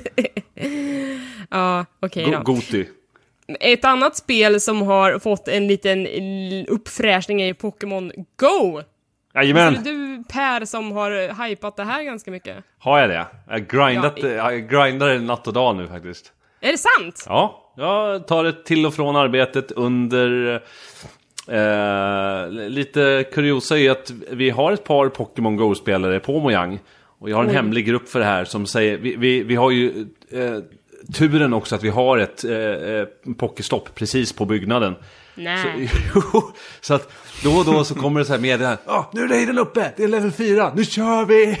Ja, 1.51 1.85
okej 1.99 2.25
Go- 2.25 2.31
då. 2.31 2.53
Goti. 2.53 2.85
Ett 3.59 3.85
annat 3.85 4.15
spel 4.15 4.61
som 4.61 4.81
har 4.81 5.19
fått 5.19 5.47
en 5.47 5.67
liten 5.67 6.07
uppfräschning 6.67 7.41
är 7.41 7.53
Pokémon 7.53 8.11
Go. 8.39 8.81
Jajamän! 9.33 9.75
Är 9.75 9.77
det 9.77 9.83
du 9.83 10.23
Per 10.29 10.65
som 10.65 10.91
har 10.91 11.43
hypat 11.47 11.75
det 11.75 11.83
här 11.83 12.03
ganska 12.03 12.31
mycket? 12.31 12.57
Har 12.79 12.99
jag 12.99 13.09
det? 13.09 13.27
Jag 13.49 13.67
grindat, 13.67 14.17
Ja, 14.23 14.51
jag 14.51 14.69
grindar 14.69 15.07
det 15.07 15.19
natt 15.19 15.47
och 15.47 15.53
dag 15.53 15.75
nu 15.75 15.87
faktiskt. 15.87 16.33
Är 16.61 16.71
det 16.71 16.77
sant? 16.77 17.25
Ja, 17.27 17.73
jag 17.77 18.27
tar 18.27 18.43
det 18.43 18.65
till 18.65 18.85
och 18.85 18.93
från 18.93 19.15
arbetet 19.15 19.71
under... 19.71 20.61
Eh, 21.47 22.49
lite 22.49 23.25
kuriosa 23.33 23.79
är 23.79 23.91
att 23.91 24.11
vi 24.31 24.49
har 24.49 24.71
ett 24.71 24.83
par 24.83 25.09
Pokémon 25.09 25.55
Go-spelare 25.57 26.19
på 26.19 26.39
Mojang. 26.39 26.79
Och 27.19 27.29
jag 27.29 27.37
har 27.37 27.43
en 27.43 27.49
hemlig 27.49 27.85
grupp 27.85 28.09
för 28.09 28.19
det 28.19 28.25
här 28.25 28.45
som 28.45 28.65
säger... 28.65 28.97
Vi, 28.97 29.15
vi, 29.15 29.43
vi 29.43 29.55
har 29.55 29.71
ju... 29.71 30.07
Eh, 30.31 30.59
turen 31.13 31.53
också 31.53 31.75
att 31.75 31.83
vi 31.83 31.89
har 31.89 32.17
ett 32.17 32.43
eh, 32.43 32.53
eh, 32.53 33.07
pokestopp 33.37 33.95
precis 33.95 34.33
på 34.33 34.45
byggnaden. 34.45 34.95
Nej. 35.35 35.91
Jo, 36.15 36.51
så 36.81 36.93
att 36.93 37.11
då 37.43 37.51
och 37.51 37.65
då 37.65 37.83
så 37.83 37.95
kommer 37.95 38.19
det 38.19 38.25
så 38.25 38.33
här 38.33 38.39
meddelanden. 38.39 38.77
Ja, 38.85 39.09
nu 39.13 39.23
är 39.23 39.27
raiden 39.27 39.57
uppe, 39.57 39.91
det 39.97 40.03
är 40.03 40.07
level 40.07 40.31
4, 40.31 40.71
nu 40.75 40.85
kör 40.85 41.25
vi! 41.25 41.57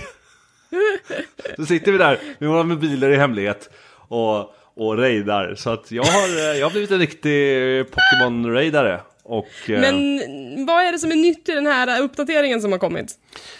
så 1.55 1.65
sitter 1.65 1.91
vi 1.91 1.97
där 1.97 2.19
med 2.39 2.49
våra 2.49 2.63
mobiler 2.63 3.09
i 3.09 3.15
hemlighet 3.15 3.69
och, 4.07 4.53
och 4.75 4.97
raidar. 4.97 5.55
Så 5.57 5.69
att 5.69 5.91
jag 5.91 6.03
har, 6.03 6.27
eh, 6.27 6.59
jag 6.59 6.65
har 6.65 6.71
blivit 6.71 6.91
en 6.91 6.99
riktig 6.99 7.85
Pokémon-raidare. 7.91 8.99
Och, 9.23 9.69
eh, 9.69 9.79
Men 9.79 10.21
vad 10.65 10.83
är 10.83 10.91
det 10.91 10.99
som 10.99 11.11
är 11.11 11.15
nytt 11.15 11.49
i 11.49 11.51
den 11.51 11.65
här 11.65 12.01
uppdateringen 12.01 12.61
som 12.61 12.71
har 12.71 12.79
kommit? 12.79 13.13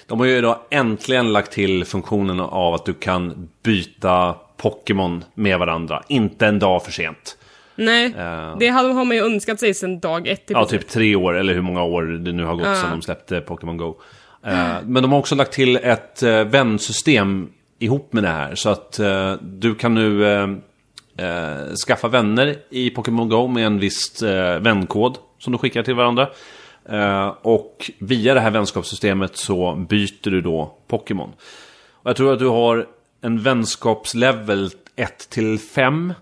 De 0.08 0.20
har 0.20 0.28
ju 0.28 0.42
då 0.42 0.62
äntligen 0.70 1.34
lagt 1.34 1.52
till 1.52 1.86
funktionen 1.86 2.40
av 2.40 2.74
att 2.74 2.86
du 2.86 2.94
kan 2.94 3.50
byta 3.64 4.36
Pokémon 4.58 5.24
med 5.34 5.60
varandra. 5.60 6.04
Inte 6.08 6.48
en 6.48 6.60
dag 6.60 6.84
för 6.84 6.92
sent. 6.92 7.38
Nej, 7.80 8.06
Eh. 8.06 8.58
det 8.60 8.68
har 8.68 9.06
man 9.06 9.18
ju 9.18 9.24
önskat 9.26 9.60
sig 9.60 9.74
sedan 9.74 10.00
dag 10.00 10.28
ett. 10.28 10.52
i 10.52 10.54
Ja, 10.54 10.65
typ 10.65 10.88
tre 10.88 11.15
år 11.15 11.38
eller 11.38 11.54
hur 11.54 11.62
många 11.62 11.84
år 11.84 12.04
det 12.04 12.32
nu 12.32 12.44
har 12.44 12.56
gått 12.56 12.65
Ja. 12.68 12.76
sedan 12.76 12.92
de 12.92 13.02
släppte 13.02 13.42
Pokémon 13.42 13.78
Go. 13.78 13.96
Eh, 14.46 14.74
men 14.86 15.04
de 15.04 15.12
har 15.12 15.20
också 15.20 15.36
lagt 15.36 15.54
till 15.54 15.76
ett 15.76 16.24
uh, 16.24 16.44
vänsystem 16.44 17.50
ihop 17.80 18.13
med 18.13 18.24
det 18.24 18.30
här. 18.30 18.56
Så 18.56 18.70
att 18.70 19.00
eh, 19.00 19.34
du 19.42 19.76
kan 19.76 19.94
nu 19.94 20.26
eh, 20.26 20.50
eh, 21.28 21.74
skaffa 21.88 22.08
vänner 22.08 22.56
i 22.70 22.89
Pokémon 22.89 23.30
Go 23.30 23.48
med 23.48 23.65
en 23.65 23.80
viss 23.80 24.24
uh, 24.24 24.60
vänkod 24.60 25.18
som 25.39 25.52
du 25.54 25.58
skickar 25.60 25.84
till 25.84 25.96
varandra. 25.96 26.30
Eh, 26.89 27.28
och 27.42 27.92
via 28.00 28.34
det 28.34 28.39
här 28.39 28.52
vänskapssystemet 28.52 29.38
så 29.38 29.76
byter 29.89 30.30
du 30.30 30.42
då 30.42 30.78
Pokémon. 30.88 31.30
Och 31.94 32.10
jag 32.10 32.15
tror 32.15 32.34
att 32.34 32.39
du 32.39 32.48
har 32.48 32.88
en 33.22 33.39
vänskapslevel 33.44 34.70
1 34.96 35.30
till 35.30 35.60
5. 35.60 36.13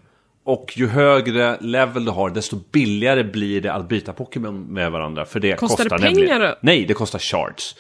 Och 0.48 0.74
ju 0.76 0.88
högre 0.88 1.58
level 1.62 2.06
du 2.06 2.12
har, 2.12 2.30
desto 2.30 2.56
billigare 2.72 3.24
blir 3.24 3.62
det 3.62 3.74
att 3.74 3.90
byta 3.90 4.14
Pokémon 4.14 4.74
med 4.74 4.92
varandra. 4.92 5.26
För 5.26 5.40
det 5.40 5.56
Kostar 5.56 5.84
det 5.84 5.90
kostar 5.90 6.08
pengar 6.08 6.30
nämligen... 6.30 6.56
Nej, 6.62 6.86
det 6.86 6.94
kostar 6.94 7.20
shards. 7.20 7.76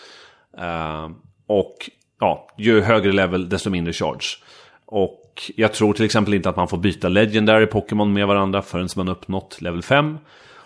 Eh, 0.57 1.09
och 1.47 1.89
ja, 2.19 2.49
ju 2.57 2.81
högre 2.81 3.11
level, 3.11 3.49
desto 3.49 3.69
mindre 3.69 3.93
shards. 3.93 4.43
Och 4.85 5.51
jag 5.55 5.73
tror 5.73 5.93
till 5.93 6.05
exempel 6.05 6.33
inte 6.33 6.49
att 6.49 6.55
man 6.55 6.67
får 6.67 6.77
byta 6.77 7.09
Legendary 7.09 7.65
Pokémon 7.65 8.13
med 8.13 8.27
varandra 8.27 8.61
förrän 8.61 8.89
man 8.95 9.09
uppnått 9.09 9.61
level 9.61 9.81
5. 9.81 10.17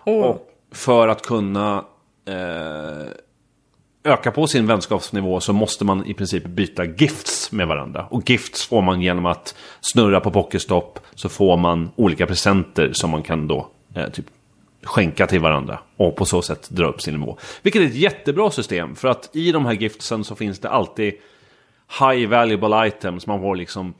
Åh. 0.05 0.25
Och 0.25 0.47
för 0.71 1.07
att 1.07 1.21
kunna 1.21 1.85
eh, 2.27 3.11
öka 4.03 4.31
på 4.31 4.47
sin 4.47 4.67
vänskapsnivå 4.67 5.39
så 5.39 5.53
måste 5.53 5.85
man 5.85 6.05
i 6.05 6.13
princip 6.13 6.45
byta 6.45 6.85
gifts 6.85 7.51
med 7.51 7.67
varandra. 7.67 8.07
Och 8.09 8.29
gifts 8.29 8.67
får 8.67 8.81
man 8.81 9.01
genom 9.01 9.25
att 9.25 9.55
snurra 9.81 10.19
på 10.19 10.31
Pokéstopp 10.31 10.99
så 11.15 11.29
får 11.29 11.57
man 11.57 11.91
olika 11.95 12.27
presenter 12.27 12.93
som 12.93 13.09
man 13.09 13.23
kan 13.23 13.47
då 13.47 13.67
eh, 13.95 14.09
typ 14.09 14.25
skänka 14.83 15.27
till 15.27 15.39
varandra 15.39 15.79
och 15.97 16.15
på 16.15 16.25
så 16.25 16.41
sätt 16.41 16.69
dra 16.69 16.85
upp 16.85 17.01
sin 17.01 17.13
nivå. 17.13 17.37
Vilket 17.61 17.81
är 17.81 17.85
ett 17.85 17.95
jättebra 17.95 18.51
system 18.51 18.95
för 18.95 19.07
att 19.07 19.35
i 19.35 19.51
de 19.51 19.65
här 19.65 19.73
giftsen 19.73 20.23
så 20.23 20.35
finns 20.35 20.59
det 20.59 20.69
alltid 20.69 21.13
high 21.99 22.29
valuable 22.29 22.87
items. 22.87 23.27
Man 23.27 23.41
får 23.41 23.55
liksom 23.55 23.93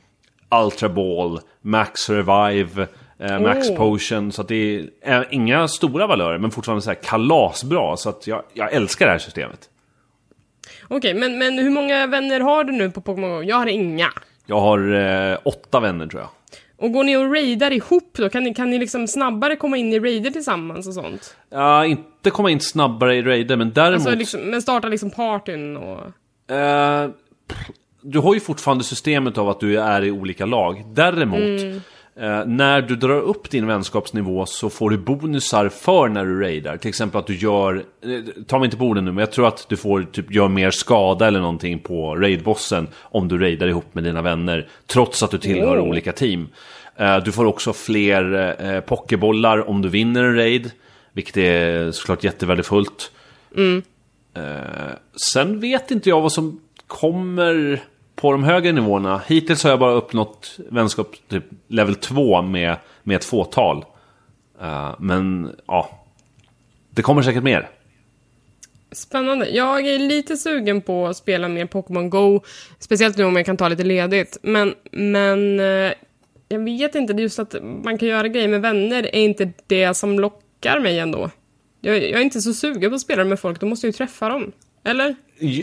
Ultra 0.64 0.88
Ball, 0.88 1.40
Max 1.60 2.10
Revive, 2.10 2.86
eh, 3.18 3.40
Max 3.40 3.70
Oh. 3.70 3.76
Potion. 3.76 4.32
Så 4.32 4.42
att 4.42 4.48
det 4.48 4.88
är 5.02 5.28
inga 5.30 5.68
stora 5.68 6.06
valörer 6.06 6.38
men 6.38 6.50
fortfarande 6.50 6.82
så 6.82 6.90
här 6.90 6.98
kalasbra. 7.02 7.96
Så 7.96 8.08
att 8.08 8.26
jag, 8.26 8.42
jag 8.52 8.72
älskar 8.72 9.06
det 9.06 9.12
här 9.12 9.18
systemet. 9.18 9.68
Okej, 10.94 11.14
men, 11.14 11.38
men 11.38 11.58
hur 11.58 11.70
många 11.70 12.06
vänner 12.06 12.40
har 12.40 12.64
du 12.64 12.72
nu 12.72 12.90
på 12.90 13.00
Pokémon 13.00 13.30
Go? 13.30 13.42
Jag 13.42 13.56
har 13.56 13.66
inga. 13.66 14.08
Jag 14.46 14.60
har 14.60 14.94
eh, 14.94 15.38
åtta 15.44 15.80
vänner 15.80 16.06
tror 16.06 16.22
jag. 16.22 16.30
Och 16.76 16.92
går 16.92 17.04
ni 17.04 17.16
och 17.16 17.32
raidar 17.32 17.70
ihop 17.70 18.10
då? 18.12 18.28
Kan 18.28 18.44
ni, 18.44 18.54
kan 18.54 18.70
ni 18.70 18.78
liksom 18.78 19.08
snabbare 19.08 19.56
komma 19.56 19.76
in 19.76 19.92
i 19.92 20.00
raider 20.00 20.30
tillsammans 20.30 20.86
och 20.86 20.94
sånt? 20.94 21.36
Ja, 21.50 21.86
inte 21.86 22.30
komma 22.30 22.50
in 22.50 22.60
snabbare 22.60 23.16
i 23.16 23.22
raider 23.22 23.56
men 23.56 23.72
däremot... 23.72 24.06
Alltså 24.06 24.18
liksom, 24.18 24.40
men 24.40 24.62
starta 24.62 24.88
liksom 24.88 25.10
partyn 25.10 25.76
och... 25.76 26.00
Eh, 26.54 27.10
du 28.00 28.18
har 28.18 28.34
ju 28.34 28.40
fortfarande 28.40 28.84
systemet 28.84 29.38
av 29.38 29.48
att 29.48 29.60
du 29.60 29.80
är 29.80 30.04
i 30.04 30.10
olika 30.10 30.46
lag. 30.46 30.84
Däremot, 30.86 31.82
eh, 32.16 32.44
när 32.46 32.82
du 32.82 32.96
drar 32.96 33.20
upp 33.20 33.50
din 33.50 33.66
vänskapsnivå 33.66 34.46
så 34.46 34.70
får 34.70 34.90
du 34.90 34.98
bonusar 34.98 35.68
för 35.68 36.08
när 36.08 36.24
du 36.24 36.40
raidar. 36.40 36.76
Till 36.76 36.88
exempel 36.88 37.18
att 37.18 37.26
du 37.26 37.36
gör, 37.36 37.74
eh, 38.04 38.44
ta 38.46 38.58
mig 38.58 38.64
inte 38.64 38.76
på 38.76 38.84
orden 38.84 39.04
nu, 39.04 39.12
men 39.12 39.18
jag 39.22 39.32
tror 39.32 39.48
att 39.48 39.68
du 39.68 39.76
får 39.76 40.02
typ 40.02 40.32
gör 40.32 40.48
mer 40.48 40.70
skada 40.70 41.26
eller 41.26 41.40
någonting 41.40 41.78
på 41.78 42.16
raidbossen 42.16 42.88
om 43.00 43.28
du 43.28 43.38
raidar 43.38 43.66
ihop 43.68 43.94
med 43.94 44.04
dina 44.04 44.22
vänner. 44.22 44.68
Trots 44.86 45.22
att 45.22 45.30
du 45.30 45.38
tillhör 45.38 45.78
Oh. 45.78 45.88
olika 45.88 46.12
team. 46.12 46.48
Eh, 46.96 47.16
du 47.18 47.32
får 47.32 47.44
också 47.44 47.72
fler 47.72 48.54
eh, 48.64 48.80
pokébollar 48.80 49.68
om 49.68 49.82
du 49.82 49.88
vinner 49.88 50.22
en 50.24 50.36
raid. 50.36 50.70
Vilket 51.12 51.36
är 51.36 51.90
såklart 51.90 52.24
jättevärdefullt. 52.24 53.10
Eh, 54.34 54.42
sen 55.32 55.60
vet 55.60 55.90
inte 55.90 56.08
jag 56.08 56.20
vad 56.20 56.32
som 56.32 56.60
kommer 56.86 57.80
på 58.22 58.32
de 58.32 58.44
högre 58.44 58.72
nivåerna. 58.72 59.22
Hittills 59.26 59.62
har 59.62 59.70
jag 59.70 59.78
bara 59.78 59.92
uppnått 59.92 60.58
vänskap 60.70 61.16
typ 61.28 61.44
level 61.68 61.94
2 61.94 62.42
med, 62.42 62.76
med 63.02 63.16
ett 63.16 63.24
fåtal. 63.24 63.84
Uh, 64.62 64.94
men 64.98 65.50
ja, 65.66 66.04
det 66.90 67.02
kommer 67.02 67.22
säkert 67.22 67.42
mer. 67.42 67.68
Spännande. 68.92 69.48
Jag 69.48 69.86
är 69.86 69.98
lite 69.98 70.36
sugen 70.36 70.80
på 70.80 71.06
att 71.06 71.16
spela 71.16 71.48
mer 71.48 71.66
Pokémon 71.66 72.10
Go. 72.10 72.40
Speciellt 72.78 73.16
nu 73.16 73.24
om 73.24 73.36
jag 73.36 73.46
kan 73.46 73.56
ta 73.56 73.68
lite 73.68 73.84
ledigt. 73.84 74.38
Men, 74.42 74.74
men 74.92 75.60
eh, 75.60 75.92
jag 76.48 76.64
vet 76.64 76.94
inte, 76.94 77.12
det 77.12 77.20
är 77.20 77.22
just 77.22 77.38
att 77.38 77.54
man 77.84 77.98
kan 77.98 78.08
göra 78.08 78.28
grejer 78.28 78.48
med 78.48 78.60
vänner 78.60 79.02
är 79.02 79.24
inte 79.24 79.52
det 79.66 79.94
som 79.94 80.20
lockar 80.20 80.80
mig 80.80 80.98
ändå. 80.98 81.30
Jag, 81.80 81.96
jag 81.96 82.20
är 82.20 82.24
inte 82.24 82.40
så 82.40 82.54
sugen 82.54 82.90
på 82.90 82.94
att 82.94 83.00
spela 83.00 83.24
med 83.24 83.40
folk, 83.40 83.60
då 83.60 83.66
måste 83.66 83.86
jag 83.86 83.92
ju 83.92 83.96
träffa 83.96 84.28
dem. 84.28 84.52
Eller? 84.84 85.16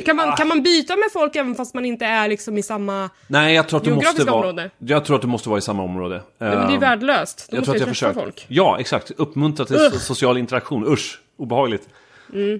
Kan 0.05 0.15
man, 0.15 0.35
kan 0.35 0.47
man 0.47 0.63
byta 0.63 0.95
med 0.95 1.05
folk 1.13 1.35
även 1.35 1.55
fast 1.55 1.73
man 1.73 1.85
inte 1.85 2.05
är 2.05 2.27
liksom 2.27 2.57
i 2.57 2.63
samma... 2.63 3.09
Nej, 3.27 3.55
jag 3.55 3.67
tror 3.67 3.79
att 3.79 3.83
du 3.83 3.95
måste 3.95 4.23
vara... 4.23 4.35
område. 4.35 4.69
Jag 4.77 5.05
tror 5.05 5.15
att 5.15 5.21
du 5.21 5.27
måste 5.27 5.49
vara 5.49 5.57
i 5.57 5.61
samma 5.61 5.83
område. 5.83 6.21
Men 6.37 6.49
det 6.51 6.55
är 6.57 6.69
ju 6.69 6.73
Eh, 6.75 6.79
värdelöst. 6.79 7.47
Då 7.51 7.55
jag 7.55 7.59
måste 7.59 7.65
tror 7.71 7.75
att 7.75 7.79
jag 7.79 7.89
försökt. 7.89 8.19
folk. 8.19 8.45
Ja, 8.49 8.79
exakt. 8.79 9.11
Uppmuntra 9.11 9.65
till 9.65 9.75
so- 9.75 9.97
social 9.97 10.37
interaktion. 10.37 10.87
Usch, 10.93 11.19
obehagligt. 11.37 11.89
Mm. 12.33 12.59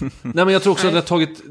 Nej, 0.22 0.44
men 0.44 0.48
jag 0.48 0.62
tror 0.62 0.72
också 0.72 0.86
att 0.86 0.92
det 0.92 0.98
har 0.98 1.06
tagit... 1.06 1.42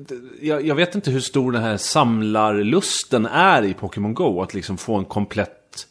Jag, 0.42 0.66
jag 0.68 0.76
vet 0.76 0.96
inte 0.96 1.12
hur 1.12 1.20
stor 1.20 1.52
den 1.52 1.64
här 1.64 1.78
samlarlusten 1.78 3.26
är 3.26 3.64
i 3.64 3.74
Pokémon 3.74 4.14
Go. 4.14 4.42
Att 4.42 4.54
liksom 4.54 4.78
få 4.78 4.96
en 4.96 5.06
komplett 5.06 5.88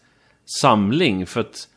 samling. 0.61 1.27
För 1.27 1.41
att... 1.41 1.69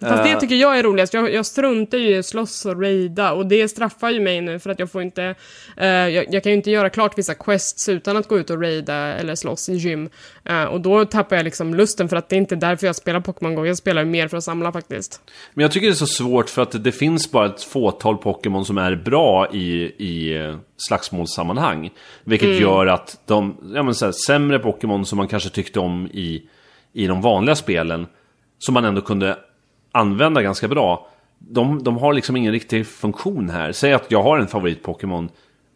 Fast 0.00 0.24
det 0.24 0.30
eh, 0.30 0.38
tycker 0.38 0.54
jag 0.54 0.78
är 0.78 0.82
roligast. 0.82 1.14
Jag, 1.14 1.32
jag 1.32 1.46
struntar 1.46 1.98
ju 1.98 2.08
i 2.08 2.18
att 2.18 2.26
slåss 2.26 2.66
och 2.66 2.82
raida 2.82 3.32
och 3.32 3.46
det 3.46 3.68
straffar 3.68 4.10
ju 4.10 4.20
mig 4.20 4.40
nu 4.40 4.58
för 4.58 4.70
att 4.70 4.78
jag 4.78 4.90
får 4.90 5.02
inte... 5.02 5.34
eh, 5.76 5.86
jag, 5.88 6.34
jag 6.34 6.42
kan 6.42 6.52
ju 6.52 6.56
inte 6.56 6.70
göra 6.70 6.90
klart 6.90 7.18
vissa 7.18 7.34
quests 7.34 7.88
utan 7.88 8.16
att 8.16 8.28
gå 8.28 8.38
ut 8.38 8.50
och 8.50 8.62
raida 8.62 8.94
eller 8.94 9.34
slåss 9.34 9.68
i 9.68 9.72
gym. 9.74 10.10
Eh, 10.44 10.64
och 10.64 10.80
då 10.80 11.04
tappar 11.04 11.36
jag 11.36 11.44
liksom 11.44 11.74
lusten 11.74 12.08
för 12.08 12.16
att 12.16 12.28
det 12.28 12.36
är 12.36 12.38
inte 12.38 12.56
därför 12.56 12.86
jag 12.86 12.96
spelar 12.96 13.20
Pokémon 13.20 13.54
Go. 13.54 13.66
Jag 13.66 13.76
spelar 13.76 14.02
ju 14.02 14.08
mer 14.08 14.28
för 14.28 14.36
att 14.36 14.44
samla 14.44 14.72
faktiskt. 14.72 15.20
Men 15.54 15.62
jag 15.62 15.72
tycker 15.72 15.86
det 15.86 15.92
är 15.92 15.94
så 15.94 16.06
svårt 16.06 16.50
för 16.50 16.62
att 16.62 16.84
det 16.84 16.92
finns 16.92 17.30
bara 17.30 17.46
ett 17.46 17.62
fåtal 17.62 18.16
Pokémon 18.16 18.64
som 18.64 18.78
är 18.78 18.94
bra 18.96 19.48
i, 19.52 19.82
i 19.82 20.36
slagsmålssammanhang. 20.76 21.90
Vilket 22.24 22.48
Mm. 22.48 22.62
gör 22.62 22.86
att 22.86 23.18
de 23.26 23.56
ja, 23.74 23.82
men 23.82 23.94
så 23.94 24.04
här, 24.04 24.12
sämre 24.26 24.58
Pokémon 24.58 25.06
som 25.06 25.16
man 25.16 25.28
kanske 25.28 25.48
tyckte 25.50 25.80
om 25.80 26.06
i, 26.12 26.42
i 26.92 27.06
de 27.06 27.20
vanliga 27.22 27.56
spelen, 27.56 28.06
som 28.58 28.74
man 28.74 28.84
ändå 28.84 29.00
kunde 29.00 29.38
använda 29.92 30.42
ganska 30.42 30.68
bra, 30.68 31.06
de, 31.38 31.82
de 31.82 31.98
har 31.98 32.12
liksom 32.12 32.36
ingen 32.36 32.52
riktig 32.52 32.86
funktion 32.86 33.50
här. 33.50 33.72
Säg 33.72 33.92
att 33.92 34.10
jag 34.10 34.22
har 34.22 34.38
en 34.38 34.46
favorit-Pokémon 34.46 35.28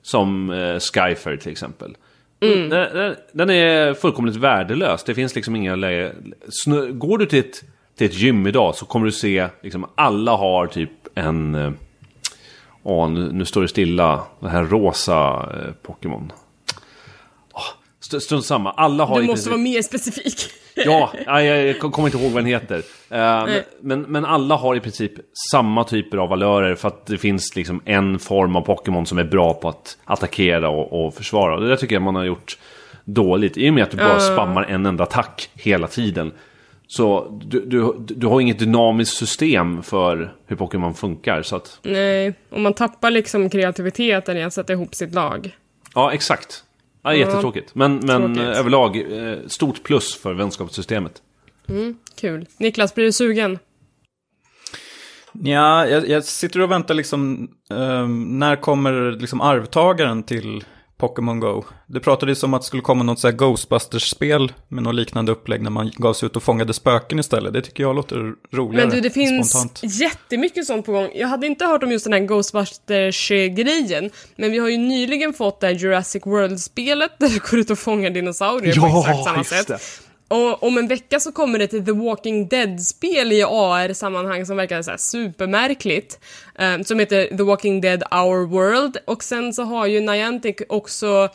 som 0.02 0.50
eh, 0.50 0.78
Skyfer 0.78 1.36
till 1.36 1.52
exempel. 1.52 1.96
Den, 2.38 2.70
den, 2.70 3.14
den 3.32 3.50
är 3.50 3.94
fullkomligt 3.94 4.36
värdelös. 4.36 5.04
Det 5.04 5.14
finns 5.14 5.34
liksom 5.34 5.56
inga 5.56 5.76
läge... 5.76 6.12
Snö, 6.48 6.90
går 6.90 7.18
du 7.18 7.26
till 7.26 7.38
ett, 7.38 7.64
till 7.96 8.06
ett 8.06 8.14
gym 8.18 8.46
idag 8.46 8.74
så 8.74 8.86
kommer 8.86 9.06
du 9.06 9.12
se 9.12 9.48
liksom 9.62 9.86
alla 9.94 10.36
har 10.36 10.66
typ 10.66 10.90
en... 11.14 11.54
eh, 11.54 11.72
Åh, 12.86 13.10
nu, 13.10 13.32
nu 13.32 13.44
står 13.44 13.62
det 13.62 13.68
stilla. 13.68 14.22
Den 14.40 14.50
här 14.50 14.64
rosa 14.64 15.48
eh, 15.52 15.72
Pokémon. 15.82 16.32
Strunt 18.04 18.44
samma. 18.44 18.70
Alla 18.70 19.04
har 19.04 19.20
Du 19.20 19.26
måste 19.26 19.32
princip- 19.34 19.50
vara 19.50 19.62
mer 19.62 19.82
specifik. 19.82 20.50
Ja, 20.76 21.12
ja, 21.26 21.42
jag, 21.42 21.80
kommer 21.80 22.08
inte 22.08 22.18
ihåg 22.18 22.32
vad 22.32 22.42
den 22.42 22.50
heter. 22.50 22.82
Eh, 23.10 23.46
men, 23.80 24.02
men, 24.02 24.24
alla 24.24 24.56
har 24.56 24.76
i 24.76 24.80
princip 24.80 25.12
samma 25.50 25.84
typer 25.84 26.18
av 26.18 26.28
valörer 26.28 26.74
för 26.74 26.88
att 26.88 27.06
det 27.06 27.18
finns 27.18 27.56
liksom 27.56 27.80
en 27.84 28.18
form 28.18 28.56
av 28.56 28.60
Pokémon 28.60 29.06
som 29.06 29.18
är 29.18 29.24
bra 29.24 29.54
på 29.54 29.68
att 29.68 29.96
attackera 30.04 30.68
och, 30.68 31.06
och 31.06 31.14
försvara. 31.14 31.60
Det 31.60 31.68
där 31.68 31.76
tycker 31.76 31.94
jag 31.94 32.02
man 32.02 32.14
har 32.14 32.24
gjort 32.24 32.58
dåligt. 33.04 33.56
I 33.56 33.70
och 33.70 33.74
med 33.74 33.82
att 33.82 33.90
du 33.90 33.96
bara 33.96 34.20
spammar 34.20 34.62
en 34.62 34.86
enda 34.86 35.04
attack 35.04 35.50
hela 35.54 35.86
tiden. 35.86 36.32
Så 36.86 37.38
du, 37.44 37.66
du, 37.66 37.94
du 37.98 38.26
har 38.26 38.40
inget 38.40 38.58
dynamiskt 38.58 39.16
system 39.16 39.82
för 39.82 40.34
hur 40.46 40.56
Pokémon 40.56 40.94
funkar. 40.94 41.42
Så 41.42 41.56
att, 41.56 41.78
Nej, 41.82 42.34
och 42.50 42.60
man 42.60 42.74
tappar 42.74 43.10
liksom 43.10 43.50
kreativiteten 43.50 44.36
i 44.36 44.42
att 44.42 44.52
sätta 44.54 44.72
ihop 44.72 44.94
sitt 44.94 45.14
lag. 45.14 45.56
ja, 45.94 46.12
exakt. 46.12 46.63
Ja, 47.04 47.14
jättetråkigt. 47.14 47.74
Men, 47.74 47.94
men 47.94 48.34
Tråkigt. 48.34 48.38
eh, 48.38 48.58
överlag, 48.60 48.96
eh, 48.96 49.38
stort 49.46 49.82
plus 49.82 50.14
för 50.16 50.34
vänskapssystemet. 50.34 51.22
Kul. 52.20 52.46
Niklas, 52.58 52.94
blir 52.94 53.04
du 53.04 53.12
sugen? 53.12 53.58
Ja, 55.32 55.86
jag, 55.86 56.08
jag 56.08 56.24
sitter 56.24 56.60
och 56.60 56.70
väntar 56.70 56.94
liksom, 56.94 57.48
ehm, 57.70 58.38
när 58.38 58.56
kommer 58.56 59.12
liksom 59.20 59.40
arvtagaren 59.40 60.22
till 60.22 60.64
Pokémon 61.08 61.40
Go? 61.40 61.64
Det 61.86 62.00
pratades 62.00 62.42
om 62.42 62.54
att 62.54 62.62
det 62.62 62.66
skulle 62.66 62.82
komma 62.82 63.04
något 63.04 63.18
så 63.18 63.28
här 63.28 63.34
Ghostbusters-spel 63.36 64.52
med 64.68 64.82
något 64.82 64.94
liknande 64.94 65.32
upplägg 65.32 65.62
när 65.62 65.70
man 65.70 65.90
gav 65.96 66.14
sig 66.14 66.26
ut 66.26 66.36
och 66.36 66.42
fångade 66.42 66.74
spöken 66.74 67.18
istället. 67.18 67.52
Det 67.52 67.62
tycker 67.62 67.82
jag 67.82 67.96
låter 67.96 68.34
roligare. 68.52 68.86
Men 68.86 68.94
du, 68.96 69.00
det 69.00 69.10
finns 69.10 69.50
spontant. 69.50 69.80
jättemycket 70.00 70.66
sånt 70.66 70.86
på 70.86 70.92
gång. 70.92 71.10
Jag 71.14 71.28
hade 71.28 71.46
inte 71.46 71.64
hört 71.66 71.82
om 71.82 71.92
just 71.92 72.04
den 72.04 72.12
här 72.12 72.20
Ghostbusters-grejen, 72.20 74.10
men 74.36 74.52
vi 74.52 74.58
har 74.58 74.68
ju 74.68 74.76
nyligen 74.76 75.32
fått 75.32 75.60
det 75.60 75.66
här 75.66 75.74
Jurassic 75.74 76.26
World-spelet 76.26 77.12
där 77.18 77.28
du 77.28 77.38
går 77.50 77.60
ut 77.60 77.70
och 77.70 77.78
fångar 77.78 78.10
dinosaurier 78.10 78.80
på 78.80 78.86
exakt 78.86 79.24
samma 79.24 79.44
sätt. 79.44 79.68
det. 79.68 79.78
Och 80.28 80.62
om 80.62 80.78
en 80.78 80.88
vecka 80.88 81.20
så 81.20 81.32
kommer 81.32 81.58
det 81.58 81.66
till 81.66 81.84
The 81.84 81.92
Walking 81.92 82.48
Dead-spel 82.48 83.32
i 83.32 83.42
AR-sammanhang 83.42 84.46
som 84.46 84.56
verkar 84.56 84.82
så 84.82 84.90
här 84.90 84.98
supermärkligt. 84.98 86.18
Um, 86.58 86.84
som 86.84 86.98
heter 86.98 87.36
The 87.36 87.42
Walking 87.42 87.80
Dead 87.80 88.02
Our 88.10 88.46
World. 88.46 88.96
Och 89.04 89.24
sen 89.24 89.54
så 89.54 89.62
har 89.62 89.86
ju 89.86 90.00
Niantic 90.00 90.56
också 90.68 91.28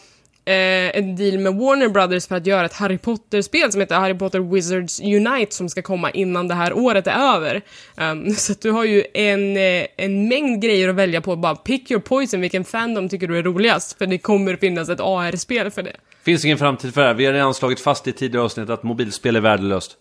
eh, 0.46 0.98
en 0.98 1.16
deal 1.16 1.38
med 1.38 1.56
Warner 1.56 1.90
Brothers 1.90 2.28
för 2.28 2.36
att 2.36 2.46
göra 2.46 2.66
ett 2.66 2.74
Harry 2.74 2.98
Potter-spel 2.98 3.72
som 3.72 3.82
heter 3.82 3.96
Harry 3.96 4.14
Potter 4.14 4.40
Wizards 4.40 5.00
Unite 5.00 5.56
som 5.56 5.70
ska 5.70 5.82
komma 5.82 6.12
innan 6.12 6.48
det 6.48 6.56
här 6.56 6.74
året 6.74 7.08
är 7.08 7.36
över. 7.36 7.62
Um, 7.98 8.34
så 8.36 8.52
att 8.52 8.62
du 8.62 8.72
har 8.72 8.86
ju 8.86 9.04
en, 9.14 9.58
eh, 9.58 9.86
en 9.98 10.28
mängd 10.28 10.62
grejer 10.62 10.90
att 10.90 10.96
välja 10.96 11.22
på. 11.22 11.36
Bara 11.36 11.56
pick 11.56 11.92
your 11.92 12.02
poison, 12.02 12.42
vilken 12.42 12.66
fandom 12.66 13.10
tycker 13.10 13.28
du 13.28 13.38
är 13.38 13.44
roligast? 13.44 13.98
För 13.98 14.06
det 14.06 14.18
kommer 14.18 14.56
finnas 14.56 14.90
ett 14.90 15.00
AR-spel 15.00 15.72
för 15.72 15.84
det. 15.84 15.96
Finns 16.24 16.46
ingen 16.46 16.58
framtid 16.58 16.94
för 16.94 17.02
det 17.02 17.08
här. 17.08 17.14
Vi 17.14 17.26
har 17.26 17.34
redan 17.34 17.54
slagit 17.54 17.80
fast 17.80 18.08
i 18.08 18.12
tidigare 18.12 18.46
avsnitt 18.46 18.70
att 18.70 18.84
mobilspel 18.84 19.36
är 19.36 19.40
värdelöst. 19.40 19.98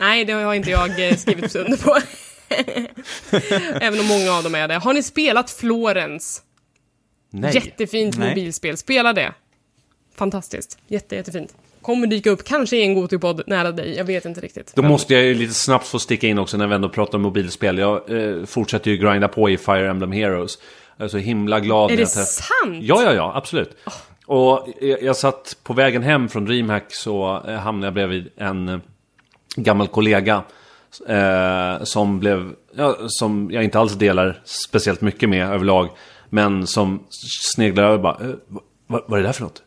Nej, 0.00 0.24
det 0.24 0.32
har 0.32 0.54
inte 0.54 0.70
jag 0.70 1.08
eh, 1.08 1.16
skrivit 1.16 1.54
under 1.56 1.76
på. 1.76 1.98
Även 3.80 4.00
om 4.00 4.06
många 4.06 4.32
av 4.32 4.42
dem 4.42 4.54
är 4.54 4.68
det. 4.68 4.74
Har 4.74 4.92
ni 4.94 5.02
spelat 5.02 5.50
Florens? 5.50 6.42
Nej. 7.30 7.54
Jättefint 7.54 8.18
Nej. 8.18 8.28
mobilspel. 8.28 8.76
Spela 8.76 9.12
det. 9.12 9.32
Fantastiskt. 10.16 10.78
Jätte, 10.88 11.16
jättefint. 11.16 11.54
Kommer 11.82 12.06
dyka 12.06 12.30
upp, 12.30 12.44
kanske 12.44 12.76
i 12.76 12.82
en 12.82 12.94
Gotipodd 12.94 13.42
nära 13.46 13.72
dig. 13.72 13.96
Jag 13.96 14.04
vet 14.04 14.24
inte 14.24 14.40
riktigt. 14.40 14.72
Då 14.74 14.82
Men- 14.82 14.90
måste 14.90 15.14
jag 15.14 15.22
ju 15.22 15.34
lite 15.34 15.54
snabbt 15.54 15.86
få 15.86 15.98
sticka 15.98 16.26
in 16.26 16.38
också 16.38 16.56
när 16.56 16.66
vi 16.66 16.74
ändå 16.74 16.88
pratar 16.88 17.18
om 17.18 17.22
mobilspel. 17.22 17.78
Jag 17.78 18.10
eh, 18.10 18.44
fortsätter 18.44 18.90
ju 18.90 18.96
grinda 18.96 19.28
på 19.28 19.50
i 19.50 19.58
Fire 19.58 19.90
Emblem 19.90 20.12
Heroes. 20.12 20.58
Jag 20.96 21.04
är 21.04 21.08
så 21.08 21.18
himla 21.18 21.60
glad 21.60 21.90
Är 21.90 21.96
det 21.96 22.00
jag 22.02 22.08
sant? 22.08 22.78
Ja, 22.80 23.02
ja, 23.02 23.12
ja, 23.12 23.32
absolut. 23.36 23.76
Och 24.26 24.68
jag, 24.80 25.02
jag 25.02 25.16
satt 25.16 25.56
på 25.62 25.72
vägen 25.72 26.02
hem 26.02 26.28
från 26.28 26.44
DreamHack 26.44 26.94
så 26.94 27.42
eh, 27.48 27.54
hamnade 27.54 27.86
jag 27.86 27.94
bredvid 27.94 28.30
en 28.36 28.68
eh, 28.68 28.78
gammal 29.56 29.88
kollega. 29.88 30.42
Eh, 31.08 31.84
som 31.84 32.20
blev, 32.20 32.54
ja, 32.74 32.96
som 33.06 33.50
jag 33.52 33.64
inte 33.64 33.78
alls 33.78 33.92
delar 33.92 34.40
speciellt 34.44 35.00
mycket 35.00 35.28
med 35.28 35.48
överlag. 35.48 35.88
Men 36.30 36.66
som 36.66 37.06
sneglar 37.54 37.84
över 37.84 37.98
bara, 37.98 38.28
eh, 38.28 38.34
vad, 38.86 39.02
vad 39.06 39.18
är 39.18 39.22
det 39.22 39.28
där 39.28 39.32
för 39.32 39.42
något? 39.42 39.62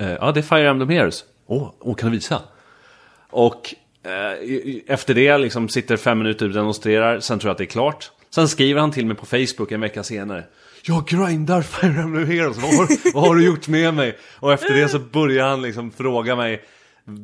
Eh, 0.00 0.12
ja, 0.12 0.32
det 0.32 0.40
är 0.40 0.42
Fire 0.42 0.68
Emblem 0.68 0.88
Heroes. 0.88 1.24
Åh, 1.46 1.70
oh, 1.80 1.94
kan 1.94 2.10
du 2.10 2.16
visa? 2.16 2.42
Och 3.30 3.74
eh, 4.02 4.84
efter 4.86 5.14
det 5.14 5.38
liksom 5.38 5.68
sitter 5.68 5.96
fem 5.96 6.18
minuter 6.18 6.46
och 6.46 6.52
demonstrerar, 6.52 7.20
sen 7.20 7.38
tror 7.38 7.48
jag 7.48 7.52
att 7.52 7.58
det 7.58 7.64
är 7.64 7.66
klart. 7.66 8.10
Sen 8.30 8.48
skriver 8.48 8.80
han 8.80 8.90
till 8.90 9.06
mig 9.06 9.16
på 9.16 9.26
Facebook 9.26 9.72
en 9.72 9.80
vecka 9.80 10.02
senare. 10.02 10.44
Jag 10.84 11.06
grindar 11.06 11.62
Fire 11.62 12.00
Emblem 12.02 12.26
Heroes, 12.26 12.56
vad 12.56 12.74
har, 12.74 13.12
vad 13.14 13.28
har 13.28 13.34
du 13.34 13.44
gjort 13.44 13.68
med 13.68 13.94
mig? 13.94 14.18
Och 14.40 14.52
efter 14.52 14.74
det 14.74 14.88
så 14.88 14.98
börjar 14.98 15.48
han 15.48 15.62
liksom 15.62 15.90
fråga 15.90 16.36
mig 16.36 16.62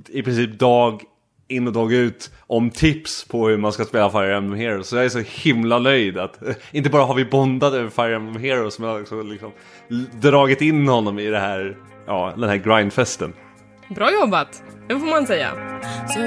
i 0.09 0.23
princip 0.23 0.59
dag 0.59 1.03
in 1.49 1.67
och 1.67 1.73
dag 1.73 1.93
ut 1.93 2.31
om 2.47 2.71
tips 2.71 3.25
på 3.25 3.49
hur 3.49 3.57
man 3.57 3.73
ska 3.73 3.85
spela 3.85 4.11
Fire 4.11 4.37
Emblem 4.37 4.61
Heroes. 4.61 4.89
Så 4.89 4.97
jag 4.97 5.05
är 5.05 5.09
så 5.09 5.23
himla 5.27 5.79
nöjd 5.79 6.19
att 6.19 6.41
inte 6.73 6.91
bara 6.91 7.05
har 7.05 7.15
vi 7.15 7.25
bondat 7.25 7.75
över 7.75 7.91
Fire 7.91 8.17
Emblem 8.17 8.43
Heroes, 8.43 8.79
men 8.79 8.89
jag 8.89 8.95
har 8.95 9.03
också 9.03 9.23
liksom 9.23 9.53
dragit 10.13 10.61
in 10.61 10.89
honom 10.89 11.19
i 11.19 11.27
det 11.27 11.39
här, 11.39 11.77
ja, 12.07 12.33
den 12.37 12.49
här 12.49 12.57
grindfesten. 12.57 13.33
Bra 13.89 14.13
jobbat. 14.13 14.63
Det 14.89 14.99
får 14.99 15.07
man 15.07 15.27
säga. 15.27 15.53
So 16.09 16.21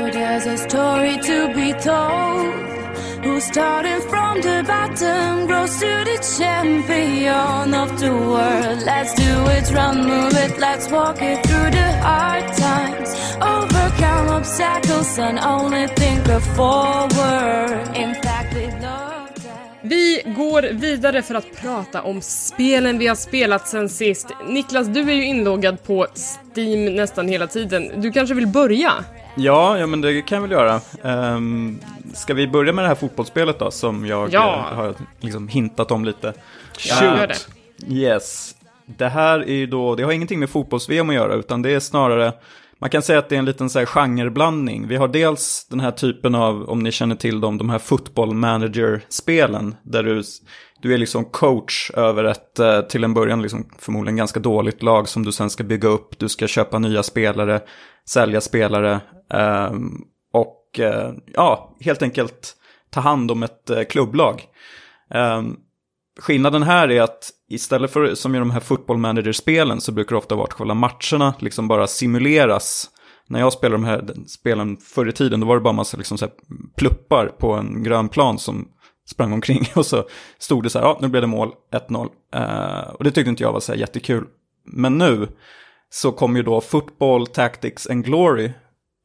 there's 3.22 3.28
a. 3.28 3.28
Who 3.28 3.40
started 3.40 4.02
from 4.04 4.42
the 4.42 4.64
bottom 4.68 5.48
grows 5.48 5.80
to 5.80 6.04
the 6.06 6.20
champion 6.38 7.74
of 7.74 8.00
the 8.00 8.12
world. 8.12 8.84
Let's 8.86 9.16
do 9.16 9.46
it, 9.52 9.72
run, 9.76 10.08
move 10.08 10.34
it, 10.34 10.60
let's 10.60 10.92
walk 10.92 11.22
it 11.22 11.48
through 11.48 11.72
the 11.72 11.92
hard 12.02 12.48
times. 12.54 13.36
Overcome 13.42 14.30
obstacles 14.30 15.20
and 15.20 15.40
only 15.40 15.88
think 15.88 16.30
of 16.30 16.44
forward. 16.56 17.98
In 17.98 18.14
fact, 18.16 18.54
we 18.54 18.66
love 18.66 19.34
that. 19.36 19.82
Vi 19.82 20.22
går 20.26 20.62
vidare 20.74 21.22
för 21.22 21.36
att 21.36 21.62
prata 21.62 22.02
om 22.02 22.22
spelen 22.22 22.98
vi 22.98 23.08
har 23.08 23.16
spelat 23.16 23.68
sen 23.68 23.90
sist. 23.90 24.28
Niklas, 24.48 24.88
du 24.88 25.00
är 25.00 25.14
ju 25.14 25.26
inloggad 25.26 25.84
på 25.84 26.08
Steam 26.56 26.96
nästan 26.96 27.28
hela 27.28 27.48
tiden. 27.48 28.02
Du 28.02 28.12
kanske 28.12 28.36
vill 28.36 28.48
börja? 28.48 28.94
Ja, 29.36 29.78
ja, 29.80 29.88
men 29.88 30.02
det 30.02 30.22
kan 30.22 30.36
jag 30.36 30.42
väl 30.42 30.52
göra. 30.52 30.82
Um, 31.36 31.80
ska 32.14 32.34
vi 32.34 32.48
börja 32.48 32.74
med 32.74 32.84
det 32.84 32.88
här 32.88 32.96
fotbollsspelet 32.96 33.60
då, 33.60 33.72
som 33.72 34.06
jag 34.06 34.34
Ja. 34.34 34.66
eh, 34.72 34.76
har 34.78 34.94
liksom 35.20 35.48
hintat 35.48 35.92
om 35.92 36.06
lite? 36.06 36.34
Ja, 36.90 37.04
gör 37.04 37.28
det. 37.28 37.36
Yes. 37.96 38.56
Det 38.86 39.08
här 39.10 39.40
är 39.40 39.54
ju 39.54 39.66
då, 39.66 39.96
det 39.96 40.04
har 40.04 40.12
ingenting 40.12 40.40
med 40.40 40.50
fotbolls-VM 40.50 41.10
att 41.10 41.16
göra, 41.16 41.34
utan 41.34 41.62
det 41.62 41.70
är 41.72 41.80
snarare, 41.80 42.34
man 42.80 42.90
kan 42.90 43.02
säga 43.02 43.20
att 43.20 43.30
det 43.30 43.36
är 43.36 43.40
en 43.40 43.46
liten 43.46 43.70
så 43.70 43.80
här 43.80 43.86
genreblandning. 43.86 44.88
Vi 44.88 44.96
har 44.96 45.08
dels 45.08 45.68
den 45.70 45.80
här 45.80 45.92
typen 45.92 46.36
av, 46.36 46.70
om 46.70 46.80
ni 46.80 46.92
känner 46.92 47.16
till 47.16 47.42
dem, 47.42 47.58
de 47.58 47.70
här 47.70 47.80
football 47.80 48.34
manager-spelen, 48.34 49.76
där 49.84 50.04
du, 50.04 50.24
du 50.82 50.94
är 50.94 50.98
liksom 50.98 51.26
coach 51.26 51.92
över 51.94 52.24
ett, 52.24 52.60
eh, 52.60 52.82
till 52.82 53.04
en 53.04 53.14
början 53.14 53.42
liksom 53.42 53.70
förmodligen 53.80 54.18
ganska 54.18 54.40
dåligt 54.40 54.84
lag 54.84 55.10
som 55.10 55.26
du 55.26 55.32
sen 55.32 55.50
ska 55.50 55.64
bygga 55.64 55.90
upp, 55.90 56.20
du 56.20 56.30
ska 56.30 56.48
köpa 56.48 56.80
nya 56.80 57.04
spelare, 57.04 57.62
sälja 58.06 58.42
spelare, 58.42 59.02
ehm, 59.34 59.92
och 60.34 60.80
eh, 60.80 61.12
ja, 61.34 61.78
helt 61.80 62.02
enkelt 62.02 62.56
ta 62.90 63.00
hand 63.00 63.32
om 63.32 63.44
ett 63.44 63.70
eh, 63.70 63.84
klubblag. 63.84 64.44
Ehm, 65.14 65.56
skillnaden 66.20 66.64
här 66.64 66.92
är 66.92 67.02
att 67.02 67.30
istället 67.50 67.92
för 67.92 68.16
som 68.16 68.36
i 68.36 68.40
de 68.40 68.52
här 68.52 68.60
football 68.60 68.98
manager-spelen 68.98 69.82
så 69.82 69.92
brukar 69.92 70.16
det 70.16 70.18
ofta 70.18 70.36
vara 70.36 70.48
att 70.48 70.54
själva 70.54 70.74
matcherna 70.74 71.34
liksom 71.40 71.68
bara 71.68 71.88
simuleras. 71.88 72.90
När 73.28 73.40
jag 73.40 73.54
spelade 73.54 73.84
de 73.84 73.86
här 73.86 74.14
spelen 74.28 74.78
förr 74.78 75.10
i 75.10 75.12
tiden 75.12 75.40
då 75.40 75.48
var 75.48 75.56
det 75.56 75.62
bara 75.62 75.74
massa 75.74 75.98
liksom 75.98 76.18
så 76.18 76.26
här 76.26 76.34
pluppar 76.78 77.28
på 77.28 77.54
en 77.54 77.84
grön 77.84 78.10
plan 78.10 78.40
som 78.40 78.68
sprang 79.12 79.34
omkring 79.34 79.66
och 79.76 79.86
så 79.86 80.03
stod 80.39 80.64
det 80.64 80.70
så 80.70 80.80
här, 80.80 80.86
ja 80.86 80.97
nu 81.01 81.07
blev 81.07 81.22
det 81.22 81.28
mål, 81.28 81.51
1-0. 81.89 82.09
Eh, 82.36 82.89
och 82.93 83.03
det 83.03 83.12
tyckte 83.12 83.30
inte 83.30 83.43
jag 83.43 83.53
var 83.53 83.59
så 83.59 83.72
här 83.72 83.80
jättekul. 83.80 84.26
Men 84.66 84.97
nu 84.97 85.28
så 85.89 86.12
kom 86.12 86.36
ju 86.36 86.43
då 86.43 86.62
Football, 86.62 87.28
Tactics 87.28 87.88
and 87.88 88.05
Glory 88.05 88.51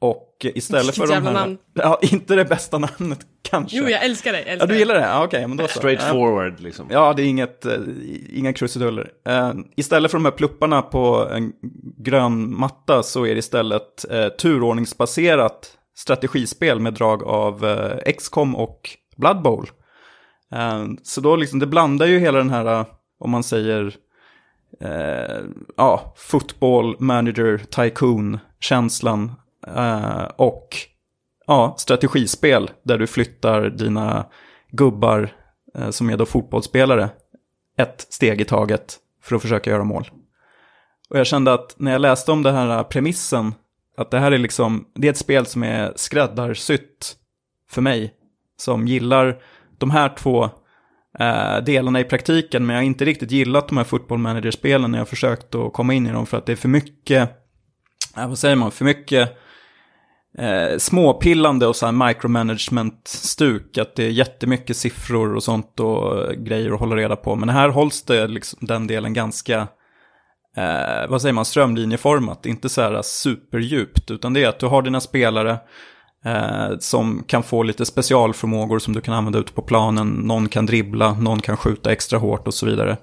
och 0.01 0.33
istället 0.55 0.85
Vilket 0.99 1.09
för 1.09 1.15
de 1.15 1.27
här... 1.27 1.33
namn. 1.33 1.59
Ja, 1.75 1.99
inte 2.03 2.35
det 2.37 2.45
bästa 2.45 2.79
namnet 2.79 3.19
kanske. 3.43 3.77
Jo, 3.77 3.89
jag 3.89 4.05
älskar 4.05 4.33
dig. 4.33 4.43
Ja, 4.47 4.53
Älskar 4.53 4.67
du 4.67 4.73
dig. 4.73 4.79
gillar 4.79 4.95
det? 4.95 5.01
Ja, 5.01 5.25
okej, 5.25 5.47
men 5.47 5.57
då 5.57 5.69
så. 5.69 5.79
Straight 5.79 6.01
Ja. 6.07 6.13
forward 6.13 6.61
liksom. 6.61 6.87
Ja, 6.91 7.13
det 7.13 7.23
är 7.23 7.27
inget, 7.27 7.67
eh, 7.67 7.79
inga 8.33 8.53
krusiduller. 8.53 9.11
Eh, 9.29 9.53
istället 9.77 10.11
för 10.11 10.19
de 10.19 10.25
här 10.25 10.33
plupparna 10.33 10.83
på 10.83 11.29
en 11.33 11.53
grön 11.99 12.59
matta 12.59 13.03
så 13.03 13.27
är 13.27 13.33
det 13.35 13.39
istället 13.39 14.05
eh, 14.11 14.29
turordningsbaserat 14.29 15.71
strategispel 15.97 16.81
med 16.81 16.95
drag 16.95 17.23
av 17.23 17.65
eh, 17.67 18.13
XCOM 18.13 18.57
och 18.57 18.91
Blood 19.17 19.43
Bowl. 19.43 19.67
Eh, 20.53 20.87
så 21.03 21.21
då 21.21 21.37
liksom, 21.37 21.59
det 21.59 21.67
blandar 21.67 22.07
ju 22.07 22.19
hela 22.19 22.39
den 22.39 22.51
här, 22.51 22.81
eh, 22.81 22.87
om 23.19 23.31
man 23.31 23.43
säger, 23.43 23.95
eh, 24.81 25.45
ja, 25.77 26.15
football, 26.17 26.97
manager, 26.99 27.59
tycoon-känslan 27.59 29.33
eh, 29.67 30.25
och 30.37 30.69
ja, 31.47 31.75
strategispel 31.79 32.71
där 32.83 32.99
du 32.99 33.07
flyttar 33.07 33.71
dina 33.71 34.27
gubbar 34.71 35.29
eh, 35.75 35.91
som 35.91 36.11
är 36.11 36.17
då 36.17 36.27
fotbollsspelare 36.27 37.11
ett 37.79 38.07
steg 38.11 38.41
i 38.41 38.45
taget 38.45 38.97
för 39.23 39.37
att 39.37 39.43
försöka 39.43 39.71
göra 39.71 39.85
mål. 39.85 40.11
Och 41.09 41.19
jag 41.19 41.27
kände 41.27 41.53
att 41.53 41.75
när 41.77 41.93
jag 41.93 42.01
läste 42.01 42.33
om 42.33 42.43
den 42.43 42.55
här 42.55 42.79
eh, 42.79 42.83
premissen, 42.83 43.55
att 43.97 44.11
det 44.11 44.19
här 44.19 44.33
är 44.33 44.39
liksom, 44.39 44.87
det 44.95 45.09
är 45.09 45.11
ett 45.11 45.19
spel 45.19 45.47
som 45.47 45.63
är 45.63 45.93
skräddarsytt 45.97 47.17
för 47.71 47.83
mig, 47.83 48.15
som 48.57 48.87
gillar 48.87 49.43
de 49.79 49.91
här 49.91 50.09
två 50.09 50.45
eh, 51.19 51.57
delarna 51.65 52.01
i 52.01 52.05
praktiken, 52.05 52.67
men 52.67 52.77
jag 52.77 52.83
har 52.83 52.87
inte 52.87 53.05
riktigt 53.05 53.31
gillat 53.31 53.69
de 53.69 53.77
här 53.77 53.85
football 53.85 54.19
manager-spelen 54.19 54.91
när 54.91 54.99
jag 54.99 55.05
har 55.05 55.07
försökt 55.07 55.55
att 55.55 55.73
komma 55.73 55.95
in 55.95 56.07
i 56.07 56.13
dem, 56.13 56.27
för 56.27 56.39
att 56.39 56.47
det 56.47 56.53
är 56.53 56.57
för 56.57 56.69
mycket, 56.69 57.31
eh, 58.17 58.29
vad 58.29 58.39
säger 58.39 58.57
man, 58.57 58.71
för 58.71 58.85
mycket 58.85 59.37
eh, 60.39 60.79
småpillande 60.79 61.67
och 61.67 61.77
så 61.77 61.87
här 61.87 61.93
micromanagement-stuk. 61.93 63.79
Att 63.79 63.97
det 63.97 64.05
är 64.05 64.11
jättemycket 64.11 64.77
siffror 64.77 65.35
och 65.35 65.43
sånt 65.43 65.81
och 65.81 66.35
grejer 66.37 66.71
att 66.71 66.81
hålla 66.81 66.97
reda 66.97 67.17
på. 67.17 67.37
Men 67.37 67.49
här 67.49 67.69
hålls 67.69 68.03
det 68.03 68.27
liksom, 68.27 68.59
den 68.63 68.87
delen 68.87 69.13
ganska, 69.13 69.69
eh, 70.57 71.09
vad 71.09 71.23
säger 71.23 71.33
man, 71.33 71.45
strömlinjeformat. 71.45 72.47
Inte 72.47 72.69
så 72.69 72.83
här 72.83 73.03
superdjupt, 73.03 74.11
utan 74.11 74.33
det 74.33 74.45
är 74.45 74.49
att 74.49 74.61
du 74.61 74.67
har 74.67 74.83
dina 74.83 75.01
spelare. 75.01 75.59
Eh, 76.27 76.79
som 76.79 77.23
kan 77.27 77.43
få 77.43 77.63
lite 77.63 77.87
specialförmågor 77.87 78.79
som 78.79 78.95
du 78.95 79.01
kan 79.01 79.15
använda 79.15 79.39
ute 79.39 79.53
på 79.53 79.63
planen. 79.63 80.09
Någon 80.09 80.49
kan 80.49 80.67
dribbla, 80.67 81.13
någon 81.13 81.41
kan 81.41 81.57
skjuta 81.57 81.93
extra 81.93 82.19
hårt 82.19 82.47
och 82.47 82.55
så 82.55 82.67
vidare. 82.67 82.97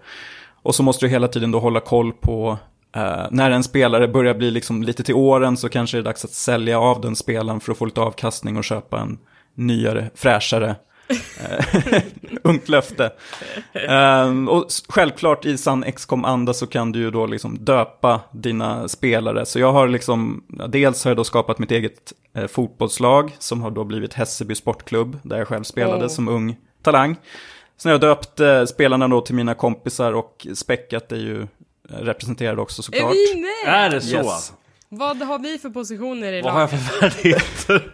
Och 0.64 0.76
så 0.76 0.84
måste 0.84 1.06
du 1.06 1.10
hela 1.10 1.28
tiden 1.28 1.52
då 1.52 1.60
hålla 1.60 1.80
koll 1.80 2.12
på 2.12 2.58
eh, 2.96 3.26
när 3.32 3.52
en 3.52 3.64
spelare 3.64 4.08
börjar 4.08 4.34
bli 4.34 4.52
liksom 4.52 4.84
lite 4.84 5.04
till 5.04 5.16
åren 5.16 5.58
så 5.58 5.70
kanske 5.70 5.98
det 5.98 6.02
är 6.02 6.04
dags 6.04 6.26
att 6.26 6.32
sälja 6.32 6.80
av 6.80 7.02
den 7.02 7.16
spelaren 7.16 7.60
för 7.60 7.72
att 7.72 7.78
få 7.78 7.86
lite 7.86 8.02
avkastning 8.02 8.58
och 8.58 8.64
köpa 8.64 9.00
en 9.00 9.18
nyare, 9.56 10.10
fräschare 10.16 10.76
eh, 11.40 12.02
ungt 12.44 12.70
löfte. 12.70 13.12
Um, 13.90 14.50
och 14.50 14.66
självklart 14.90 15.46
i 15.46 15.58
sann 15.58 15.84
XCOM-anda 15.92 16.54
så 16.54 16.68
kan 16.68 16.92
du 16.92 17.00
ju 17.00 17.12
då 17.12 17.26
liksom 17.26 17.58
döpa 17.66 18.20
dina 18.32 18.88
spelare. 18.88 19.46
Så 19.46 19.60
jag 19.60 19.72
har 19.72 19.88
liksom, 19.88 20.44
dels 20.70 21.04
har 21.04 21.12
jag 21.12 21.18
då 21.18 21.24
skapat 21.24 21.60
mitt 21.60 21.72
eget 21.72 22.14
eh, 22.36 22.48
fotbollslag 22.48 23.36
som 23.40 23.62
har 23.62 23.72
då 23.72 23.84
blivit 23.84 24.14
Hässelby 24.14 24.56
Sportklubb, 24.56 25.20
där 25.24 25.38
jag 25.38 25.48
själv 25.48 25.64
spelade 25.64 26.04
Oh. 26.06 26.10
som 26.10 26.28
ung 26.28 26.56
talang. 26.82 27.16
Sen 27.78 27.90
har 27.90 27.94
jag 27.94 28.02
döpt 28.02 28.40
eh, 28.40 28.66
spelarna 28.66 29.08
då 29.08 29.22
till 29.22 29.36
mina 29.36 29.54
kompisar 29.54 30.14
och 30.14 30.48
Späckat 30.54 31.12
är 31.12 31.16
ju 31.16 31.48
representerad 31.90 32.60
också 32.60 32.80
Är 32.80 32.84
såklart. 32.84 33.12
vi 33.14 33.42
med? 33.66 33.74
Är 33.76 33.90
det 33.90 34.02
så? 34.02 34.16
Yes. 34.16 34.54
Vad 34.90 35.18
har 35.22 35.40
vi 35.40 35.58
för 35.58 35.70
positioner 35.70 36.34
i 36.34 36.42
Vad 36.42 36.54
har 36.54 36.60
jag 36.62 36.72
laget? 36.72 36.86
för 36.92 37.10
färdigheter? 37.10 37.92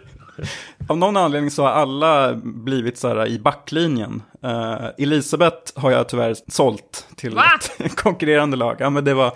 Av 0.88 0.98
någon 0.98 1.16
anledning 1.16 1.50
så 1.50 1.62
har 1.62 1.70
alla 1.70 2.34
blivit 2.42 2.98
så 2.98 3.08
här 3.08 3.26
i 3.26 3.38
backlinjen. 3.38 4.22
Eh, 4.44 4.86
Elisabeth 4.98 5.80
har 5.80 5.90
jag 5.90 6.08
tyvärr 6.08 6.36
sålt 6.48 7.06
till 7.16 7.34
Va? 7.34 7.44
ett 7.78 7.96
konkurrerande 7.96 8.56
lag. 8.56 8.76
Ja, 8.78 8.90
men 8.90 9.04
det 9.04 9.14
var, 9.14 9.32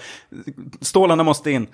stålarna 0.81 1.23
måste 1.23 1.51
in. 1.51 1.67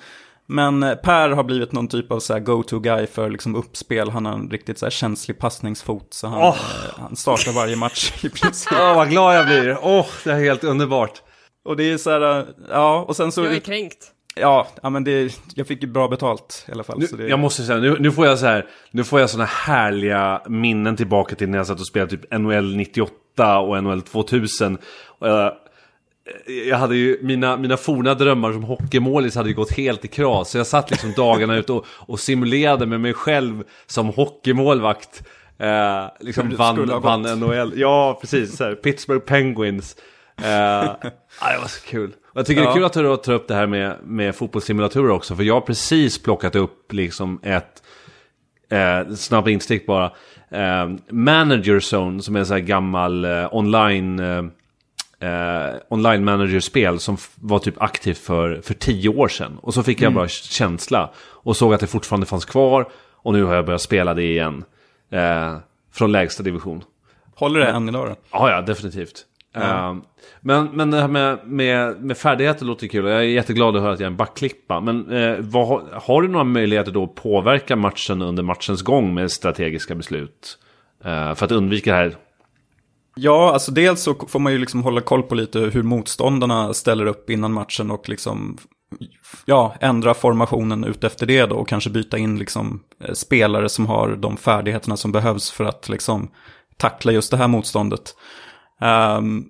Men 0.47 0.83
eh, 0.83 0.95
Per 0.95 1.31
har 1.31 1.45
blivit 1.45 1.72
någon 1.72 1.89
typ 1.89 2.12
av 2.12 2.20
så 2.20 2.39
go-to-guy 2.39 3.07
för 3.07 3.31
liksom 3.31 3.55
uppspel. 3.55 4.11
Han 4.11 4.26
har 4.26 4.33
en 4.33 4.51
riktigt 4.51 4.78
så 4.78 4.91
känslig 4.91 5.39
passningsfot. 5.39 6.14
Så 6.14 6.26
han, 6.26 6.43
eh, 6.43 6.55
han 6.99 7.16
startar 7.16 7.53
varje 7.53 7.76
match 7.76 8.24
i 8.24 8.28
princip. 8.28 8.72
Åh, 8.81 8.95
vad 8.95 9.11
glad 9.11 9.37
jag 9.37 9.47
blir. 9.47 9.78
Åh, 9.83 10.07
det 10.24 10.31
är 10.31 10.41
helt 10.41 10.64
underbart. 10.64 11.22
Och 11.64 11.76
det 11.76 11.93
är 11.93 11.99
så 11.99 12.11
här, 12.11 12.47
ja, 12.70 13.05
och 13.09 13.16
sen 13.16 13.33
så... 13.33 13.45
Jag 13.45 13.55
är 13.55 13.61
kränkt. 13.61 14.12
Ja, 14.41 14.68
ja 14.82 14.91
men 14.91 15.05
det, 15.05 15.38
jag 15.55 15.66
fick 15.66 15.82
ju 15.82 15.88
bra 15.88 16.09
betalt 16.09 16.64
i 16.68 16.72
alla 16.72 16.84
fall. 16.84 17.07
så 17.07 17.16
det, 17.16 17.22
Nu, 17.22 17.28
jag 17.28 17.38
måste 17.38 17.62
säga, 17.62 17.78
nu, 17.78 17.97
nu 18.01 18.12
får 18.12 18.26
jag 18.26 18.38
så 18.38 18.47
här, 18.47 18.66
nu 18.91 19.05
får 19.05 19.20
jag 19.20 19.30
såna 19.30 19.45
härliga 19.45 20.43
minnen 20.47 20.97
tillbaka 20.97 21.36
till 21.36 21.49
när 21.49 21.59
jag 21.59 21.66
satt 21.66 21.80
och 21.80 21.86
spelade 21.86 22.11
typ 22.11 22.38
NHL 22.38 22.76
98 22.76 23.59
och 23.59 23.84
NHL 23.84 24.03
2000. 24.03 24.78
Och 25.07 25.28
jag, 25.28 25.53
jag 26.68 26.76
hade 26.76 26.97
ju, 26.97 27.18
mina, 27.22 27.57
mina 27.57 27.76
forna 27.76 28.14
drömmar 28.14 28.53
som 28.53 28.64
hockeymålis 28.64 29.34
hade 29.34 29.49
ju 29.49 29.55
gått 29.55 29.72
helt 29.72 30.05
i 30.05 30.09
kras. 30.09 30.51
Så 30.51 30.59
jag 30.59 30.66
satt 30.66 30.91
liksom 30.91 31.12
dagarna 31.16 31.57
ut 31.57 31.70
och, 31.70 31.86
och 31.88 32.20
simulerade 32.20 32.86
med 32.86 33.01
mig 33.01 33.14
själv 33.14 33.64
som 33.86 34.09
hockeymålvakt. 34.09 35.22
Eh, 35.59 36.05
liksom 36.20 36.57
vann, 36.57 37.01
vann. 37.03 37.22
NHL. 37.22 37.72
Ja, 37.76 38.18
precis. 38.20 38.57
Så 38.57 38.64
här, 38.64 38.74
Pittsburgh 38.74 39.24
Penguins. 39.24 39.97
Eh, 40.36 40.43
det 40.43 41.59
var 41.61 41.68
så 41.68 41.86
kul. 41.86 42.12
Jag 42.41 42.47
tycker 42.47 42.61
det 42.61 42.66
är 42.66 42.70
Ja. 42.70 42.74
kul 42.74 42.84
att 42.84 42.93
du 42.93 43.16
tar 43.16 43.32
upp 43.32 43.49
det 43.49 43.55
här 43.55 43.66
med, 43.66 43.97
med 44.05 44.34
fotbollssimulatorer 44.36 45.11
också. 45.11 45.36
För 45.36 45.43
jag 45.43 45.55
har 45.55 45.61
precis 45.61 46.22
plockat 46.22 46.55
upp 46.57 46.93
liksom 46.93 47.41
ett 47.43 47.82
eh, 48.70 49.14
snabb 49.14 49.49
instick 49.49 49.86
bara. 49.86 50.05
Eh, 50.51 50.88
Manager 51.11 51.80
Zone 51.95 52.22
som 52.22 52.36
är 52.36 52.41
en 52.41 52.47
sån 52.47 52.55
här 52.55 52.61
gammal 52.62 53.24
eh, 53.24 53.55
online, 53.55 54.20
eh, 54.20 54.38
eh, 55.30 55.74
online 55.88 56.24
managerspel 56.24 56.99
som 57.01 57.16
var 57.34 57.59
typ 57.59 57.82
aktivt 57.82 58.18
för, 58.18 58.61
för 58.62 58.74
tio 58.74 59.09
år 59.09 59.28
sedan. 59.28 59.59
Och 59.62 59.74
så 59.74 59.82
fick 59.82 60.01
jag 60.03 60.14
bara 60.14 60.28
känsla 60.28 61.11
och 61.18 61.57
såg 61.57 61.74
att 61.74 61.80
det 61.80 61.86
fortfarande 61.86 62.26
fanns 62.26 62.45
kvar. 62.45 62.88
Och 63.12 63.32
nu 63.32 63.43
har 63.45 63.55
jag 63.55 63.66
börjat 63.66 63.82
spela 63.82 64.14
det 64.14 64.22
igen. 64.24 64.64
Eh, 65.11 65.57
från 65.93 66.12
lägsta 66.12 66.43
division. 66.43 66.84
Håller 67.34 67.61
det 67.61 67.66
än 67.66 67.88
idag 67.88 68.09
då? 68.09 68.16
Ja, 68.32 68.51
ja, 68.51 68.61
definitivt. 68.61 69.26
Eh, 69.57 69.94
men, 70.40 70.66
men 70.72 70.90
det 70.90 71.01
här 71.01 71.09
med, 71.09 71.38
med, 71.46 72.05
med 72.05 72.16
färdigheter 72.16 72.64
låter 72.64 72.86
kul. 72.86 73.05
Jag 73.07 73.18
är 73.18 73.22
jätteglad 73.22 73.76
att 73.76 73.82
höra 73.82 73.92
att 73.92 74.01
jag 74.01 74.07
är 74.07 74.11
en 74.11 74.16
backklippa. 74.16 74.80
Men 74.80 75.12
eh, 75.12 75.36
vad, 75.38 75.66
har- 75.92 76.22
du 76.22 76.28
några 76.28 76.44
möjligheter 76.44 76.92
då 76.92 77.05
att 77.05 77.14
påverka 77.14 77.76
matchen 77.76 78.22
under 78.22 78.42
matchens 78.42 78.82
gång 78.82 79.14
med 79.14 79.30
strategiska 79.30 79.94
beslut? 79.94 80.59
Eh, 81.05 81.34
för 81.34 81.44
att 81.44 81.53
undvika 81.53 81.90
det 81.90 81.96
här. 81.96 82.16
Ja, 83.14 83.53
alltså 83.53 83.72
dels 83.72 84.03
så 84.03 84.14
får 84.14 84.38
man 84.40 84.53
ju 84.53 84.59
liksom 84.59 84.82
hålla 84.82 85.01
koll 85.01 85.22
på 85.22 85.34
lite 85.34 85.59
hur 85.59 85.82
motståndarna 85.82 86.74
ställer 86.74 87.07
upp 87.07 87.30
innan 87.30 87.53
matchen 87.53 87.90
och 87.90 88.09
liksom 88.09 88.59
ja, 89.44 89.74
ändra 89.80 90.14
formationen 90.14 90.84
ut 90.84 91.05
efter 91.05 91.26
det 91.26 91.46
då 91.46 91.57
och 91.57 91.68
kanske 91.68 91.90
byta 91.90 92.18
in 92.18 92.38
liksom 92.38 92.80
eh, 93.05 93.12
spelare 93.12 93.68
som 93.68 93.86
har 93.86 94.16
de 94.16 94.36
färdigheterna 94.36 94.96
som 94.96 95.12
behövs 95.12 95.51
för 95.51 95.64
att 95.64 95.88
liksom 95.88 96.30
tackla 96.76 97.12
just 97.12 97.30
det 97.30 97.36
här 97.36 97.48
motståndet. 97.48 98.14
Um, 98.81 99.47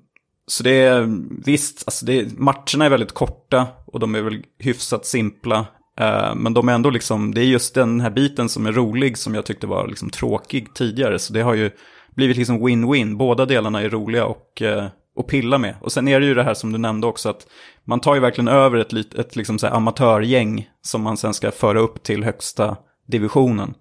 så 0.46 0.62
det 0.62 0.80
är 0.82 1.08
visst, 1.44 1.82
alltså 1.86 2.06
det, 2.06 2.38
matcherna 2.38 2.84
är 2.84 2.90
väldigt 2.90 3.12
korta 3.12 3.66
och 3.86 4.00
de 4.00 4.14
är 4.14 4.22
väl 4.22 4.42
hyfsat 4.58 5.06
simpla. 5.06 5.58
Uh, 6.00 6.34
men 6.34 6.54
de 6.54 6.68
är 6.68 6.72
ändå 6.72 6.90
liksom, 6.90 7.34
det 7.34 7.40
är 7.40 7.44
just 7.44 7.74
den 7.74 8.00
här 8.00 8.10
biten 8.10 8.48
som 8.48 8.66
är 8.66 8.72
rolig 8.72 9.18
som 9.18 9.34
jag 9.34 9.46
tyckte 9.46 9.66
var 9.66 9.88
liksom 9.88 10.10
tråkig 10.10 10.74
tidigare. 10.74 11.18
Så 11.18 11.32
det 11.32 11.40
har 11.40 11.54
ju 11.54 11.70
blivit 12.14 12.36
liksom 12.36 12.66
win-win. 12.68 13.16
Båda 13.16 13.46
delarna 13.46 13.82
är 13.82 13.88
roliga 13.88 14.26
och, 14.26 14.62
eh, 14.62 14.84
uh, 14.84 14.90
och 15.16 15.28
pilla 15.28 15.58
med. 15.58 15.74
Och 15.80 15.92
sen 15.92 16.08
är 16.08 16.20
det 16.20 16.26
ju 16.26 16.34
det 16.34 16.42
här 16.42 16.54
som 16.54 16.72
du 16.72 16.78
nämnde 16.78 17.06
också 17.06 17.28
att 17.28 17.46
man 17.84 18.00
tar 18.00 18.14
ju 18.14 18.20
verkligen 18.20 18.48
över 18.48 18.78
ett, 18.78 19.14
ett 19.14 19.36
liksom 19.36 19.58
så 19.58 19.66
här 19.66 19.74
amatörgäng 19.74 20.68
som 20.82 21.02
man 21.02 21.16
sen 21.16 21.34
ska 21.34 21.50
föra 21.50 21.80
upp 21.80 22.02
till 22.02 22.24
högsta 22.24 22.76
divisionen. 23.06 23.74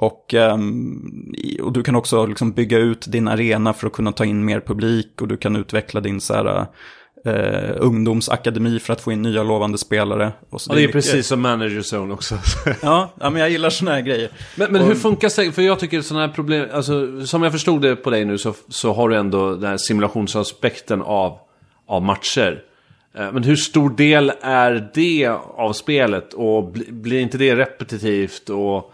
Och, 0.00 0.34
ehm, 0.34 1.34
och 1.62 1.72
du 1.72 1.82
kan 1.82 1.96
också 1.96 2.26
liksom 2.26 2.52
bygga 2.52 2.78
ut 2.78 3.06
din 3.08 3.28
arena 3.28 3.72
för 3.72 3.86
att 3.86 3.92
kunna 3.92 4.12
ta 4.12 4.24
in 4.24 4.44
mer 4.44 4.60
publik 4.60 5.22
och 5.22 5.28
du 5.28 5.36
kan 5.36 5.56
utveckla 5.56 6.00
din 6.00 6.20
så 6.20 6.34
här, 6.34 6.66
eh, 7.24 7.76
ungdomsakademi 7.78 8.78
för 8.78 8.92
att 8.92 9.00
få 9.00 9.12
in 9.12 9.22
nya 9.22 9.42
lovande 9.42 9.78
spelare. 9.78 10.32
Och 10.50 10.60
så 10.60 10.70
Ja, 10.70 10.74
det 10.74 10.80
är 10.80 10.82
mycket- 10.82 10.92
precis 10.92 11.26
som 11.26 11.40
Manager 11.40 11.82
Zone 11.96 12.14
också. 12.14 12.34
Ja, 12.82 13.12
ja, 13.20 13.30
men 13.30 13.40
jag 13.40 13.50
gillar 13.50 13.70
sådana 13.70 13.94
här 13.96 14.02
grejer. 14.02 14.30
Men, 14.56 14.72
men 14.72 14.82
hur 14.82 14.94
funkar 14.94 15.44
det? 15.44 15.52
För 15.52 15.62
jag 15.62 15.78
tycker 15.78 16.00
sådana 16.00 16.26
här 16.26 16.32
problem, 16.34 16.68
alltså 16.72 17.26
som 17.26 17.42
jag 17.42 17.52
förstod 17.52 17.82
det 17.82 17.96
på 17.96 18.10
dig 18.10 18.24
nu 18.24 18.38
så, 18.38 18.54
så 18.68 18.92
har 18.92 19.08
du 19.08 19.16
ändå 19.16 19.54
den 19.54 19.70
här 19.70 19.76
simulationsaspekten 19.76 21.02
av, 21.02 21.38
av 21.86 22.02
matcher. 22.02 22.62
Eh, 23.18 23.32
Men 23.32 23.42
hur 23.42 23.56
stor 23.56 23.90
del 23.90 24.32
är 24.40 24.90
det 24.94 25.26
av 25.56 25.72
spelet 25.72 26.32
och 26.34 26.72
bli, 26.72 26.92
blir 26.92 27.20
inte 27.20 27.38
det 27.38 27.56
repetitivt? 27.56 28.50
Och, 28.50 28.92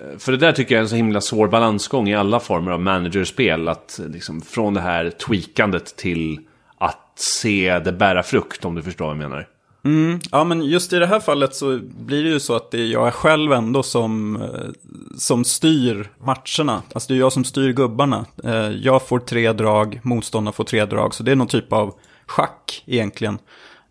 Eh, 0.00 0.18
för 0.18 0.32
det 0.32 0.38
där 0.38 0.52
tycker 0.52 0.74
jag 0.74 0.78
är 0.78 0.82
en 0.82 0.88
så 0.88 0.96
himla 0.96 1.20
svår 1.20 1.48
balansgång 1.48 2.08
i 2.08 2.14
alla 2.14 2.40
former 2.40 2.72
av 2.72 2.80
managerspel. 2.80 3.68
Att 3.68 4.00
liksom 4.08 4.40
från 4.40 4.74
det 4.74 4.80
här 4.80 5.10
tweakandet 5.10 5.96
till 5.96 6.40
att 6.78 7.12
se 7.14 7.78
det 7.78 7.92
bära 7.92 8.22
frukt 8.22 8.64
om 8.64 8.74
du 8.74 8.82
förstår 8.82 9.04
vad 9.04 9.14
jag 9.14 9.18
menar. 9.30 9.48
Mm, 9.84 10.20
ja, 10.30 10.44
men 10.44 10.64
just 10.64 10.92
i 10.92 10.98
det 10.98 11.06
här 11.06 11.20
fallet 11.20 11.54
så 11.54 11.80
blir 11.82 12.24
det 12.24 12.30
ju 12.30 12.40
så 12.40 12.56
att 12.56 12.70
det 12.70 12.78
är 12.78 12.86
jag 12.86 13.14
själv 13.14 13.52
ändå 13.52 13.82
som, 13.82 14.36
eh, 14.36 14.70
som 15.18 15.44
styr 15.44 16.10
matcherna. 16.18 16.82
Alltså 16.92 17.12
det 17.12 17.14
är 17.14 17.20
jag 17.20 17.32
som 17.32 17.44
styr 17.44 17.72
gubbarna. 17.72 18.26
Eh, 18.44 18.70
jag 18.70 19.08
får 19.08 19.18
tre 19.18 19.52
drag, 19.52 20.00
motståndarna 20.02 20.52
får 20.52 20.64
tre 20.64 20.84
drag. 20.84 21.14
Så 21.14 21.22
det 21.22 21.32
är 21.32 21.36
någon 21.36 21.46
typ 21.46 21.72
av 21.72 21.94
schack 22.26 22.82
egentligen. 22.86 23.38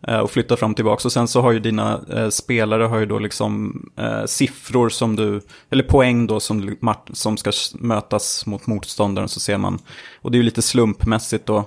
Eh, 0.08 0.18
Och 0.18 0.30
flyttar 0.30 0.56
fram 0.56 0.74
tillbaka. 0.74 1.08
Och 1.08 1.12
sen 1.12 1.28
så 1.28 1.40
har 1.40 1.52
ju 1.52 1.58
dina 1.60 2.00
eh, 2.12 2.28
spelare 2.28 2.82
har 2.82 2.98
ju 2.98 3.06
då 3.06 3.18
liksom 3.18 3.82
eh, 3.96 4.24
siffror 4.26 4.88
som 4.88 5.16
du, 5.16 5.40
eller 5.70 5.82
poäng 5.84 6.26
då 6.26 6.40
som, 6.40 6.76
som 7.12 7.36
ska 7.36 7.52
mötas 7.74 8.46
mot 8.46 8.66
motståndaren 8.66 9.28
så 9.28 9.40
ser 9.40 9.58
man. 9.58 9.78
Och 10.22 10.30
det 10.30 10.36
är 10.36 10.38
ju 10.38 10.44
lite 10.44 10.62
slumpmässigt 10.62 11.46
då. 11.46 11.64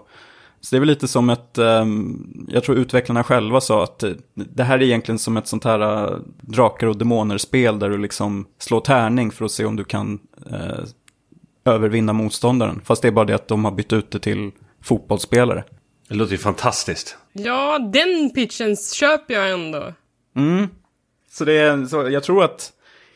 Så 0.61 0.75
det 0.75 0.77
är 0.77 0.79
väl 0.79 0.89
lite 0.89 1.07
som 1.07 1.29
ett, 1.29 1.57
ehm, 1.57 2.45
jag 2.49 2.63
tror 2.63 2.77
utvecklarna 2.77 3.23
själva 3.23 3.61
sa 3.61 3.83
att 3.83 4.03
eh, 4.03 4.11
det 4.33 4.63
här 4.63 4.79
är 4.79 4.83
egentligen 4.83 5.19
som 5.19 5.37
ett 5.37 5.47
sånt 5.47 5.63
här 5.63 5.79
eh, 5.79 6.17
drakar 6.41 6.87
och 6.87 6.97
demoner-spel 6.97 7.79
där 7.79 7.89
du 7.89 7.97
liksom 7.97 8.45
slår 8.59 8.79
tärning 8.79 9.31
för 9.31 9.45
att 9.45 9.51
se 9.51 9.65
om 9.65 9.75
du 9.75 9.83
kan 9.83 10.19
eh, 10.51 10.83
övervinna 11.65 12.13
motståndaren. 12.13 12.81
Fast 12.85 13.01
det 13.01 13.07
är 13.07 13.11
bara 13.11 13.25
det 13.25 13.35
att 13.35 13.47
de 13.47 13.65
har 13.65 13.71
bytt 13.71 13.93
ut 13.93 14.11
det 14.11 14.19
till 14.19 14.51
fotbollsspelare. 14.81 15.63
Det 16.07 16.15
låter 16.15 16.31
ju 16.31 16.37
fantastiskt. 16.37 17.17
Ja, 17.33 17.79
den 17.79 18.31
pitchen 18.35 18.75
köper 18.75 19.33
jag 19.33 19.51
ändå. 19.51 19.93
Så 21.31 21.45
det 21.45 21.53
är, 21.53 21.85
så 21.85 22.09
jag 22.09 22.23
tror 22.23 22.43
att 22.43 22.71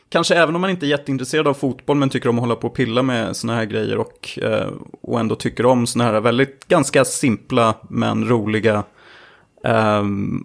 kanske 0.09 0.35
även 0.35 0.55
om 0.55 0.61
man 0.61 0.69
inte 0.69 0.85
är 0.85 0.87
jätteintresserad 0.87 1.47
av 1.47 1.53
fotboll 1.53 1.97
men 1.97 2.09
tycker 2.09 2.29
om 2.29 2.35
att 2.35 2.41
hålla 2.41 2.55
på 2.55 2.67
och 2.67 2.75
pilla 2.75 3.01
med 3.01 3.35
såna 3.35 3.55
här 3.55 3.65
grejer 3.65 3.97
och, 3.97 4.39
eh, 4.41 4.69
och 5.01 5.19
ändå 5.19 5.35
tycker 5.35 5.65
om 5.65 5.87
såna 5.87 6.03
här 6.03 6.21
väldigt 6.21 6.67
ganska 6.67 7.05
simpla 7.05 7.75
men 7.89 8.27
roliga 8.27 8.83
eh, 9.63 10.03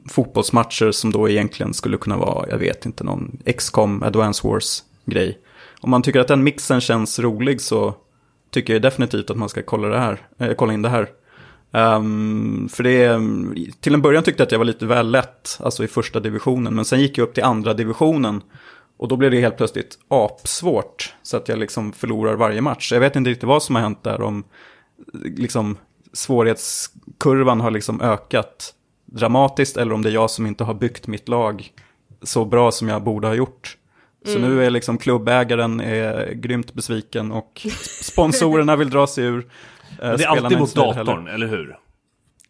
fotbollsmatcher 0.08 0.90
som 0.90 1.12
då 1.12 1.28
egentligen 1.28 1.74
skulle 1.74 1.96
kunna 1.96 2.16
vara, 2.16 2.48
jag 2.48 2.58
vet 2.58 2.86
inte, 2.86 3.04
någon 3.04 3.38
XCOM 3.58 4.02
Advance 4.02 4.48
Wars-grej. 4.48 5.38
Om 5.80 5.90
man 5.90 6.02
tycker 6.02 6.20
att 6.20 6.28
den 6.28 6.44
mixen 6.44 6.80
känns 6.80 7.18
rolig 7.18 7.60
så 7.60 7.94
tycker 8.50 8.72
jag 8.72 8.82
definitivt 8.82 9.30
att 9.30 9.36
man 9.36 9.48
ska 9.48 9.62
kolla, 9.62 9.88
det 9.88 9.98
här, 9.98 10.18
eh, 10.38 10.54
kolla 10.54 10.72
in 10.72 10.82
det 10.82 10.88
här. 10.88 11.08
Ehm, 11.74 12.68
för 12.72 12.82
det 12.82 13.20
till 13.80 13.94
en 13.94 14.02
början 14.02 14.22
tyckte 14.22 14.40
jag 14.40 14.46
att 14.46 14.52
jag 14.52 14.58
var 14.58 14.64
lite 14.64 14.86
väl 14.86 15.10
lätt, 15.10 15.58
alltså 15.60 15.84
i 15.84 15.88
första 15.88 16.20
divisionen. 16.20 16.74
Men 16.74 16.84
sen 16.84 17.00
gick 17.00 17.18
jag 17.18 17.24
upp 17.24 17.34
till 17.34 17.44
andra 17.44 17.74
divisionen. 17.74 18.42
Och 18.96 19.08
då 19.08 19.16
blir 19.16 19.30
det 19.30 19.40
helt 19.40 19.56
plötsligt 19.56 19.98
apsvårt. 20.08 21.14
Så 21.22 21.36
att 21.36 21.48
jag 21.48 21.58
liksom 21.58 21.92
förlorar 21.92 22.34
varje 22.34 22.60
match. 22.60 22.92
Jag 22.92 23.00
vet 23.00 23.16
inte 23.16 23.30
riktigt 23.30 23.48
vad 23.48 23.62
som 23.62 23.74
har 23.74 23.82
hänt 23.82 24.02
där. 24.02 24.22
Om 24.22 24.44
liksom 25.24 25.76
svårighetskurvan 26.12 27.60
har 27.60 27.70
liksom 27.70 28.00
ökat 28.00 28.74
dramatiskt. 29.06 29.76
Eller 29.76 29.92
om 29.92 30.02
det 30.02 30.08
är 30.08 30.14
jag 30.14 30.30
som 30.30 30.46
inte 30.46 30.64
har 30.64 30.74
byggt 30.74 31.06
mitt 31.06 31.28
lag 31.28 31.72
så 32.22 32.44
bra 32.44 32.70
som 32.70 32.88
jag 32.88 33.02
borde 33.02 33.26
ha 33.26 33.34
gjort. 33.34 33.76
Så 34.26 34.38
nu 34.38 34.64
är 34.64 34.70
liksom 34.70 34.98
klubbägaren 34.98 35.80
är 35.80 36.32
grymt 36.32 36.74
besviken 36.74 37.32
och 37.32 37.66
sponsorerna 38.02 38.76
vill 38.76 38.90
dra 38.90 39.06
sig 39.06 39.24
ur. 39.24 39.46
Eh, 40.02 40.12
Det 40.16 40.24
är 40.24 40.28
alltid 40.28 40.58
mot 40.58 40.76
heller. 40.76 40.94
datorn, 41.04 41.28
eller 41.28 41.46
hur? 41.46 41.78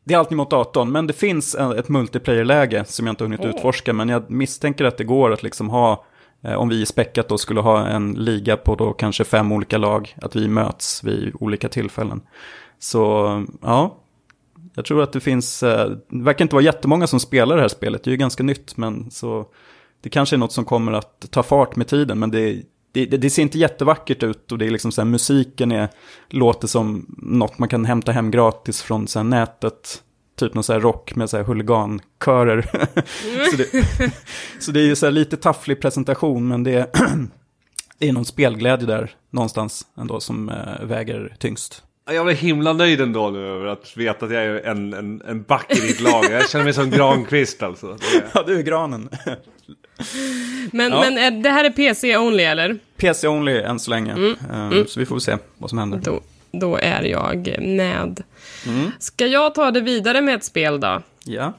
Det 0.05 0.15
är 0.15 0.19
alltid 0.19 0.37
mot 0.37 0.51
datorn, 0.51 0.93
men 0.93 1.07
det 1.07 1.13
finns 1.13 1.55
en- 1.55 1.79
ett 1.79 1.89
multiplayer-läge 1.89 2.85
som 2.85 3.07
jag 3.07 3.13
inte 3.13 3.25
har 3.25 3.29
hunnit 3.29 3.45
utforska. 3.55 3.93
Men 3.93 4.09
jag 4.09 4.31
misstänker 4.31 4.85
att 4.85 4.99
det 4.99 5.05
går 5.05 5.33
att 5.33 5.43
liksom 5.43 5.71
ha, 5.71 6.05
eh, 6.45 6.55
om 6.55 6.69
vi 6.69 6.81
i 6.83 6.87
späckat 6.87 7.29
då 7.29 7.39
skulle 7.39 7.61
ha 7.61 7.87
en 7.87 8.13
liga 8.13 8.57
på 8.57 8.75
då 8.75 8.93
kanske 8.93 9.25
fem 9.25 9.53
olika 9.53 9.79
lag, 9.79 10.15
att 10.23 10.37
vi 10.37 10.49
möts 10.49 11.05
vid 11.05 11.33
olika 11.41 11.69
tillfällen. 11.69 12.21
Så 12.79 13.01
ja, 13.63 13.97
jag 14.75 14.85
tror 14.85 15.03
att 15.03 15.13
det 15.13 15.21
finns, 15.21 15.63
eh, 15.63 15.91
det 15.91 16.23
verkar 16.25 16.45
inte 16.45 16.55
vara 16.55 16.65
jättemånga 16.65 17.07
som 17.07 17.21
spelar 17.21 17.57
det 17.57 17.63
här 17.63 17.69
spelet, 17.69 18.05
det 18.05 18.09
är 18.09 18.13
ju 18.13 18.17
ganska 18.19 18.43
nytt, 18.43 18.77
men 18.77 19.11
så 19.11 19.47
det 20.03 20.09
kanske 20.11 20.37
är 20.37 20.39
något 20.39 20.53
som 20.53 20.65
kommer 20.65 20.93
att 20.93 21.27
ta 21.31 21.43
fart 21.43 21.77
med 21.77 21.89
tiden, 21.89 22.19
men 22.19 22.31
det, 22.31 22.63
det, 22.95 23.07
det 23.07 23.31
ser 23.31 23.43
inte 23.43 23.59
jättevackert 23.59 24.23
ut 24.23 24.53
och 24.53 24.59
det 24.59 24.67
är 24.67 24.71
liksom 24.71 24.93
så 24.93 25.01
här, 25.01 25.07
musiken 25.07 25.73
är, 25.73 25.89
låter 26.29 26.69
som 26.69 27.07
något 27.19 27.59
man 27.59 27.69
kan 27.69 27.85
hämta 27.85 28.13
hem 28.13 28.31
gratis 28.31 28.83
från 28.83 29.09
så 29.09 29.19
här, 29.19 29.25
nätet. 29.25 30.03
Typ 30.37 30.55
någon 30.55 30.65
så 30.65 30.73
här 30.73 30.81
rock 30.81 31.17
med 31.17 31.31
så 31.31 31.37
här 31.37 31.45
huligankörer. 31.45 32.63
så, 33.51 33.57
det, 33.57 33.87
så 34.61 34.73
det 34.73 34.91
är 34.91 34.95
så 34.95 35.07
här 35.07 35.11
lite 35.11 35.37
tafflig 35.37 35.81
presentation, 35.81 36.49
men 36.49 36.63
det 36.63 36.73
är, 36.73 36.87
det 37.99 38.09
är 38.09 38.13
någon 38.13 38.25
spelglädje 38.25 38.87
där 38.87 39.11
någonstans 39.31 39.87
ändå 39.99 40.21
som 40.21 40.49
eh, 40.49 40.85
väger 40.85 41.37
tyngst. 41.39 41.83
Jag 42.07 42.25
blev 42.27 42.37
himla 42.37 42.73
nöjd 42.73 43.01
ändå 43.01 43.31
nu 43.31 43.47
över 43.49 43.67
att 43.67 43.97
veta 43.97 44.27
att 44.27 44.33
jag 44.33 44.45
är 44.45 44.67
en, 44.67 44.93
en, 44.95 45.23
en 45.29 45.43
back 45.43 45.67
i 45.77 45.81
ditt 45.81 46.01
lag. 46.01 46.25
Jag 46.31 46.51
känner 46.51 46.65
mig 46.65 46.73
som 46.75 46.91
Granqvist 46.91 47.63
alltså. 47.63 47.99
Ja, 48.35 48.43
du 48.47 48.59
är 48.59 48.63
granen. 48.63 49.09
Men, 50.73 50.93
Ja. 50.93 51.01
men 51.01 51.19
är, 51.19 51.31
det 51.43 51.51
här 51.51 51.65
är 51.65 51.71
PC 51.71 52.17
only 52.17 52.43
eller? 52.45 52.79
PC 52.97 53.29
only 53.29 53.53
än 53.63 53.79
så 53.79 53.91
länge. 53.91 54.13
Eh, 54.53 54.85
Så 54.87 55.01
vi 55.01 55.07
får 55.07 55.19
se 55.19 55.37
vad 55.59 55.71
som 55.71 55.79
händer. 55.79 55.99
Då, 56.05 56.21
då 56.53 56.77
är 56.77 57.03
jag 57.03 57.57
med. 57.63 58.23
Mm. 58.67 58.91
Ska 58.99 59.27
jag 59.27 59.55
ta 59.55 59.71
det 59.71 59.81
vidare 59.81 60.21
med 60.21 60.35
ett 60.35 60.45
spel 60.45 60.81
då? 60.81 61.03
Ja. 61.25 61.53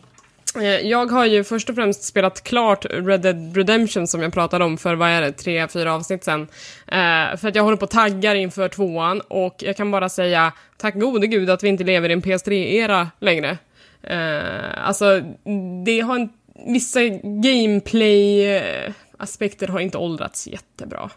Eh, 0.55 0.87
jag 0.87 1.05
har 1.05 1.25
ju 1.25 1.43
först 1.43 1.69
och 1.69 1.75
främst 1.75 2.03
spelat 2.03 2.43
klart 2.43 2.85
Red 2.89 3.21
Dead 3.21 3.57
Redemption 3.57 4.07
som 4.07 4.21
jag 4.21 4.33
pratade 4.33 4.65
om 4.65 4.77
för, 4.77 4.95
vad 4.95 5.09
är 5.09 5.21
det, 5.21 5.31
tre, 5.31 5.67
fyra 5.67 5.93
avsnitt 5.93 6.23
sen. 6.23 6.41
Eh, 6.87 7.37
för 7.37 7.47
att 7.47 7.55
jag 7.55 7.63
håller 7.63 7.77
på 7.77 7.83
och 7.83 7.89
taggar 7.89 8.35
inför 8.35 8.69
tvåan 8.69 9.21
och 9.21 9.55
jag 9.57 9.77
kan 9.77 9.91
bara 9.91 10.09
säga 10.09 10.53
tack 10.77 10.95
gode 10.95 11.27
gud 11.27 11.49
att 11.49 11.63
vi 11.63 11.67
inte 11.67 11.83
lever 11.83 12.09
i 12.09 12.13
en 12.13 12.21
PS3-era 12.21 13.07
längre. 13.19 13.57
Eh, 14.03 14.87
alltså, 14.87 15.21
det 15.85 15.99
har 15.99 16.15
en, 16.15 16.29
vissa 16.67 16.99
gameplay-aspekter 17.23 19.67
eh, 19.67 19.71
har 19.71 19.79
inte 19.79 19.97
åldrats 19.97 20.47
jättebra. 20.47 21.09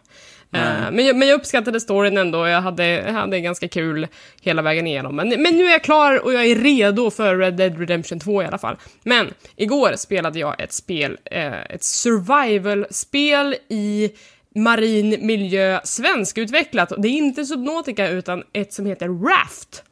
Eh, 0.52 0.90
men, 0.92 1.06
jag, 1.06 1.16
men 1.16 1.28
jag 1.28 1.34
uppskattade 1.34 1.80
storyn 1.80 2.16
ändå, 2.16 2.46
jag 2.46 2.60
hade, 2.60 2.86
jag 2.86 3.12
hade 3.12 3.40
ganska 3.40 3.68
kul 3.68 4.06
hela 4.42 4.62
vägen 4.62 4.86
igenom. 4.86 5.16
Men, 5.16 5.28
men 5.28 5.56
nu 5.56 5.64
är 5.64 5.70
jag 5.70 5.84
klar 5.84 6.24
och 6.24 6.32
jag 6.32 6.46
är 6.46 6.56
redo 6.56 7.10
för 7.10 7.36
Red 7.36 7.54
Dead 7.54 7.78
Redemption 7.78 8.20
2 8.20 8.42
i 8.42 8.46
alla 8.46 8.58
fall. 8.58 8.76
Men 9.02 9.34
igår 9.56 9.92
spelade 9.96 10.38
jag 10.38 10.60
ett 10.60 10.72
spel, 10.72 11.18
eh, 11.24 11.60
ett 11.62 11.84
survival-spel 11.84 13.54
i 13.68 14.10
marin 14.54 15.26
miljö, 15.26 15.80
svenskutvecklat. 15.84 16.92
Det 16.98 17.08
är 17.08 17.12
inte 17.12 17.44
Subnautica 17.44 18.08
utan 18.08 18.42
ett 18.52 18.72
som 18.72 18.86
heter 18.86 19.08
Raft. 19.08 19.82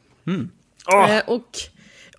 Eh, 1.10 1.22
och, 1.26 1.48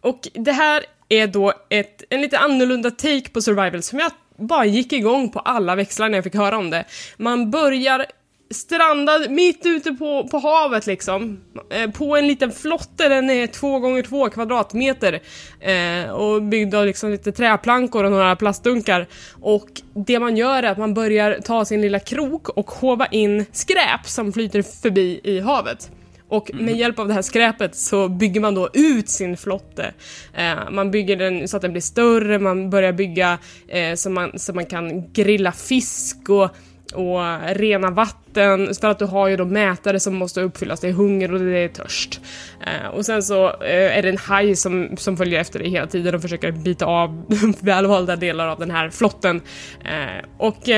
och 0.01 0.27
det 0.33 0.51
här 0.51 0.83
är 1.09 1.27
då 1.27 1.53
ett, 1.69 2.03
en 2.09 2.21
lite 2.21 2.38
annorlunda 2.38 2.91
take 2.91 3.29
på 3.29 3.41
survival 3.41 3.83
som 3.83 3.99
jag 3.99 4.11
bara 4.38 4.65
gick 4.65 4.93
igång 4.93 5.31
på 5.31 5.39
alla 5.39 5.75
växlar 5.75 6.09
när 6.09 6.17
jag 6.17 6.23
fick 6.23 6.35
höra 6.35 6.57
om 6.57 6.69
det. 6.69 6.85
Man 7.17 7.51
börjar 7.51 8.05
strandad 8.50 9.32
mitt 9.32 9.66
ute 9.66 9.91
på, 9.91 10.28
på 10.28 10.38
havet 10.38 10.88
liksom. 10.88 11.41
Eh, 11.70 11.91
på 11.91 12.18
en 12.18 12.28
liten 12.28 12.52
flotte, 12.52 13.10
den 13.10 13.30
är 13.30 13.48
två 13.48 13.80
gånger 13.80 14.02
två 14.02 14.30
kvadratmeter. 14.30 15.20
Eh, 15.60 16.12
och 16.12 16.43
byggd 16.43 16.76
av 16.76 16.86
liksom 16.86 17.12
lite 17.12 17.32
träplankor 17.32 18.04
och 18.04 18.12
några 18.12 18.36
plastdunkar. 18.36 19.08
Och 19.41 19.68
det 19.93 20.20
man 20.20 20.38
gör 20.38 20.64
är 20.64 20.72
att 20.72 20.78
man 20.78 20.93
börjar 20.93 21.39
ta 21.43 21.66
sin 21.66 21.82
lilla 21.82 22.00
krok 22.00 22.50
och 22.50 22.72
hova 22.72 23.06
in 23.06 23.45
skräp 23.52 24.06
som 24.06 24.34
flyter 24.34 24.62
förbi 24.62 25.22
i 25.24 25.39
havet. 25.39 25.91
Och 26.30 26.52
med 26.54 26.78
hjälp 26.78 27.00
av 27.00 27.08
det 27.08 27.14
här 27.14 27.22
skräpet 27.22 27.76
så 27.76 28.10
bygger 28.10 28.41
man 28.41 28.56
då 28.56 28.70
ut 28.74 29.10
sin 29.10 29.38
flotte. 29.38 29.93
Eh, 30.34 30.70
man 30.72 30.91
bygger 30.91 31.16
den 31.16 31.48
så 31.48 31.58
att 31.58 31.62
den 31.62 31.72
blir 31.72 31.82
större, 31.82 32.39
man 32.39 32.70
börjar 32.70 32.93
bygga 32.93 33.38
eh, 33.68 33.95
så, 33.95 34.10
man, 34.10 34.39
så 34.39 34.54
man 34.54 34.66
kan 34.66 35.14
grilla 35.14 35.52
fisk 35.52 36.30
och, 36.30 36.50
och 36.98 37.56
rena 37.56 37.91
vatten. 37.91 38.74
För 38.82 38.88
att 38.88 39.00
du 39.00 39.06
har 39.06 39.28
ju 39.28 39.38
då 39.38 39.45
mätare 39.45 40.00
som 40.00 40.16
måste 40.16 40.41
uppfyllas, 40.41 40.80
det 40.80 40.88
är 40.88 40.91
hunger 40.91 41.34
och 41.34 41.39
det 41.39 41.58
är 41.58 41.68
törst. 41.68 42.22
Eh, 42.66 42.88
och 42.88 43.06
sen 43.06 43.24
så 43.24 43.48
eh, 43.48 43.98
är 43.98 44.02
det 44.02 44.10
en 44.10 44.18
haj 44.18 44.56
som, 44.56 44.98
som 44.98 45.18
följer 45.18 45.39
efter 45.39 45.60
dig 45.60 45.70
hela 45.70 45.88
tiden 45.88 46.16
och 46.16 46.22
försöker 46.22 46.52
bita 46.52 46.86
av 46.86 47.26
välvalda 47.60 48.16
delar 48.16 48.48
av 48.48 48.60
den 48.60 48.72
här 48.72 48.89
flotten. 48.89 49.41
Eh, 49.86 50.26
och 50.38 50.70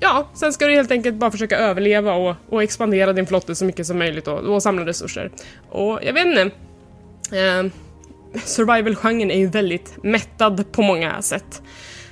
Ja, 0.00 0.28
sen 0.34 0.52
ska 0.52 0.66
du 0.66 0.74
helt 0.74 0.90
enkelt 0.90 1.16
bara 1.16 1.30
försöka 1.30 1.58
överleva 1.58 2.14
och, 2.14 2.36
och 2.48 2.62
expandera 2.62 3.12
din 3.12 3.26
flotte 3.26 3.54
så 3.54 3.64
mycket 3.64 3.86
som 3.86 3.98
möjligt 3.98 4.28
och, 4.28 4.38
och 4.38 4.62
samla 4.62 4.86
resurser. 4.86 5.30
Och 5.70 6.00
jag 6.02 6.12
vet 6.12 6.26
inte. 6.26 6.42
Eh, 7.36 7.72
Survival-genren 8.44 9.30
är 9.30 9.38
ju 9.38 9.46
väldigt 9.46 9.98
mättad 10.02 10.72
på 10.72 10.82
många 10.82 11.22
sätt. 11.22 11.62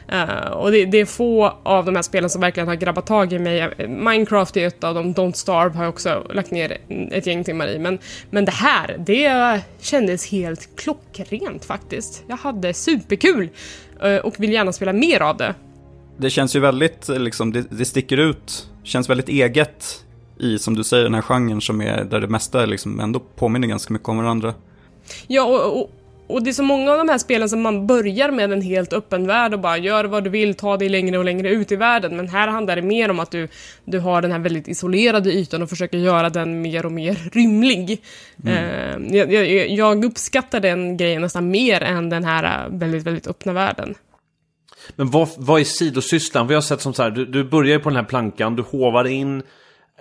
Eh, 0.08 0.50
och 0.50 0.70
det, 0.70 0.84
det 0.84 1.00
är 1.00 1.04
få 1.04 1.52
av 1.62 1.84
de 1.84 1.96
här 1.96 2.02
spelen 2.02 2.30
som 2.30 2.40
verkligen 2.40 2.68
har 2.68 2.74
grabbat 2.74 3.06
tag 3.06 3.32
i 3.32 3.38
mig. 3.38 3.88
Minecraft 3.88 4.56
är 4.56 4.66
ett 4.66 4.84
av 4.84 4.94
dem, 4.94 5.14
Don't 5.14 5.32
Starve 5.32 5.76
har 5.76 5.84
jag 5.84 5.92
också 5.92 6.26
lagt 6.34 6.50
ner 6.50 6.78
ett 7.10 7.26
gäng 7.26 7.44
timmar 7.44 7.68
i. 7.68 7.78
Men, 7.78 7.98
men 8.30 8.44
det 8.44 8.52
här, 8.52 8.96
det 8.98 9.60
kändes 9.80 10.30
helt 10.30 10.76
klockrent 10.76 11.64
faktiskt. 11.64 12.24
Jag 12.26 12.36
hade 12.36 12.74
superkul 12.74 13.48
eh, 14.02 14.16
och 14.16 14.34
vill 14.38 14.52
gärna 14.52 14.72
spela 14.72 14.92
mer 14.92 15.22
av 15.22 15.36
det. 15.36 15.54
Det 16.16 16.30
känns 16.30 16.56
ju 16.56 16.60
väldigt, 16.60 17.08
liksom, 17.08 17.52
det, 17.52 17.64
det 17.70 17.84
sticker 17.84 18.16
ut, 18.16 18.68
känns 18.82 19.10
väldigt 19.10 19.28
eget 19.28 20.04
i, 20.38 20.58
som 20.58 20.74
du 20.74 20.84
säger, 20.84 21.04
den 21.04 21.14
här 21.14 21.22
genren 21.22 21.60
som 21.60 21.80
är 21.80 22.04
där 22.04 22.20
det 22.20 22.28
mesta 22.28 22.66
liksom 22.66 23.00
ändå 23.00 23.20
påminner 23.20 23.68
ganska 23.68 23.92
mycket 23.92 24.08
om 24.08 24.16
varandra. 24.16 24.54
Ja, 25.26 25.44
och, 25.44 25.80
och, 25.80 25.90
och 26.34 26.42
det 26.42 26.50
är 26.50 26.52
så 26.52 26.62
många 26.62 26.92
av 26.92 26.98
de 26.98 27.08
här 27.08 27.18
spelen 27.18 27.48
som 27.48 27.62
man 27.62 27.86
börjar 27.86 28.30
med 28.30 28.52
en 28.52 28.62
helt 28.62 28.92
öppen 28.92 29.26
värld 29.26 29.54
och 29.54 29.60
bara 29.60 29.78
gör 29.78 30.04
vad 30.04 30.24
du 30.24 30.30
vill, 30.30 30.54
ta 30.54 30.76
dig 30.76 30.88
längre 30.88 31.18
och 31.18 31.24
längre 31.24 31.50
ut 31.50 31.72
i 31.72 31.76
världen. 31.76 32.16
Men 32.16 32.28
här 32.28 32.48
handlar 32.48 32.76
det 32.76 32.82
mer 32.82 33.10
om 33.10 33.20
att 33.20 33.30
du, 33.30 33.48
du 33.84 33.98
har 33.98 34.22
den 34.22 34.32
här 34.32 34.38
väldigt 34.38 34.68
isolerade 34.68 35.32
ytan 35.32 35.62
och 35.62 35.70
försöker 35.70 35.98
göra 35.98 36.30
den 36.30 36.62
mer 36.62 36.86
och 36.86 36.92
mer 36.92 37.18
rymlig. 37.32 38.02
Eh, 38.46 39.16
jag, 39.16 39.70
jag, 39.70 40.04
uppskattar 40.04 40.60
den 40.60 40.96
grejen 40.96 41.22
nästan 41.22 41.50
mer 41.50 41.82
än 41.82 42.10
den 42.10 42.24
här 42.24 42.66
eh, 42.66 42.78
väldigt, 42.78 43.02
väldigt 43.02 43.26
öppna 43.26 43.52
världen. 43.52 43.94
Men 44.96 45.10
vad, 45.10 45.28
vad 45.36 45.60
är 45.60 45.64
sidosysslan? 45.64 46.48
Vi 46.48 46.54
har 46.54 46.62
sett 46.62 46.80
som 46.80 46.94
så 46.94 47.02
här, 47.02 47.10
du, 47.10 47.26
du 47.26 47.44
börjar 47.44 47.78
på 47.78 47.88
den 47.88 47.96
här 47.96 48.04
plankan, 48.04 48.56
du 48.56 48.62
hovar 48.62 49.06
in 49.06 49.42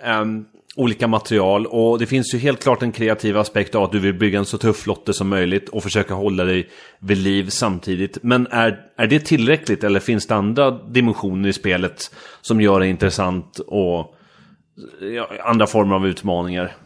ehm, 0.02 0.44
olika 0.76 1.06
material 1.06 1.66
och 1.66 1.98
det 1.98 2.06
finns 2.06 2.34
ju 2.34 2.38
helt 2.38 2.62
klart 2.62 2.82
en 2.82 2.92
kreativ 2.92 3.38
aspekt 3.38 3.74
av 3.74 3.82
att 3.82 3.92
du 3.92 3.98
vill 3.98 4.14
bygga 4.14 4.38
en 4.38 4.44
så 4.44 4.58
tuff 4.58 4.76
flotte 4.76 5.12
som 5.12 5.28
möjligt 5.28 5.68
och 5.68 5.82
försöka 5.82 6.14
hålla 6.14 6.44
dig 6.44 6.70
vid 6.98 7.18
liv 7.18 7.48
samtidigt. 7.48 8.18
Men 8.22 8.46
är, 8.46 8.80
är 8.96 9.06
det 9.06 9.20
tillräckligt 9.20 9.84
eller 9.84 10.00
finns 10.00 10.26
det 10.26 10.34
andra 10.34 10.70
dimensioner 10.70 11.48
i 11.48 11.52
spelet 11.52 12.14
som 12.40 12.60
gör 12.60 12.80
det 12.80 12.86
intressant 12.86 13.58
och 13.58 14.16
ja, 15.00 15.30
andra 15.44 15.66
former 15.66 15.94
av 15.94 16.06
utmaningar? 16.06 16.76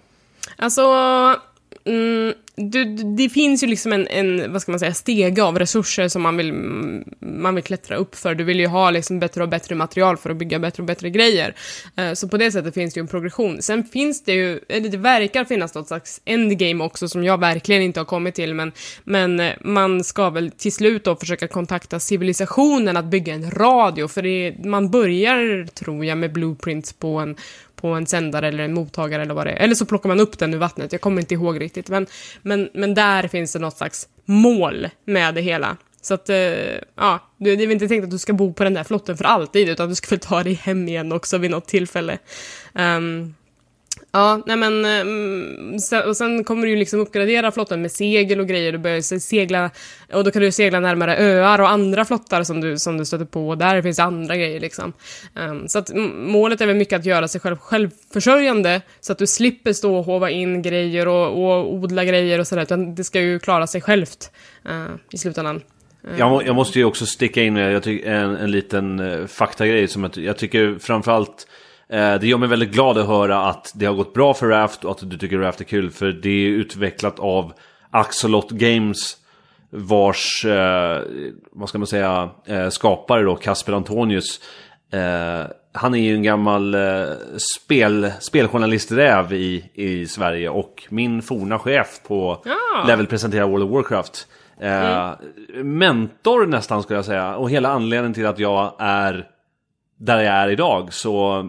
Alltså, 0.57 0.83
mm, 1.85 2.35
du, 2.59 2.85
det 2.95 3.29
finns 3.29 3.63
ju 3.63 3.67
liksom 3.67 3.93
en, 3.93 4.07
en, 4.07 4.53
vad 4.53 4.63
ska 4.63 4.73
man 4.73 4.79
säga, 4.79 4.95
stege 4.95 5.43
av 5.43 5.59
resurser 5.59 6.09
som 6.09 6.23
man 6.23 6.37
vill, 6.37 6.53
man 7.21 7.55
vill 7.55 7.65
klättra 7.65 7.97
upp 7.97 8.15
för. 8.15 8.35
Du 8.35 8.45
vill 8.45 8.61
ju 8.61 8.67
ha 8.67 8.91
liksom 8.91 9.21
bättre 9.21 9.43
och 9.43 9.49
bättre 9.49 9.75
material 9.75 10.17
för 10.17 10.31
att 10.31 10.37
bygga 10.37 10.59
bättre 10.59 10.83
och 10.83 10.87
bättre 10.87 11.11
grejer. 11.11 11.55
Eh, 11.97 12.13
så 12.13 12.29
på 12.29 12.37
det 12.37 12.53
sättet 12.53 12.75
finns 12.75 12.95
det 12.95 12.99
ju 12.99 13.03
en 13.03 13.09
progression. 13.09 13.63
Sen 13.63 13.85
finns 13.85 14.25
det 14.25 14.33
ju, 14.33 14.61
eller 14.69 14.89
det 14.89 14.97
verkar 14.97 15.45
finnas 15.45 15.75
något 15.75 15.89
slags 15.89 16.21
endgame 16.25 16.85
också 16.85 17.09
som 17.09 17.25
jag 17.25 17.41
verkligen 17.41 17.83
inte 17.83 18.01
har 18.01 18.05
kommit 18.05 18.35
till, 18.35 18.55
men, 18.55 18.73
men 19.05 19.41
eh, 19.41 19.53
man 19.61 20.05
ska 20.05 20.31
väl 20.31 20.51
till 20.51 20.73
slut 20.73 21.05
då 21.05 21.17
försöka 21.17 21.49
kontakta 21.49 22.01
civilisationen 22.01 22.97
att 22.97 23.05
bygga 23.05 23.35
en 23.35 23.51
radio, 23.51 24.09
för 24.09 24.23
det, 24.23 24.55
man 24.65 24.91
börjar, 24.91 25.67
tror 25.67 26.05
jag, 26.05 26.19
med 26.19 26.33
blueprints 26.33 26.93
på 26.93 27.19
en 27.19 27.37
på 27.81 27.89
en 27.89 28.07
sändare 28.07 28.49
eller 28.49 28.65
en 28.65 28.75
mottagare 28.75 29.23
eller 29.23 29.35
vad 29.35 29.47
det 29.47 29.51
är. 29.51 29.57
Eller 29.57 29.75
så 29.75 29.87
plockar 29.87 30.09
man 30.09 30.21
upp 30.21 30.39
den 30.39 30.55
ur 30.55 30.59
vattnet, 30.59 30.93
jag 30.93 31.01
kommer 31.01 31.21
inte 31.21 31.35
ihåg 31.35 31.61
riktigt. 31.61 31.89
Men, 31.89 32.07
men, 32.43 32.69
men 32.75 32.95
där 32.95 33.29
finns 33.29 33.53
det 33.53 33.59
något 33.59 33.77
slags 33.77 34.09
mål 34.25 34.89
med 35.05 35.35
det 35.35 35.41
hela. 35.41 35.77
Så 36.01 36.15
att, 36.15 36.29
eh, 36.29 36.37
ja, 36.95 37.19
det 37.37 37.51
är 37.51 37.57
väl 37.57 37.71
inte 37.71 37.89
tänkt 37.89 38.05
att 38.05 38.11
du 38.11 38.19
ska 38.19 38.33
bo 38.33 38.53
på 38.53 38.65
den 38.65 38.75
där 38.75 38.85
flotten 38.85 39.17
för 39.17 39.25
alltid, 39.25 39.69
utan 39.69 39.89
du 39.89 39.95
ska 39.95 40.11
väl 40.11 40.19
ta 40.19 40.43
dig 40.43 40.55
hem 40.55 40.89
igen 40.89 41.13
också 41.13 41.39
vid 41.39 41.51
något 41.51 41.67
tillfälle. 41.67 42.19
Um, 42.73 43.35
Ja, 44.13 44.43
nej 44.47 44.57
men, 44.57 44.85
mm, 44.85 45.77
och 46.07 46.17
sen 46.17 46.45
kommer 46.45 46.63
du 46.63 46.71
ju 46.71 46.77
liksom 46.77 47.01
uppgradera 47.01 47.53
flottan 47.53 47.83
med 47.83 47.93
segel 47.93 48.41
och 48.41 48.47
grejer. 48.47 48.73
Du 48.73 48.79
börjar 48.79 49.01
se- 49.01 49.21
segla, 49.21 49.71
och 50.13 50.25
då 50.25 50.31
kan 50.31 50.43
du 50.43 50.53
segla 50.53 50.81
närmare 50.81 51.17
öar 51.17 51.61
och 51.61 51.71
andra 51.71 52.05
flottar 52.05 52.43
som 52.43 52.61
du, 52.61 52.79
som 52.79 52.99
du 52.99 53.05
stöter 53.05 53.25
på. 53.25 53.49
Och 53.49 53.59
där 53.59 53.83
finns 53.83 53.99
andra 53.99 54.37
grejer 54.37 54.61
liksom. 54.61 54.93
Ehm, 55.37 55.69
så 55.69 55.79
att 55.79 55.91
målet 56.15 56.61
är 56.61 56.67
väl 56.67 56.77
mycket 56.77 56.99
att 56.99 57.07
göra 57.07 57.29
sig 57.29 57.41
själv 57.41 57.57
självförsörjande, 57.57 58.83
så 59.01 59.13
att 59.13 59.19
du 59.19 59.27
slipper 59.27 59.73
stå 59.73 59.97
och 59.97 60.05
hova 60.05 60.31
in 60.31 60.63
grejer 60.63 61.09
och, 61.09 61.27
och 61.27 61.75
odla 61.75 62.05
grejer 62.05 62.39
och 62.39 62.47
sådär, 62.47 62.63
utan 62.63 62.95
det 62.95 63.05
ska 63.05 63.21
ju 63.21 63.39
klara 63.39 63.67
sig 63.67 63.81
självt 63.81 64.31
eh, 64.69 64.95
i 65.13 65.19
slutändan. 65.19 65.61
Jag, 66.17 66.31
må, 66.31 66.43
jag 66.43 66.55
måste 66.55 66.79
ju 66.79 66.85
också 66.85 67.07
sticka 67.07 67.43
in 67.43 67.55
med 67.55 67.73
jag 67.73 67.83
tycker, 67.83 68.11
en, 68.11 68.37
en 68.37 68.51
liten 68.51 69.01
uh, 69.01 69.27
faktagrej 69.27 69.89
som 69.89 70.03
jag, 70.03 70.17
jag 70.17 70.37
tycker 70.37 70.79
framförallt 70.81 71.29
eh, 71.29 71.58
det 71.91 72.27
gör 72.27 72.39
mig 72.39 72.49
väldigt 72.49 72.73
glad 72.73 72.99
att 72.99 73.07
höra 73.07 73.45
att 73.45 73.73
det 73.75 73.87
har 73.87 73.95
gått 73.95 74.15
bra 74.15 74.35
för 74.35 74.47
Raft 74.47 74.85
och 74.85 74.91
att 74.91 75.11
du 75.11 75.19
tycker 75.19 75.39
Raft 75.39 75.61
är 75.61 75.65
kul 75.65 75.91
för 75.91 76.07
det 76.13 76.29
är 76.47 76.49
utvecklat 76.49 77.19
av 77.19 77.53
Axolot 77.91 78.51
Games 78.51 79.17
vars, 79.71 80.45
eh, 80.45 81.03
vad 81.53 81.69
ska 81.69 81.79
man 81.79 81.87
säga, 81.87 82.31
eh, 82.47 82.69
skapare 82.69 83.23
då, 83.23 83.37
Kasper 83.37 83.73
Antonius. 83.73 84.41
Eh, 84.93 85.51
han 85.73 85.95
är 85.95 85.99
ju 85.99 86.15
en 86.15 86.23
gammal 86.23 86.75
eh, 86.75 87.07
spel, 87.57 88.13
speljournalisträv 88.21 89.33
i, 89.33 89.71
i 89.75 90.07
Sverige 90.07 90.49
och 90.49 90.87
min 90.89 91.23
forna 91.23 91.59
chef 91.59 92.01
på 92.09 92.43
Ja. 92.45 92.85
Level 92.87 93.07
presenterar 93.07 93.47
World 93.47 93.65
of 93.65 93.71
Warcraft. 93.71 94.27
Eh, 94.61 95.11
Mentor 95.65 96.47
nästan 96.47 96.83
skulle 96.83 96.99
jag 96.99 97.05
säga 97.05 97.37
och 97.37 97.51
hela 97.51 97.69
anledningen 97.69 98.15
till 98.15 98.27
att 98.27 98.39
jag 98.39 98.75
är 98.79 99.27
där 99.99 100.21
jag 100.21 100.35
är 100.35 100.49
idag. 100.49 100.93
Så 100.93 101.39
eh, 101.39 101.47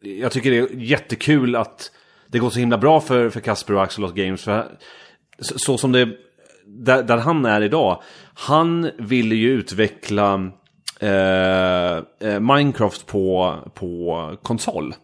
jag 0.00 0.32
tycker 0.32 0.50
det 0.50 0.58
är 0.58 0.68
jättekul 0.72 1.56
att 1.56 1.90
det 2.26 2.38
går 2.38 2.50
så 2.50 2.58
himla 2.58 2.78
bra 2.78 3.00
för, 3.00 3.30
för 3.30 3.40
Kasper 3.40 3.74
och 3.74 3.82
Axolot 3.82 4.14
Games. 4.14 4.44
För 4.44 4.66
så, 5.38 5.58
så 5.58 5.78
som 5.78 5.92
det, 5.92 6.08
där, 6.64 7.02
där 7.02 7.16
han 7.16 7.44
är 7.44 7.60
idag. 7.60 8.02
Han 8.34 8.90
ville 8.98 9.34
ju 9.34 9.50
utveckla 9.50 10.50
eh, 11.00 11.96
eh, 12.20 12.40
Minecraft 12.40 13.06
på, 13.06 13.56
på 13.74 14.36
konsol. 14.42 14.94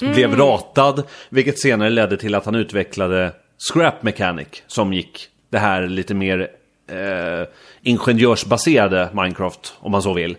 Blev 0.00 0.36
ratad, 0.36 1.02
vilket 1.28 1.58
senare 1.58 1.90
ledde 1.90 2.16
till 2.16 2.34
att 2.34 2.44
han 2.44 2.54
utvecklade 2.54 3.32
Scrap 3.72 4.02
Mechanic. 4.02 4.62
Som 4.66 4.92
gick 4.92 5.28
det 5.50 5.58
här 5.58 5.86
lite 5.86 6.14
mer 6.14 6.50
eh, 6.90 7.48
ingenjörsbaserade 7.82 9.08
Minecraft, 9.12 9.74
om 9.78 9.92
man 9.92 10.02
så 10.02 10.12
vill. 10.12 10.36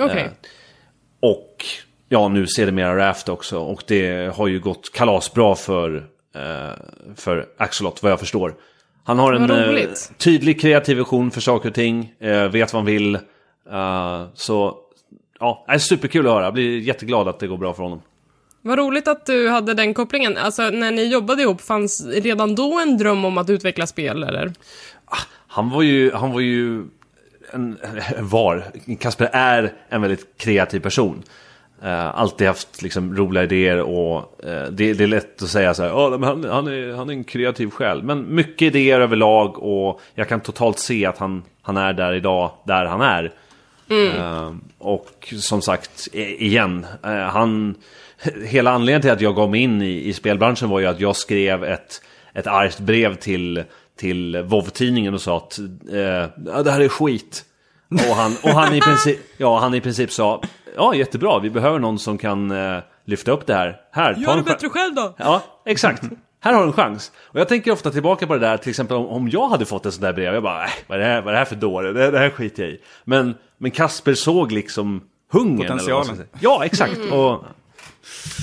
Okej. 0.00 0.22
Eh, 0.22 0.30
och 1.20 1.64
ja, 2.08 2.28
nu 2.28 2.46
ser 2.46 2.66
det 2.66 2.72
mera 2.72 2.96
Raft 2.96 3.28
också. 3.28 3.58
Och 3.58 3.82
det 3.86 4.34
har 4.36 4.46
ju 4.46 4.60
gått 4.60 4.92
kalasbra 4.92 5.54
för, 5.54 5.96
eh, 6.34 6.72
för 7.16 7.46
Axolot, 7.56 8.02
vad 8.02 8.12
jag 8.12 8.20
förstår. 8.20 8.54
Han 9.04 9.18
har 9.18 9.32
en 9.32 9.50
eh, 9.50 9.56
roligt. 9.56 10.12
tydlig 10.18 10.60
kreativ 10.60 10.96
vision 10.96 11.30
för 11.30 11.40
saker 11.40 11.68
och 11.68 11.74
ting. 11.74 12.12
Eh, 12.20 12.48
vet 12.48 12.72
vad 12.72 12.82
han 12.82 12.86
vill. 12.86 13.18
Så 14.34 14.76
ja, 15.40 15.64
det 15.68 15.74
är 15.74 15.78
superkul 15.78 16.26
att 16.26 16.32
höra. 16.32 16.44
Jag 16.44 16.54
blir 16.54 16.78
jätteglad 16.78 17.28
att 17.28 17.38
det 17.38 17.46
går 17.46 17.56
bra 17.56 17.74
för 17.74 17.82
honom. 17.82 18.02
Vad 18.62 18.78
roligt 18.78 19.08
att 19.08 19.26
du 19.26 19.48
hade 19.48 19.74
den 19.74 19.94
kopplingen. 19.94 20.36
Alltså, 20.36 20.70
när 20.70 20.92
ni 20.92 21.04
jobbade 21.04 21.42
ihop, 21.42 21.60
fanns 21.60 22.06
redan 22.06 22.54
då 22.54 22.80
en 22.80 22.98
dröm 22.98 23.24
om 23.24 23.38
att 23.38 23.50
utveckla 23.50 23.86
spel, 23.86 24.22
eller? 24.22 24.52
Han 25.48 25.70
var 25.70 25.82
ju, 25.82 26.12
han 26.12 26.32
var 26.32 26.40
ju 26.40 26.84
en, 27.52 27.78
var, 28.18 28.64
Kasper 29.00 29.28
är 29.32 29.72
en 29.88 30.02
väldigt 30.02 30.38
kreativ 30.38 30.80
person. 30.80 31.22
Uh, 31.84 32.18
alltid 32.18 32.46
haft 32.46 32.82
liksom 32.82 33.16
roliga 33.16 33.42
idéer 33.42 33.80
och 33.80 34.44
eh, 34.44 34.70
det, 34.70 34.92
det 34.92 35.04
är 35.04 35.08
lätt 35.08 35.42
att 35.42 35.48
säga 35.48 35.74
så 35.74 35.82
här, 35.82 35.88
"Ja, 35.88 36.10
men 36.10 36.22
han, 36.22 36.44
han, 36.44 36.66
är, 36.66 36.92
han 36.92 37.08
är 37.08 37.12
en 37.12 37.24
kreativ 37.24 37.70
själ. 37.70 38.02
Men 38.02 38.34
mycket 38.34 38.62
idéer 38.66 39.00
överlag 39.00 39.58
och 39.58 40.00
jag 40.14 40.28
kan 40.28 40.40
totalt 40.40 40.78
se 40.78 41.06
att 41.06 41.18
han, 41.18 41.42
han 41.62 41.76
är 41.76 41.92
där 41.92 42.12
idag, 42.12 42.50
där 42.64 42.84
han 42.84 43.00
är. 43.00 43.32
Eh, 43.90 44.54
och 44.78 45.34
som 45.40 45.62
sagt, 45.62 46.08
igen, 46.14 46.86
han... 47.30 47.74
Hela 48.44 48.70
anledningen 48.70 49.02
till 49.02 49.10
att 49.10 49.20
jag 49.20 49.36
gav 49.36 49.50
mig 49.50 49.60
in 49.60 49.82
i, 49.82 50.08
i 50.08 50.12
spelbranschen 50.12 50.68
var 50.68 50.80
ju 50.80 50.86
att 50.86 51.00
jag 51.00 51.16
skrev 51.16 51.64
ett, 51.64 52.02
ett 52.34 52.46
argt 52.46 52.80
brev 52.80 53.14
till, 53.14 53.62
till 53.96 54.36
WoW-tidningen 54.36 55.14
och 55.14 55.20
sa 55.20 55.36
att 55.36 55.58
det 56.64 56.70
här 56.70 56.80
är 56.80 56.88
skit. 56.88 57.44
Och 57.90 58.16
han, 58.16 58.36
och 58.42 58.50
han, 58.50 58.74
i 58.74 58.80
princip, 58.80 59.18
ja, 59.36 59.58
han 59.58 59.74
i 59.74 59.80
princip 59.80 60.12
sa, 60.12 60.42
ja 60.76 60.94
jättebra, 60.94 61.38
vi 61.38 61.50
behöver 61.50 61.78
någon 61.78 61.98
som 61.98 62.18
kan 62.18 62.50
eh, 62.50 62.78
lyfta 63.04 63.30
upp 63.30 63.46
det 63.46 63.54
här. 63.54 63.80
Här, 63.92 64.14
ta 64.14 64.32
en 64.32 64.44
chans." 64.44 64.72
själv 64.72 64.94
då! 64.94 65.14
Ja, 65.18 65.42
exakt. 65.66 66.02
Här 66.40 66.52
har 66.52 66.60
du 66.60 66.66
en 66.66 66.72
chans. 66.72 67.12
Och 67.18 67.40
jag 67.40 67.48
tänker 67.48 67.70
ofta 67.70 67.90
tillbaka 67.90 68.26
på 68.26 68.34
det 68.34 68.40
där, 68.40 68.56
till 68.56 68.70
exempel 68.70 68.96
om, 68.96 69.06
om 69.06 69.28
jag 69.28 69.48
hade 69.48 69.64
fått 69.64 69.86
ett 69.86 69.94
sånt 69.94 70.02
där 70.02 70.12
brev. 70.12 70.34
Jag 70.34 70.42
bara, 70.42 70.64
äh, 70.64 70.70
vad 70.86 70.98
är 70.98 71.02
det 71.02 71.08
här, 71.08 71.22
vad 71.22 71.28
är 71.28 71.32
det 71.32 71.38
här 71.38 71.44
för 71.44 71.56
dåre? 71.56 71.92
Det, 71.92 72.10
det 72.10 72.18
här 72.18 72.30
skiter 72.30 72.62
jag 72.62 72.72
i. 72.72 72.80
Men, 73.04 73.34
men 73.58 73.70
Kasper 73.70 74.14
såg 74.14 74.52
liksom 74.52 75.02
hungern. 75.32 75.66
Potentialen. 75.66 76.24
Ja, 76.40 76.64
exakt. 76.64 76.98
Och, 76.98 77.44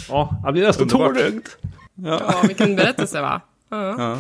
ja, 0.10 0.42
jag 0.44 0.54
blir 0.54 0.68
nästan 0.68 0.88
tårögd. 0.88 1.48
Ja, 1.96 2.44
vilken 2.48 2.76
berättelse, 2.76 3.22
va? 3.22 3.42
Ja. 3.70 4.18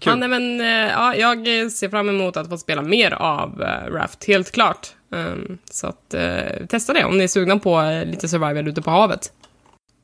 Ja. 0.00 0.14
Nej, 0.14 0.28
men, 0.28 0.60
eh, 0.60 0.66
ja, 0.92 1.14
jag 1.14 1.72
ser 1.72 1.88
fram 1.88 2.08
emot 2.08 2.36
att 2.36 2.48
få 2.48 2.58
spela 2.58 2.82
mer 2.82 3.10
av 3.14 3.60
uh, 3.60 3.92
Raft, 3.92 4.24
helt 4.24 4.50
klart. 4.52 4.88
Um, 5.10 5.58
så 5.70 5.86
att, 5.86 6.14
eh, 6.14 6.66
testa 6.68 6.92
det 6.92 7.04
om 7.04 7.18
ni 7.18 7.24
är 7.24 7.28
sugna 7.28 7.58
på 7.58 7.80
eh, 7.80 8.04
lite 8.04 8.28
survival 8.28 8.68
ute 8.68 8.82
på 8.82 8.90
havet. 8.90 9.32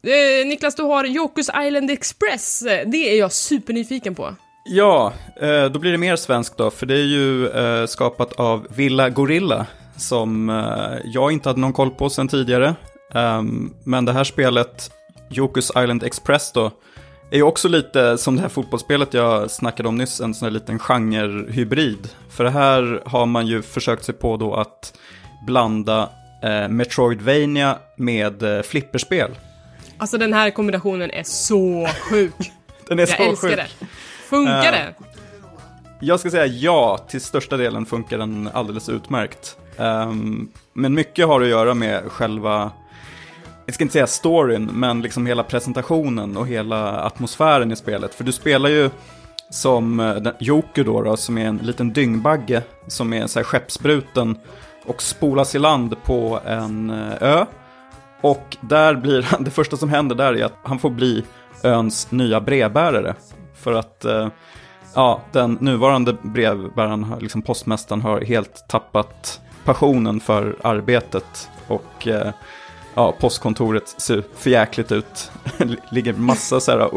Eh, 0.06 0.46
Niklas, 0.48 0.74
du 0.74 0.82
har 0.82 1.04
Jokus 1.04 1.50
Island 1.66 1.90
Express. 1.90 2.62
Eh, 2.62 2.88
Det 2.88 2.96
är 3.12 3.18
jag 3.18 3.32
supernyfiken 3.32 4.14
på. 4.14 4.34
Ja, 4.64 5.12
eh, 5.40 5.64
då 5.64 5.78
blir 5.78 5.92
det 5.92 5.98
mer 5.98 6.16
svenskt 6.16 6.56
då, 6.56 6.70
för 6.70 6.86
det 6.86 6.94
är 6.94 7.04
ju 7.06 7.48
eh, 7.48 7.86
skapat 7.86 8.32
av 8.32 8.66
Villa 8.70 9.08
Gorilla, 9.10 9.66
som 9.96 10.50
eh, 10.50 10.98
jag 11.04 11.32
inte 11.32 11.48
hade 11.48 11.60
någon 11.60 11.72
koll 11.72 11.90
på 11.90 12.10
sedan 12.10 12.28
tidigare. 12.28 12.74
Ehm, 13.14 13.74
Men 13.84 14.04
det 14.04 14.12
här 14.12 14.24
spelet, 14.24 14.90
Jokus 15.30 15.70
Island 15.70 16.02
Express 16.02 16.52
då, 16.52 16.70
är 17.30 17.36
ju 17.36 17.42
också 17.42 17.68
lite 17.68 18.18
som 18.18 18.36
det 18.36 18.42
här 18.42 18.48
fotbollsspelet 18.48 19.14
jag 19.14 19.50
snackade 19.50 19.88
om 19.88 19.96
nyss, 19.96 20.20
en 20.20 20.34
sån 20.34 20.46
här 20.46 20.50
liten 20.52 20.78
genrehybrid. 20.78 22.08
För 22.30 22.44
det 22.44 22.50
här 22.50 23.02
har 23.06 23.26
man 23.26 23.46
ju 23.46 23.62
försökt 23.62 24.04
sig 24.04 24.14
på 24.14 24.36
då 24.36 24.54
att 24.54 24.98
blanda 25.46 26.08
eh, 26.42 26.68
Metroidvania 26.68 27.78
med 27.96 28.42
eh, 28.42 28.62
flipperspel. 28.62 29.30
Alltså 29.98 30.18
den 30.18 30.32
här 30.32 30.50
kombinationen 30.50 31.10
är 31.10 31.22
så 31.22 31.88
sjuk. 32.10 32.34
Den 32.88 32.98
är 32.98 33.02
Jag 33.02 33.08
så 33.08 33.22
älskar 33.22 33.48
sjuk. 33.48 33.56
det. 33.56 33.86
Funkar 34.28 34.64
Eh, 34.66 34.70
det? 34.72 34.94
Jag 36.00 36.20
ska 36.20 36.30
säga 36.30 36.46
ja, 36.46 36.98
till 37.08 37.20
största 37.20 37.56
delen 37.56 37.86
funkar 37.86 38.18
den 38.18 38.50
alldeles 38.52 38.88
utmärkt. 38.88 39.56
Ehm, 39.76 40.48
men 40.72 40.94
mycket 40.94 41.26
har 41.26 41.40
att 41.40 41.48
göra 41.48 41.74
med 41.74 42.02
själva, 42.12 42.70
jag 43.70 43.74
ska 43.74 43.84
inte 43.84 43.92
säga 43.92 44.06
storyn, 44.06 44.70
men 44.72 45.02
liksom 45.02 45.26
hela 45.26 45.42
presentationen 45.42 46.36
och 46.36 46.46
hela 46.46 47.00
atmosfären 47.00 47.72
i 47.72 47.76
spelet. 47.76 48.14
För 48.14 48.24
du 48.24 48.32
spelar 48.32 48.70
ju 48.70 48.90
som 49.50 50.00
eh, 50.00 50.32
Joker 50.38 50.84
då, 50.84 51.02
då, 51.02 51.16
som 51.16 51.38
är 51.38 51.46
en 51.46 51.56
liten 51.56 51.92
dyngbagge 51.92 52.62
som 52.86 53.12
är 53.12 53.26
så 53.26 53.38
här 53.38 53.44
skeppsbruten 53.44 54.38
och 54.86 55.02
spolas 55.02 55.54
i 55.54 55.58
land 55.58 56.02
på 56.04 56.40
en 56.46 56.90
eh, 56.90 57.22
ö. 57.22 57.46
Och 58.20 58.56
där 58.60 58.94
blir 58.94 59.22
han, 59.22 59.44
det 59.44 59.50
första 59.50 59.76
som 59.76 59.88
händer 59.88 60.16
där 60.16 60.36
är 60.36 60.44
att 60.44 60.58
han 60.62 60.78
får 60.78 60.90
bli 60.90 61.24
öns 61.62 62.10
nya 62.10 62.40
brevbärare. 62.40 63.14
För 63.54 63.72
att 63.72 64.04
eh, 64.04 64.28
ja, 64.94 65.20
den 65.32 65.58
nuvarande 65.60 66.16
brevbäraren, 66.22 67.14
liksom 67.20 67.42
postmästaren, 67.42 68.02
har 68.02 68.20
helt 68.20 68.68
tappat 68.68 69.40
passionen 69.64 70.20
för 70.20 70.56
arbetet. 70.62 71.50
Och 71.66 72.08
eh, 72.08 72.32
ja, 72.94 73.12
postkontoret 73.20 73.88
ser 73.88 74.24
för 74.34 74.50
jäkligt 74.50 74.92
ut. 74.92 75.30
ligger 75.90 76.12
massa 76.12 76.60
så 76.60 76.70
här, 76.70 76.90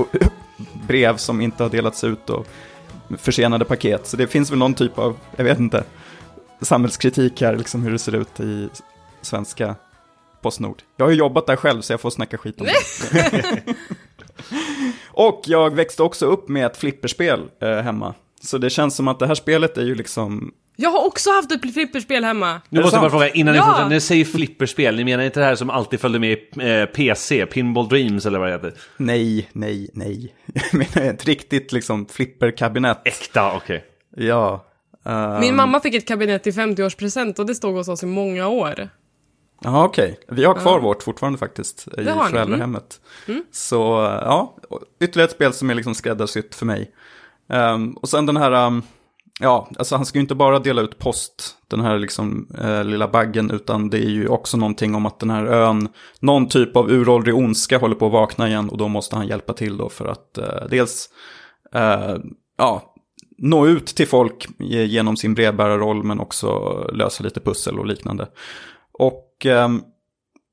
brev 0.87 1.17
som 1.17 1.41
inte 1.41 1.63
har 1.63 1.69
delats 1.69 2.03
ut 2.03 2.29
och 2.29 2.47
försenade 3.17 3.65
paket. 3.65 4.07
Så 4.07 4.17
det 4.17 4.27
finns 4.27 4.51
väl 4.51 4.59
någon 4.59 4.73
typ 4.73 4.99
av, 4.99 5.17
jag 5.35 5.43
vet 5.43 5.59
inte, 5.59 5.83
samhällskritik 6.61 7.41
här, 7.41 7.55
liksom 7.55 7.83
hur 7.83 7.91
det 7.91 7.99
ser 7.99 8.15
ut 8.15 8.39
i 8.39 8.69
svenska 9.21 9.75
Postnord. 10.41 10.81
Jag 10.97 11.05
har 11.05 11.11
ju 11.11 11.17
jobbat 11.17 11.47
där 11.47 11.55
själv 11.55 11.81
så 11.81 11.93
jag 11.93 12.01
får 12.01 12.09
snacka 12.09 12.37
skit 12.37 12.61
om 12.61 12.67
det. 12.67 13.63
och 15.07 15.41
jag 15.45 15.75
växte 15.75 16.03
också 16.03 16.25
upp 16.25 16.49
med 16.49 16.65
ett 16.65 16.77
flipperspel 16.77 17.49
eh, 17.61 17.77
hemma. 17.77 18.13
Så 18.41 18.57
det 18.57 18.69
känns 18.69 18.95
som 18.95 19.07
att 19.07 19.19
det 19.19 19.27
här 19.27 19.35
spelet 19.35 19.77
är 19.77 19.83
ju 19.83 19.95
liksom... 19.95 20.53
Jag 20.75 20.89
har 20.89 21.05
också 21.05 21.29
haft 21.31 21.51
ett 21.51 21.73
flipperspel 21.73 22.23
hemma. 22.23 22.61
Nu 22.69 22.81
måste 22.81 22.95
jag 22.95 23.01
bara 23.01 23.11
fråga, 23.11 23.29
innan 23.29 23.51
ni 23.53 23.57
Ja. 23.57 23.63
fortsätter, 23.65 23.83
när 23.89 23.95
ni 23.95 24.01
säger 24.01 24.25
flipperspel, 24.25 24.95
ni 24.95 25.03
menar 25.03 25.23
inte 25.23 25.39
det 25.39 25.45
här 25.45 25.55
som 25.55 25.69
alltid 25.69 25.99
följde 25.99 26.19
med 26.19 26.31
i 26.31 26.39
eh, 26.79 26.85
PC, 26.85 27.45
Pinball 27.45 27.87
Dreams 27.89 28.25
eller 28.25 28.39
vad 28.39 28.47
det 28.47 28.51
heter? 28.53 28.73
Nej, 28.97 29.49
nej, 29.53 29.89
nej. 29.93 30.33
Jag 30.53 30.73
menar 30.73 31.11
ett 31.13 31.25
riktigt 31.25 31.71
liksom 31.71 32.05
flipperkabinett. 32.05 33.07
Äkta, 33.07 33.53
okej. 33.55 33.85
Ja, 34.17 34.65
Ehm, 35.05 35.39
Min 35.39 35.55
mamma 35.55 35.79
fick 35.79 35.95
ett 35.95 36.07
kabinett 36.07 36.47
i 36.47 36.51
50-årspresent 36.51 37.39
och 37.39 37.45
det 37.45 37.55
stod 37.55 37.75
hos 37.75 37.87
oss 37.87 38.03
i 38.03 38.05
många 38.05 38.47
år. 38.47 38.89
Ja, 39.63 39.85
okej. 39.85 40.19
Vi 40.27 40.45
har 40.45 40.53
kvar 40.53 40.79
vårt 40.79 41.03
fortfarande 41.03 41.39
faktiskt 41.39 41.87
i 41.97 42.03
Det 42.03 42.11
har 42.11 42.23
ni, 42.25 42.29
föräldrahemmet. 42.31 43.01
Så 43.51 43.75
ja, 44.25 44.55
ytterligare 45.01 45.27
ett 45.29 45.35
spel 45.35 45.53
som 45.53 45.69
är 45.69 45.75
liksom 45.75 45.95
skräddarsytt 45.95 46.55
för 46.55 46.65
mig. 46.65 46.91
Ehm, 47.49 47.93
och 47.93 48.09
sen 48.09 48.25
den 48.25 48.37
här, 48.37 48.67
um, 48.67 48.83
ja, 49.39 49.69
alltså 49.77 49.95
han 49.95 50.05
ska 50.05 50.17
ju 50.17 50.21
inte 50.21 50.35
bara 50.35 50.59
dela 50.59 50.81
ut 50.81 50.99
post, 50.99 51.57
den 51.67 51.79
här 51.81 51.99
liksom 51.99 52.47
eh, 52.61 52.83
lilla 52.83 53.07
baggen, 53.07 53.51
utan 53.51 53.89
det 53.89 53.97
är 53.97 54.09
ju 54.09 54.27
också 54.27 54.57
någonting 54.57 54.95
om 54.95 55.05
att 55.05 55.19
den 55.19 55.29
här 55.29 55.45
ön, 55.45 55.87
någon 56.19 56.47
typ 56.47 56.75
av 56.77 56.91
uråldrig 56.91 57.35
ondska 57.35 57.77
håller 57.77 57.95
på 57.95 58.05
att 58.05 58.11
vakna 58.11 58.47
igen 58.47 58.69
och 58.69 58.77
då 58.77 58.87
måste 58.87 59.15
han 59.15 59.27
hjälpa 59.27 59.53
till 59.53 59.77
då 59.77 59.89
för 59.89 60.05
att 60.05 60.37
eh, 60.37 60.67
dels, 60.69 61.09
eh, 61.73 62.15
ja, 62.57 62.93
nå 63.37 63.67
ut 63.67 63.85
till 63.85 64.07
folk 64.07 64.47
ge- 64.59 64.85
genom 64.85 65.17
sin 65.17 65.33
brevbärarroll 65.33 66.03
men 66.03 66.19
också 66.19 66.73
lösa 66.93 67.23
lite 67.23 67.39
pussel 67.39 67.79
och 67.79 67.85
liknande. 67.85 68.27
Och, 68.99 69.45
ehm, 69.45 69.81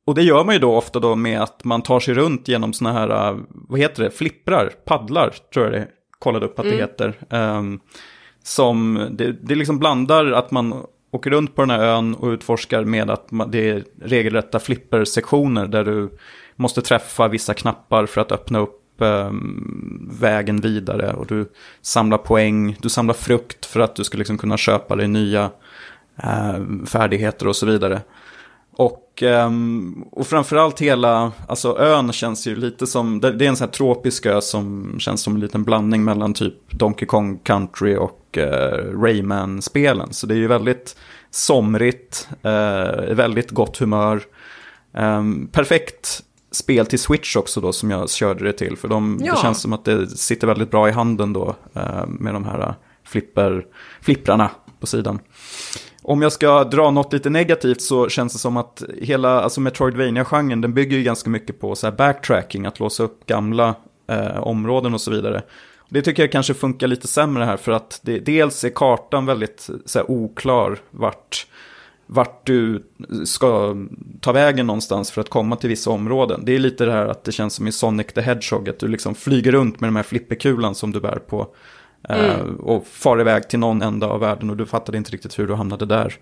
och 0.06 0.14
det 0.14 0.22
gör 0.22 0.44
man 0.44 0.54
ju 0.54 0.58
då 0.58 0.76
ofta 0.76 1.00
då 1.00 1.16
med 1.16 1.42
att 1.42 1.64
man 1.64 1.82
tar 1.82 2.00
sig 2.00 2.14
runt 2.14 2.48
genom 2.48 2.72
såna 2.72 2.92
här, 2.92 3.08
eh, 3.30 3.38
vad 3.52 3.80
heter 3.80 4.02
det, 4.02 4.10
flipprar, 4.10 4.72
paddlar 4.84 5.34
tror 5.54 5.64
jag 5.64 5.74
det 5.74 5.88
kollade 6.18 6.46
upp 6.46 6.58
att 6.58 6.64
det 6.64 6.76
heter. 6.76 7.14
Som, 8.42 9.08
det, 9.10 9.32
det 9.42 9.54
liksom 9.54 9.78
blandar 9.78 10.32
att 10.32 10.50
man 10.50 10.84
åker 11.10 11.30
runt 11.30 11.54
på 11.54 11.62
den 11.62 11.70
här 11.70 11.80
ön 11.80 12.14
och 12.14 12.28
utforskar 12.28 12.84
med 12.84 13.10
att 13.10 13.28
det 13.48 13.70
är 13.70 13.84
regelrätta 14.02 14.58
flippersektioner 14.58 15.66
där 15.66 15.84
du 15.84 16.10
måste 16.56 16.82
träffa 16.82 17.28
vissa 17.28 17.54
knappar 17.54 18.06
för 18.06 18.20
att 18.20 18.32
öppna 18.32 18.58
upp 18.58 19.02
ehm, 19.02 20.10
vägen 20.20 20.60
vidare. 20.60 21.12
Och 21.12 21.26
du 21.26 21.52
samlar 21.82 22.18
poäng, 22.18 22.76
du 22.80 22.88
samlar 22.88 23.14
frukt 23.14 23.66
för 23.66 23.80
att 23.80 23.96
du 23.96 24.04
ska 24.04 24.18
liksom 24.18 24.38
kunna 24.38 24.56
köpa 24.56 24.96
dig 24.96 25.08
nya 25.08 25.50
eh, 26.22 26.86
färdigheter 26.86 27.48
och 27.48 27.56
så 27.56 27.66
vidare. 27.66 28.00
Och, 28.72 29.22
eh, 29.22 29.50
och 30.12 30.26
framförallt 30.26 30.80
hela, 30.80 31.32
alltså 31.48 31.78
ön 31.78 32.12
känns 32.12 32.46
ju 32.46 32.56
lite 32.56 32.86
som, 32.86 33.20
det 33.20 33.32
det 33.32 33.44
är 33.44 33.48
en 33.48 33.56
sån 33.56 33.64
här 33.64 33.72
tropisk 33.72 34.26
ö 34.26 34.40
som 34.40 34.94
känns 34.98 35.22
som 35.22 35.34
en 35.34 35.40
liten 35.40 35.64
blandning 35.64 36.04
mellan 36.04 36.34
typ 36.34 36.54
Donkey 36.70 37.06
Kong 37.06 37.38
Country 37.38 37.96
och 37.96 38.19
eh, 38.38 39.00
Rayman-spelen. 39.02 40.12
Så 40.12 40.26
det 40.26 40.34
är 40.34 40.38
ju 40.38 40.46
väldigt 40.46 40.96
somrigt, 41.30 42.28
eh, 42.42 43.14
väldigt 43.14 43.50
gott 43.50 43.78
humör. 43.78 44.22
Ehm, 44.94 45.48
perfekt 45.52 46.22
spel 46.52 46.86
till 46.86 46.98
Switch 46.98 47.36
också 47.36 47.60
då 47.60 47.72
som 47.72 47.90
jag 47.90 48.10
körde 48.10 48.44
det 48.44 48.52
till. 48.52 48.76
För 48.76 48.88
de, 48.88 49.20
Ja. 49.22 49.32
det 49.32 49.38
känns 49.40 49.60
som 49.62 49.72
att 49.72 49.84
det 49.84 50.06
sitter 50.06 50.46
väldigt 50.46 50.70
bra 50.70 50.88
i 50.88 50.92
handen 50.92 51.32
då 51.32 51.56
eh, 51.74 52.06
med 52.06 52.34
de 52.34 52.44
här 52.44 52.74
flipper, 53.04 53.66
flipprarna 54.00 54.50
på 54.80 54.86
sidan. 54.86 55.18
Om 56.02 56.22
jag 56.22 56.32
ska 56.32 56.64
dra 56.64 56.90
något 56.90 57.12
lite 57.12 57.30
negativt 57.30 57.80
så 57.80 58.08
känns 58.08 58.32
det 58.32 58.38
som 58.38 58.56
att 58.56 58.82
hela 58.98 59.40
alltså 59.40 59.60
Metroidvania-genren 59.60 60.60
den 60.60 60.74
bygger 60.74 60.96
ju 60.96 61.02
ganska 61.02 61.30
mycket 61.30 61.60
på 61.60 61.74
så 61.74 61.90
backtracking, 61.90 62.66
att 62.66 62.80
låsa 62.80 63.02
upp 63.02 63.26
gamla 63.26 63.74
eh, 64.08 64.38
områden 64.40 64.94
och 64.94 65.00
så 65.00 65.10
vidare. 65.10 65.42
Det 65.92 66.02
tycker 66.02 66.22
jag 66.22 66.32
kanske 66.32 66.54
funkar 66.54 66.86
lite 66.86 67.08
sämre 67.08 67.44
här 67.44 67.56
för 67.56 67.72
att 67.72 68.00
det, 68.02 68.18
dels 68.18 68.64
är 68.64 68.70
kartan 68.70 69.26
väldigt 69.26 69.70
så 69.84 69.98
här, 69.98 70.10
oklar 70.10 70.78
vart, 70.90 71.46
vart 72.06 72.46
du 72.46 72.84
ska 73.24 73.76
ta 74.20 74.32
vägen 74.32 74.66
någonstans 74.66 75.10
för 75.10 75.20
att 75.20 75.28
komma 75.28 75.56
till 75.56 75.68
vissa 75.68 75.90
områden. 75.90 76.42
Det 76.44 76.54
är 76.54 76.58
lite 76.58 76.84
det 76.84 76.92
här 76.92 77.06
att 77.06 77.24
det 77.24 77.32
känns 77.32 77.54
som 77.54 77.68
i 77.68 77.72
Sonic 77.72 78.06
the 78.06 78.20
Hedgehog, 78.20 78.68
att 78.68 78.78
du 78.78 78.88
liksom 78.88 79.14
flyger 79.14 79.52
runt 79.52 79.80
med 79.80 79.88
de 79.88 79.96
här 79.96 80.02
flipperkulan 80.02 80.74
som 80.74 80.92
du 80.92 81.00
bär 81.00 81.18
på. 81.18 81.46
eh, 82.08 82.40
Och 82.60 82.86
far 82.86 83.20
iväg 83.20 83.48
till 83.48 83.58
någon 83.58 83.82
ända 83.82 84.06
av 84.06 84.20
världen 84.20 84.50
och 84.50 84.56
du 84.56 84.66
fattade 84.66 84.98
inte 84.98 85.10
riktigt 85.10 85.38
hur 85.38 85.46
du 85.46 85.54
hamnade 85.54 85.86
där. 85.86 86.14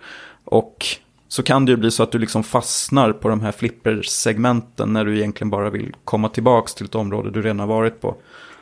Och 0.45 0.87
så 1.29 1.43
kan 1.43 1.65
det 1.65 1.71
ju 1.71 1.77
bli 1.77 1.91
så 1.91 2.03
att 2.03 2.13
du 2.13 2.19
liksom 2.19 2.45
fastnar 2.45 3.13
på 3.13 3.29
de 3.29 3.41
här 3.41 3.53
flippersegmenten 3.53 4.93
när 4.93 5.05
du 5.05 5.17
egentligen 5.17 5.51
bara 5.51 5.71
vill 5.71 5.95
komma 6.05 6.29
tillbaka 6.29 6.69
till 6.77 6.87
ett 6.87 6.95
område 6.95 7.31
du 7.31 7.43
redan 7.43 7.61
har 7.61 7.67
varit 7.67 8.01
på. 8.01 8.17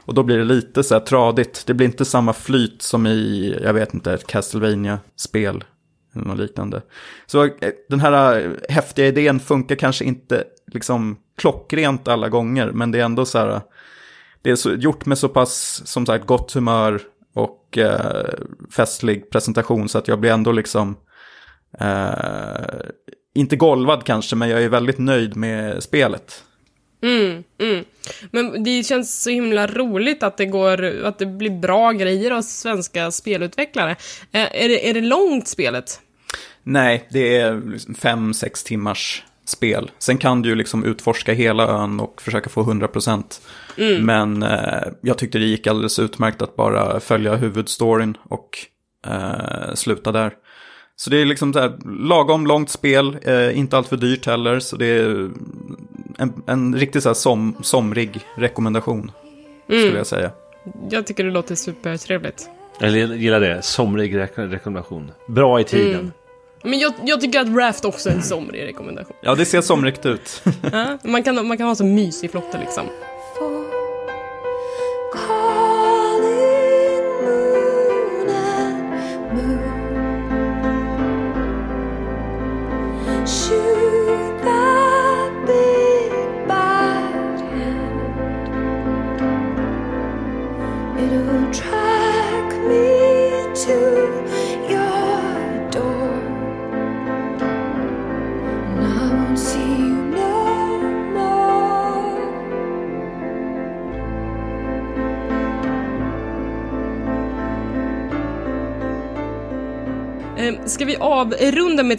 Och 0.06 0.14
då 0.14 0.22
blir 0.22 0.38
det 0.38 0.44
lite 0.44 0.82
så 0.82 0.94
här 0.94 1.00
tradigt. 1.00 1.66
Det 1.66 1.74
blir 1.74 1.86
inte 1.86 2.04
samma 2.04 2.32
flyt 2.32 2.82
som 2.82 3.06
i, 3.06 3.58
jag 3.62 3.74
vet 3.74 3.94
inte, 3.94 4.12
ett 4.12 4.26
Castlevania-spel. 4.26 5.64
Eller 6.14 6.24
något 6.24 6.38
liknande. 6.38 6.82
Så 7.26 7.44
eh, 7.44 7.50
den 7.88 8.00
här 8.00 8.40
eh, 8.40 8.50
häftiga 8.68 9.06
idén 9.06 9.40
funkar 9.40 9.76
kanske 9.76 10.04
inte 10.04 10.44
liksom 10.72 11.16
klockrent 11.38 12.08
alla 12.08 12.28
gånger. 12.28 12.70
Men 12.70 12.90
det 12.90 13.00
är 13.00 13.04
ändå 13.04 13.24
så 13.24 13.38
här, 13.38 13.48
eh, 13.48 13.60
det 14.42 14.50
är 14.50 14.56
så, 14.56 14.74
gjort 14.74 15.06
med 15.06 15.18
så 15.18 15.28
pass, 15.28 15.82
som 15.84 16.06
sagt, 16.06 16.26
gott 16.26 16.52
humör 16.52 17.00
och 17.34 17.78
eh, 17.78 18.34
festlig 18.76 19.30
presentation. 19.30 19.88
Så 19.88 19.98
att 19.98 20.08
jag 20.08 20.20
blir 20.20 20.30
ändå 20.30 20.52
liksom, 20.52 20.96
eh, 21.80 22.80
inte 23.34 23.56
golvad 23.56 24.04
kanske, 24.04 24.36
men 24.36 24.48
jag 24.48 24.62
är 24.62 24.68
väldigt 24.68 24.98
nöjd 24.98 25.36
med 25.36 25.82
spelet. 25.82 26.44
Men 28.30 28.64
det 28.64 28.86
känns 28.86 29.22
så 29.22 29.30
himla 29.30 29.66
roligt 29.66 30.22
att 30.22 30.36
det 30.36 30.46
går, 30.46 31.04
att 31.04 31.18
det 31.18 31.26
blir 31.26 31.50
bra 31.50 31.92
grejer 31.92 32.30
av 32.30 32.42
svenska 32.42 33.10
spelutvecklare. 33.10 33.90
Eh, 34.32 34.62
är, 34.64 34.68
det, 34.68 34.90
är 34.90 34.94
det 34.94 35.00
långt 35.00 35.48
spelet? 35.48 36.00
Nej, 36.62 37.08
det 37.10 37.36
är 37.36 37.70
liksom 37.72 37.94
fem, 37.94 38.34
sex 38.34 38.64
timmars 38.64 39.24
spel. 39.44 39.90
Sen 39.98 40.18
kan 40.18 40.42
du 40.42 40.48
ju 40.48 40.54
liksom 40.54 40.84
utforska 40.84 41.32
hela 41.32 41.68
ön 41.68 42.00
och 42.00 42.22
försöka 42.22 42.50
få 42.50 42.62
100%. 42.62 43.40
Men 44.00 44.42
eh, 44.42 44.88
jag 45.00 45.18
tyckte 45.18 45.38
det 45.38 45.44
gick 45.44 45.66
alldeles 45.66 45.98
utmärkt 45.98 46.42
att 46.42 46.56
bara 46.56 47.00
följa 47.00 47.34
huvudstoryn 47.34 48.16
och 48.28 48.48
eh, 49.06 49.74
sluta 49.74 50.12
där. 50.12 50.32
Så 50.96 51.10
det 51.10 51.16
är 51.16 51.24
liksom 51.24 51.52
så 51.52 51.58
här, 51.58 51.78
lagom 52.08 52.46
långt 52.46 52.70
spel, 52.70 53.16
eh, 53.22 53.58
inte 53.58 53.76
allt 53.76 53.88
för 53.88 53.96
dyrt 53.96 54.26
heller. 54.26 54.60
Så 54.60 54.76
det 54.76 54.86
är 54.86 55.30
en, 56.18 56.42
en 56.46 56.76
riktigt 56.76 57.02
så 57.02 57.08
här 57.08 57.14
som, 57.14 57.56
somrig 57.62 58.20
rekommendation, 58.34 59.10
skulle 59.66 59.96
jag 59.96 60.06
säga. 60.06 60.30
Jag 60.90 61.06
tycker 61.06 61.24
det 61.24 61.30
låter 61.30 61.54
supertrevligt. 61.54 62.48
Jag 62.78 62.90
gillar 62.90 63.40
det. 63.40 63.62
Somrig 63.62 64.16
rek- 64.16 64.48
rekommendation. 64.50 65.10
Bra 65.28 65.60
i 65.60 65.64
tiden. 65.64 66.12
Men 66.62 66.78
jag, 66.78 66.92
jag 67.04 67.20
tycker 67.20 67.40
att 67.40 67.48
Raft 67.56 67.84
också 67.84 68.08
är 68.08 68.12
en 68.14 68.22
somrig 68.22 68.62
rekommendation. 68.62 69.16
Ja, 69.22 69.34
det 69.34 69.44
ser 69.44 69.60
somrigt 69.60 70.06
ut. 70.06 70.42
Ja, 70.72 70.98
man, 71.04 71.22
kan, 71.22 71.46
man 71.46 71.56
kan 71.58 71.66
ha 71.66 71.74
så 71.74 71.84
mysig 71.84 72.30
flotte 72.30 72.58
liksom. 72.60 72.84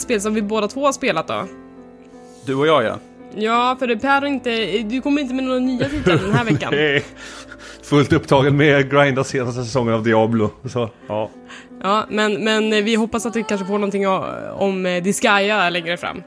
Spel 0.07 0.21
som 0.21 0.33
vi 0.33 0.41
båda 0.41 0.67
två 0.67 0.85
har 0.85 0.91
spelat 0.91 1.27
då? 1.27 1.45
Du 2.45 2.55
och 2.55 2.67
jag, 2.67 2.83
ja. 2.83 2.99
Ja, 3.35 3.75
för 3.79 3.95
Per 3.95 4.21
har 4.21 4.27
inte, 4.27 4.67
du 4.77 5.01
kommer 5.01 5.21
inte 5.21 5.33
med 5.33 5.43
några 5.43 5.59
nya 5.59 5.89
titlar 5.89 6.15
den 6.15 6.33
här 6.33 6.45
veckan. 6.51 6.73
Eh, 6.73 7.01
Fullt 7.83 8.13
upptagen 8.13 8.57
med 8.57 8.77
att 8.77 8.85
grinda 8.85 9.23
senaste 9.23 9.63
säsongen 9.63 9.93
av 9.93 10.03
Diablo. 10.03 10.49
Så, 10.65 10.89
ja. 11.07 11.29
Ja, 11.83 12.05
men, 12.09 12.43
men 12.43 12.69
vi 12.69 12.95
hoppas 12.95 13.25
att 13.25 13.35
vi 13.35 13.43
kanske 13.43 13.67
får 13.67 13.73
någonting 13.73 14.07
om 14.57 14.85
eh, 14.85 15.03
Disgaea 15.03 15.69
längre 15.69 15.97
fram. 15.97 16.23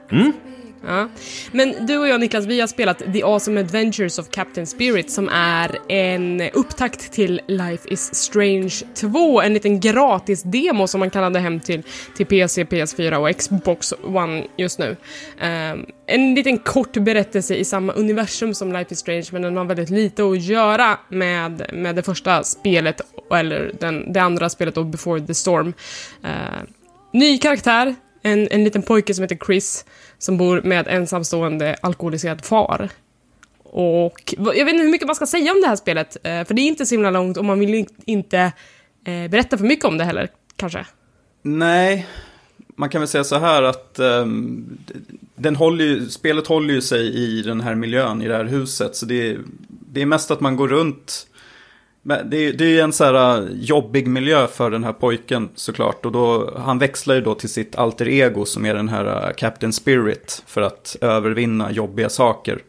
Ja. 0.83 1.09
Men 1.51 1.85
du 1.85 1.97
och 1.97 2.07
jag 2.07 2.19
Niklas, 2.19 2.45
vi 2.45 2.59
har 2.59 2.67
spelat 2.67 2.97
The 3.13 3.23
Awesome 3.23 3.59
Adventures 3.59 4.19
of 4.19 4.29
Captain 4.29 4.67
Spirit 4.67 5.11
som 5.11 5.29
är 5.29 5.77
en 5.91 6.41
upptakt 6.53 7.11
till 7.11 7.41
Life 7.47 7.89
is 7.89 8.15
Strange 8.15 8.73
2. 8.95 9.41
En 9.41 9.53
liten 9.53 9.79
gratis 9.79 10.43
demo 10.43 10.87
som 10.87 10.99
man 10.99 11.09
kan 11.09 11.21
ladda 11.21 11.39
hem 11.39 11.59
till, 11.59 11.83
till 12.17 12.25
PC, 12.25 12.63
PS4 12.63 13.15
och 13.15 13.37
Xbox 13.37 13.93
One 14.03 14.43
just 14.57 14.79
nu. 14.79 14.95
Um, 15.41 15.85
en 16.05 16.35
liten 16.35 16.57
kort 16.57 16.93
berättelse 16.93 17.55
i 17.55 17.65
samma 17.65 17.93
universum 17.93 18.53
som 18.53 18.73
Life 18.73 18.93
is 18.93 18.99
Strange 18.99 19.25
men 19.31 19.41
den 19.41 19.57
har 19.57 19.65
väldigt 19.65 19.89
lite 19.89 20.23
att 20.23 20.41
göra 20.41 20.99
med, 21.09 21.65
med 21.73 21.95
det 21.95 22.03
första 22.03 22.43
spelet 22.43 23.01
eller 23.33 23.71
den, 23.79 24.13
det 24.13 24.19
andra 24.19 24.49
spelet 24.49 24.75
då, 24.75 24.83
Before 24.83 25.21
the 25.21 25.33
Storm. 25.33 25.73
Uh, 26.25 26.63
ny 27.13 27.37
karaktär, 27.37 27.95
en, 28.23 28.47
en 28.51 28.63
liten 28.63 28.81
pojke 28.81 29.13
som 29.13 29.23
heter 29.23 29.37
Chris 29.45 29.85
som 30.21 30.37
bor 30.37 30.61
med 30.61 30.87
ensamstående 30.87 31.75
alkoholiserad 31.81 32.45
far. 32.45 32.89
Och 33.63 34.33
jag 34.37 34.65
vet 34.65 34.73
inte 34.73 34.83
hur 34.83 34.91
mycket 34.91 35.07
man 35.07 35.15
ska 35.15 35.25
säga 35.25 35.51
om 35.51 35.61
det 35.61 35.67
här 35.67 35.75
spelet, 35.75 36.17
eh, 36.23 36.43
för 36.43 36.53
det 36.53 36.61
är 36.61 36.67
inte 36.67 36.85
så 36.85 36.95
himla 36.95 37.11
långt 37.11 37.37
och 37.37 37.45
man 37.45 37.59
vill 37.59 37.85
inte 38.05 38.39
eh, 39.05 39.31
berätta 39.31 39.57
för 39.57 39.65
mycket 39.65 39.85
om 39.85 39.97
det 39.97 40.03
heller, 40.03 40.29
kanske. 40.55 40.85
Nej, 41.41 42.07
man 42.75 42.89
kan 42.89 43.01
väl 43.01 43.07
säga 43.07 43.23
så 43.23 43.39
här 43.39 43.63
att 43.63 43.99
um, 43.99 44.77
den 45.35 45.55
håller 45.55 45.85
ju, 45.85 46.09
spelet 46.09 46.47
håller 46.47 46.73
ju 46.73 46.81
sig 46.81 47.15
i 47.15 47.41
den 47.41 47.61
här 47.61 47.75
miljön, 47.75 48.21
i 48.21 48.27
det 48.27 48.35
här 48.35 48.45
huset. 48.45 48.95
Så 48.95 49.05
det, 49.05 49.37
det 49.67 50.01
är 50.01 50.05
mest 50.05 50.31
att 50.31 50.41
man 50.41 50.55
går 50.55 50.67
runt. 50.67 51.27
Men 52.03 52.29
det, 52.29 52.51
det 52.51 52.63
är 52.63 52.69
ju 52.69 52.79
en 52.79 52.93
så 52.93 53.03
här 53.03 53.41
uh, 53.41 53.49
jobbig 53.53 54.07
miljö 54.07 54.47
för 54.47 54.71
den 54.71 54.83
här 54.83 54.93
pojken 54.93 55.49
såklart. 55.55 56.05
Och 56.05 56.11
då, 56.11 56.53
han 56.57 56.79
växlar 56.79 57.15
ju 57.15 57.21
då 57.21 57.35
till 57.35 57.49
sitt 57.49 57.75
alter 57.75 58.07
ego 58.07 58.45
som 58.45 58.65
är 58.65 58.73
den 58.73 58.89
här 58.89 59.05
uh, 59.05 59.33
Captain 59.37 59.73
Spirit. 59.73 60.43
För 60.47 60.61
att 60.61 60.97
övervinna 61.01 61.71
jobbiga 61.71 62.09
saker. 62.09 62.59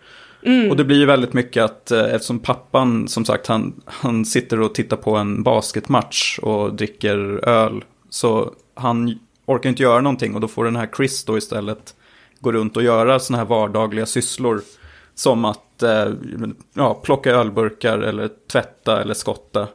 Och 0.70 0.76
det 0.76 0.84
blir 0.84 0.98
ju 0.98 1.06
väldigt 1.06 1.32
mycket 1.32 1.64
att 1.64 1.92
uh, 1.94 2.14
eftersom 2.14 2.38
pappan 2.38 3.08
som 3.08 3.24
sagt 3.24 3.46
han, 3.46 3.82
han 3.84 4.24
sitter 4.24 4.60
och 4.60 4.74
tittar 4.74 4.96
på 4.96 5.16
en 5.16 5.42
basketmatch 5.42 6.38
och 6.38 6.74
dricker 6.74 7.48
öl. 7.48 7.84
Så 8.10 8.52
han 8.74 9.18
orkar 9.46 9.68
inte 9.68 9.82
göra 9.82 10.00
någonting 10.00 10.34
och 10.34 10.40
då 10.40 10.48
får 10.48 10.64
den 10.64 10.76
här 10.76 10.88
Chris 10.96 11.24
då 11.24 11.38
istället 11.38 11.94
gå 12.40 12.52
runt 12.52 12.76
och 12.76 12.82
göra 12.82 13.18
sådana 13.18 13.42
här 13.42 13.48
vardagliga 13.48 14.06
sysslor. 14.06 14.62
Som 15.14 15.44
att 15.44 15.82
eh, 15.82 16.06
ja, 16.74 16.94
plocka 16.94 17.30
ölburkar 17.30 17.98
eller 17.98 18.30
tvätta 18.52 19.02
eller 19.02 19.14
skotta. 19.14 19.68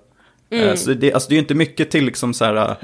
Eh, 0.49 0.75
så 0.75 0.93
det, 0.93 1.13
alltså 1.13 1.29
det 1.29 1.33
är 1.33 1.37
ju 1.37 1.41
inte 1.41 1.55
mycket 1.55 1.91
till 1.91 2.05
liksom 2.05 2.33
så 2.33 2.45
här 2.45 2.75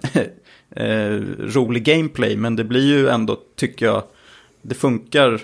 eh, 0.76 1.22
rolig 1.39 1.84
gameplay, 1.84 2.38
men 2.38 2.56
det 2.56 2.64
blir 2.64 2.86
ju 2.86 3.08
ändå, 3.08 3.38
tycker 3.56 3.86
jag, 3.86 4.04
det 4.62 4.76
funkar. 4.76 5.41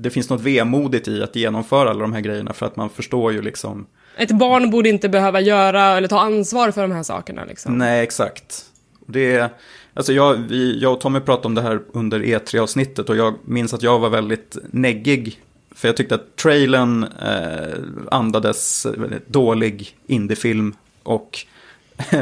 Det 0.00 0.10
finns 0.10 0.30
något 0.30 0.40
vemodigt 0.40 1.08
i 1.08 1.22
att 1.22 1.36
genomföra 1.36 1.90
alla 1.90 2.00
de 2.00 2.12
här 2.12 2.20
grejerna 2.20 2.52
för 2.52 2.66
att 2.66 2.76
man 2.76 2.90
förstår 2.90 3.32
ju 3.32 3.42
liksom. 3.42 3.86
Ett 4.16 4.32
barn 4.32 4.70
borde 4.70 4.88
inte 4.88 5.08
behöva 5.08 5.40
göra 5.40 5.96
eller 5.96 6.08
ta 6.08 6.20
ansvar 6.20 6.70
för 6.70 6.82
de 6.82 6.92
här 6.92 7.02
sakerna 7.02 7.44
liksom. 7.44 7.78
Nej, 7.78 8.02
exakt. 8.02 8.64
Det 9.06 9.34
är, 9.34 9.48
alltså 9.94 10.12
jag, 10.12 10.34
vi, 10.34 10.78
jag 10.80 10.92
och 10.92 11.00
Tommy 11.00 11.20
pratade 11.20 11.46
om 11.46 11.54
det 11.54 11.62
här 11.62 11.80
under 11.92 12.20
E3-avsnittet 12.20 13.08
och 13.10 13.16
jag 13.16 13.34
minns 13.44 13.74
att 13.74 13.82
jag 13.82 13.98
var 13.98 14.10
väldigt 14.10 14.56
neggig. 14.70 15.40
För 15.76 15.88
jag 15.88 15.96
tyckte 15.96 16.14
att 16.14 16.36
trailern 16.36 17.02
eh, 17.02 17.78
andades 18.10 18.86
dålig 19.26 19.96
indiefilm 20.06 20.74
och 21.02 21.38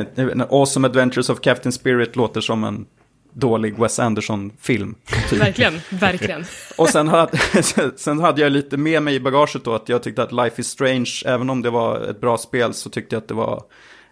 Awesome 0.51 0.89
Adventures 0.89 1.31
of 1.31 1.41
Captain 1.41 1.73
Spirit 1.73 2.17
låter 2.17 2.41
som 2.41 2.65
en 2.65 2.87
dålig 3.33 3.79
Wes 3.79 3.99
Anderson-film. 3.99 4.95
Typ. 5.31 5.41
Verkligen, 5.41 5.81
verkligen. 5.91 6.45
Och 6.79 6.89
sen 6.89 7.09
hade, 7.09 7.39
sen 7.97 8.21
hade 8.21 8.41
jag 8.41 8.53
lite 8.53 8.77
med 8.77 9.03
mig 9.03 9.15
i 9.15 9.21
bagaget 9.21 9.65
då 9.65 9.75
att 9.75 9.89
jag 9.89 10.03
tyckte 10.03 10.23
att 10.23 10.33
Life 10.33 10.61
is 10.61 10.69
Strange, 10.69 11.11
även 11.27 11.51
om 11.51 11.63
det 11.63 11.71
var 11.71 12.01
ett 12.01 12.21
bra 12.21 12.39
spel 12.39 12.75
så 12.75 12.91
tyckte 12.91 13.17
jag 13.17 13.21
att 13.21 13.29
det 13.29 13.35
var 13.35 13.63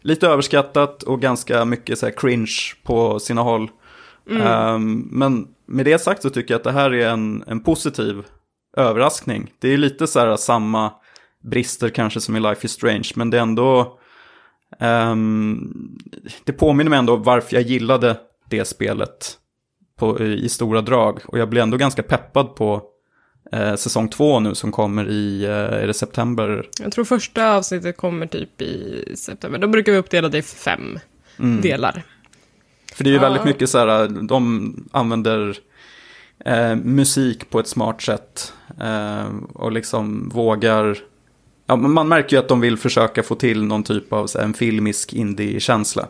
lite 0.01 0.27
överskattat 0.29 1.03
och 1.03 1.21
ganska 1.21 1.65
mycket 1.65 1.99
så 1.99 2.11
cringe 2.11 2.75
på 2.83 3.21
sina 3.21 3.43
håll. 3.43 3.71
Um, 4.27 5.09
men 5.11 5.49
med 5.67 5.85
det 5.85 5.99
sagt 5.99 6.23
så 6.23 6.31
tycker 6.31 6.55
jag 6.55 6.59
att 6.59 6.65
det 6.65 6.73
här 6.73 6.95
är 6.95 7.09
en, 7.09 7.45
en 7.47 7.61
positiv 7.61 8.23
överraskning. 8.77 9.53
Det 9.59 9.69
är 9.69 9.77
lite 9.79 10.07
så 10.07 10.21
här 10.21 10.37
samma 10.37 10.93
brister 11.45 11.89
kanske 11.89 12.21
som 12.21 12.37
i 12.37 12.41
Life 12.41 12.67
is 12.67 12.73
Strange, 12.73 13.09
men 13.15 13.31
det 13.31 13.37
är 13.39 13.43
ändå... 13.43 13.99
ehm, 14.79 15.73
det 16.45 16.53
påminner 16.53 16.91
mig 16.91 16.99
ändå 16.99 17.17
varför 17.17 17.55
jag 17.55 17.63
gillade 17.63 18.17
det 18.51 18.65
spelet 18.65 19.39
på, 19.99 20.21
i 20.21 20.49
stora 20.49 20.81
drag. 20.81 21.21
Och 21.27 21.39
jag 21.39 21.49
blir 21.49 21.63
ändå 21.63 21.77
ganska 21.77 22.03
peppad 22.03 22.55
på 22.57 22.83
eh, 23.53 23.75
säsong 23.75 24.09
två 24.09 24.41
nu 24.41 24.55
som 24.55 24.73
kommer 24.73 25.09
i, 25.09 25.45
eh, 25.45 25.51
är 25.53 25.87
det 25.87 25.95
september? 25.95 26.69
Jag 26.81 26.93
tror 26.93 27.05
första 27.05 27.55
avsnittet 27.57 27.97
kommer 27.97 28.27
typ 28.27 28.63
i 28.63 29.05
september. 29.17 29.59
Då 29.59 29.67
brukar 29.69 29.93
vi 29.93 29.99
uppdela 29.99 30.29
det 30.29 30.39
i 30.39 30.43
fem 30.43 30.99
delar. 31.63 32.03
För 32.95 33.05
det 33.05 33.11
är 33.11 33.13
ju 33.13 33.17
Ja. 33.17 33.23
väldigt 33.23 33.45
mycket 33.45 33.71
så 33.71 33.79
här, 33.79 34.09
de 34.09 34.75
använder 34.93 35.57
eh, 36.45 36.77
musik 36.77 37.51
på 37.51 37.61
ett 37.61 37.69
smart 37.69 38.03
sätt. 38.03 38.53
Eh, 38.81 39.27
och 39.53 39.73
liksom 39.73 40.29
vågar, 40.35 40.99
ja, 41.67 41.77
man 41.77 42.09
märker 42.09 42.37
ju 42.37 42.41
att 42.41 42.49
de 42.49 42.61
vill 42.61 42.77
försöka 42.77 43.23
få 43.23 43.35
till 43.35 43.65
någon 43.65 43.83
typ 43.83 44.13
av 44.13 44.27
så 44.27 44.39
en 44.39 44.55
filmisk 44.55 45.13
indie-känsla. 45.13 46.09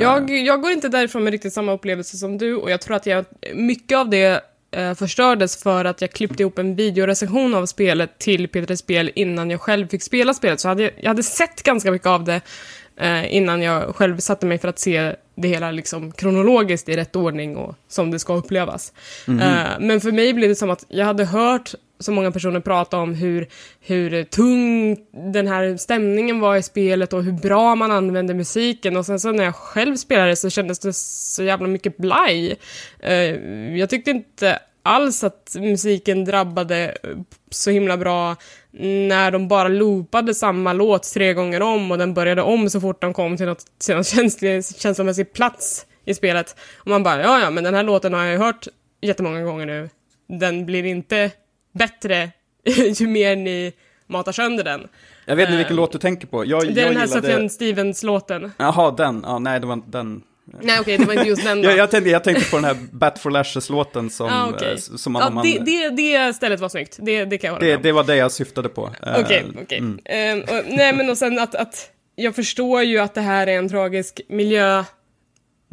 Jag, 0.00 0.30
jag 0.30 0.62
går 0.62 0.70
inte 0.70 0.88
därifrån 0.88 1.24
med 1.24 1.30
riktigt 1.30 1.52
samma 1.52 1.72
upplevelse 1.72 2.16
som 2.16 2.38
du 2.38 2.56
och 2.56 2.70
jag 2.70 2.80
tror 2.80 2.96
att 2.96 3.06
jag, 3.06 3.24
mycket 3.54 3.98
av 3.98 4.08
det 4.08 4.44
eh, 4.70 4.94
förstördes 4.94 5.62
för 5.62 5.84
att 5.84 6.00
jag 6.00 6.10
klippte 6.10 6.42
ihop 6.42 6.58
en 6.58 6.76
videorecension 6.76 7.54
av 7.54 7.66
spelet 7.66 8.18
till 8.18 8.46
P3 8.46 8.76
Spel 8.76 9.10
innan 9.14 9.50
jag 9.50 9.60
själv 9.60 9.88
fick 9.88 10.02
spela 10.02 10.34
spelet. 10.34 10.60
Så 10.60 10.68
hade 10.68 10.90
jag 11.00 11.08
hade 11.08 11.22
sett 11.22 11.62
ganska 11.62 11.90
mycket 11.90 12.08
av 12.08 12.24
det 12.24 12.40
eh, 13.00 13.34
innan 13.34 13.62
jag 13.62 13.96
själv 13.96 14.18
satte 14.18 14.46
mig 14.46 14.58
för 14.58 14.68
att 14.68 14.78
se 14.78 15.14
det 15.34 15.48
hela 15.48 15.70
liksom 15.70 16.12
kronologiskt 16.12 16.88
i 16.88 16.96
rätt 16.96 17.16
ordning 17.16 17.56
och 17.56 17.74
som 17.88 18.10
det 18.10 18.18
ska 18.18 18.34
upplevas. 18.34 18.92
Eh, 19.28 19.80
men 19.80 20.00
för 20.00 20.12
mig 20.12 20.32
blev 20.32 20.48
det 20.48 20.56
som 20.56 20.70
att 20.70 20.84
jag 20.88 21.06
hade 21.06 21.24
hört 21.24 21.74
så 21.98 22.12
många 22.12 22.30
personer 22.30 22.60
prata 22.60 22.96
om 22.96 23.14
hur, 23.14 23.48
hur 23.80 24.24
tung 24.24 24.96
den 25.32 25.46
här 25.46 25.76
stämningen 25.76 26.40
var 26.40 26.56
i 26.56 26.62
spelet 26.62 27.12
och 27.12 27.24
hur 27.24 27.32
bra 27.32 27.74
man 27.74 27.90
använde 27.90 28.34
musiken 28.34 28.96
och 28.96 29.06
sen 29.06 29.20
så 29.20 29.32
när 29.32 29.44
jag 29.44 29.54
själv 29.54 29.96
spelade 29.96 30.36
så 30.36 30.50
kändes 30.50 30.78
det 30.78 30.92
så 30.92 31.42
jävla 31.42 31.66
mycket 31.66 31.96
blaj. 31.96 32.56
Eh, 33.00 33.76
jag 33.76 33.90
tyckte 33.90 34.10
inte 34.10 34.58
alls 34.82 35.24
att 35.24 35.56
musiken 35.58 36.24
drabbade 36.24 36.96
så 37.50 37.70
himla 37.70 37.96
bra 37.96 38.36
när 38.72 39.30
de 39.30 39.48
bara 39.48 39.68
loopade 39.68 40.34
samma 40.34 40.72
låt 40.72 41.02
tre 41.12 41.34
gånger 41.34 41.62
om 41.62 41.90
och 41.90 41.98
den 41.98 42.14
började 42.14 42.42
om 42.42 42.70
så 42.70 42.80
fort 42.80 43.00
de 43.00 43.12
kom 43.12 43.36
till 43.36 43.46
något, 43.46 43.64
till 43.78 43.94
någon 43.94 44.04
känslig, 44.04 44.64
känslomässig 44.66 45.32
plats 45.32 45.86
i 46.04 46.14
spelet. 46.14 46.56
Och 46.78 46.86
man 46.86 47.02
bara, 47.02 47.20
ja 47.22 47.40
ja, 47.40 47.50
men 47.50 47.64
den 47.64 47.74
här 47.74 47.82
låten 47.82 48.12
har 48.14 48.24
jag 48.24 48.32
ju 48.32 48.38
hört 48.38 48.66
jättemånga 49.00 49.42
gånger 49.42 49.66
nu. 49.66 49.88
Den 50.28 50.66
blir 50.66 50.84
inte 50.84 51.30
bättre 51.72 52.30
ju 52.94 53.06
mer 53.06 53.36
ni 53.36 53.72
matar 54.06 54.32
sönder 54.32 54.64
den. 54.64 54.88
Jag 55.24 55.36
vet 55.36 55.48
inte 55.48 55.56
vilken 55.58 55.76
låt 55.76 55.92
du 55.92 55.98
tänker 55.98 56.26
på. 56.26 56.44
Jag, 56.44 56.60
Det 56.62 56.66
är 56.80 56.84
jag 56.84 56.90
den 56.90 56.96
här 56.96 57.06
gillade- 57.06 57.22
Sufjan 57.28 57.50
Stevens-låten. 57.50 58.52
Jaha, 58.58 58.90
den. 58.90 59.24
Ja, 59.26 59.38
nej, 59.38 59.60
det 59.60 59.66
var 59.66 59.82
den. 59.86 60.22
Nej 60.62 60.80
okej, 60.80 60.98
det 60.98 61.04
var 61.04 61.12
inte 61.14 61.28
just 61.28 61.44
den. 61.44 61.62
Jag, 61.62 61.76
jag, 61.76 61.90
tänkte, 61.90 62.10
jag 62.10 62.24
tänkte 62.24 62.50
på 62.50 62.56
den 62.56 62.64
här 62.64 62.76
Bat 62.92 63.18
for 63.18 63.30
Lashes-låten 63.30 64.10
som, 64.10 64.26
ah, 64.30 64.48
okej. 64.54 64.72
eh, 64.72 64.76
som 64.78 65.12
man, 65.12 65.22
ja, 65.22 65.30
man, 65.30 65.46
det, 65.46 65.58
det, 65.58 65.88
det 65.90 66.32
stället 66.34 66.60
var 66.60 66.68
snyggt, 66.68 66.98
det, 67.00 67.24
det 67.24 67.38
kan 67.38 67.48
jag 67.48 67.54
hålla 67.54 67.64
med 67.66 67.70
det, 67.72 67.76
om. 67.76 67.82
det 67.82 67.92
var 67.92 68.04
det 68.04 68.16
jag 68.16 68.32
syftade 68.32 68.68
på. 68.68 68.90
Eh, 69.06 69.20
Okej, 69.20 69.44
okej. 69.62 69.82
Ehm, 70.04 70.40
och- 70.40 70.64
nej 70.68 70.92
men 70.92 71.10
och 71.10 71.18
sen 71.18 71.38
att, 71.38 71.54
att 71.54 71.90
jag 72.14 72.34
förstår 72.34 72.82
ju 72.82 72.98
att 72.98 73.14
det 73.14 73.20
här 73.20 73.46
är 73.46 73.58
en 73.58 73.68
tragisk 73.68 74.20
miljö, 74.28 74.84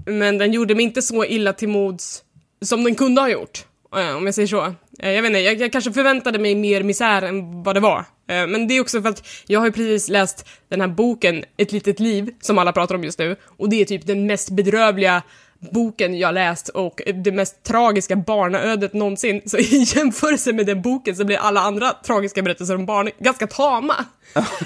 men 0.05 0.37
den 0.37 0.51
gjorde 0.53 0.75
mig 0.75 0.83
inte 0.83 1.01
så 1.01 1.25
illa 1.25 1.53
till 1.53 1.69
mods 1.69 2.23
som 2.65 2.83
den 2.83 2.95
kunde 2.95 3.21
ha 3.21 3.29
gjort. 3.29 3.65
eh, 3.97 4.15
Om 4.17 4.25
jag 4.25 4.35
säger 4.35 4.47
så. 4.47 4.73
Eh, 4.99 5.11
jag 5.11 5.21
vet 5.21 5.29
inte, 5.29 5.39
jag, 5.39 5.61
jag 5.61 5.71
kanske 5.71 5.91
förväntade 5.91 6.39
mig 6.39 6.55
mer 6.55 6.83
misär 6.83 7.21
än 7.21 7.63
vad 7.63 7.75
det 7.75 7.79
var. 7.79 7.99
Eh, 7.99 8.47
men 8.47 8.67
det 8.67 8.77
är 8.77 8.81
också 8.81 9.01
för 9.01 9.09
att 9.09 9.27
jag 9.47 9.59
har 9.59 9.65
ju 9.65 9.71
precis 9.71 10.09
läst 10.09 10.47
den 10.69 10.81
här 10.81 10.87
boken 10.87 11.43
Ett 11.57 11.71
litet 11.71 11.99
liv, 11.99 12.29
som 12.41 12.57
alla 12.57 12.71
pratar 12.73 12.95
om 12.95 13.03
just 13.03 13.19
nu. 13.19 13.35
Och 13.43 13.69
det 13.69 13.81
är 13.81 13.85
typ 13.85 14.07
den 14.07 14.25
mest 14.25 14.49
bedrövliga 14.49 15.21
boken 15.59 16.17
jag 16.19 16.33
läst 16.33 16.69
och 16.69 17.01
det 17.15 17.31
mest 17.31 17.63
tragiska 17.63 18.15
barnaödet 18.15 18.93
någonsin. 18.93 19.41
Så 19.45 19.57
i 19.57 19.83
jämförelse 19.95 20.53
med 20.53 20.65
den 20.65 20.81
boken 20.81 21.15
så 21.15 21.25
blir 21.25 21.37
alla 21.37 21.61
andra 21.61 21.93
tragiska 22.05 22.41
berättelser 22.41 22.75
om 22.75 22.85
barn 22.85 23.09
ganska 23.19 23.47
tama. 23.47 23.95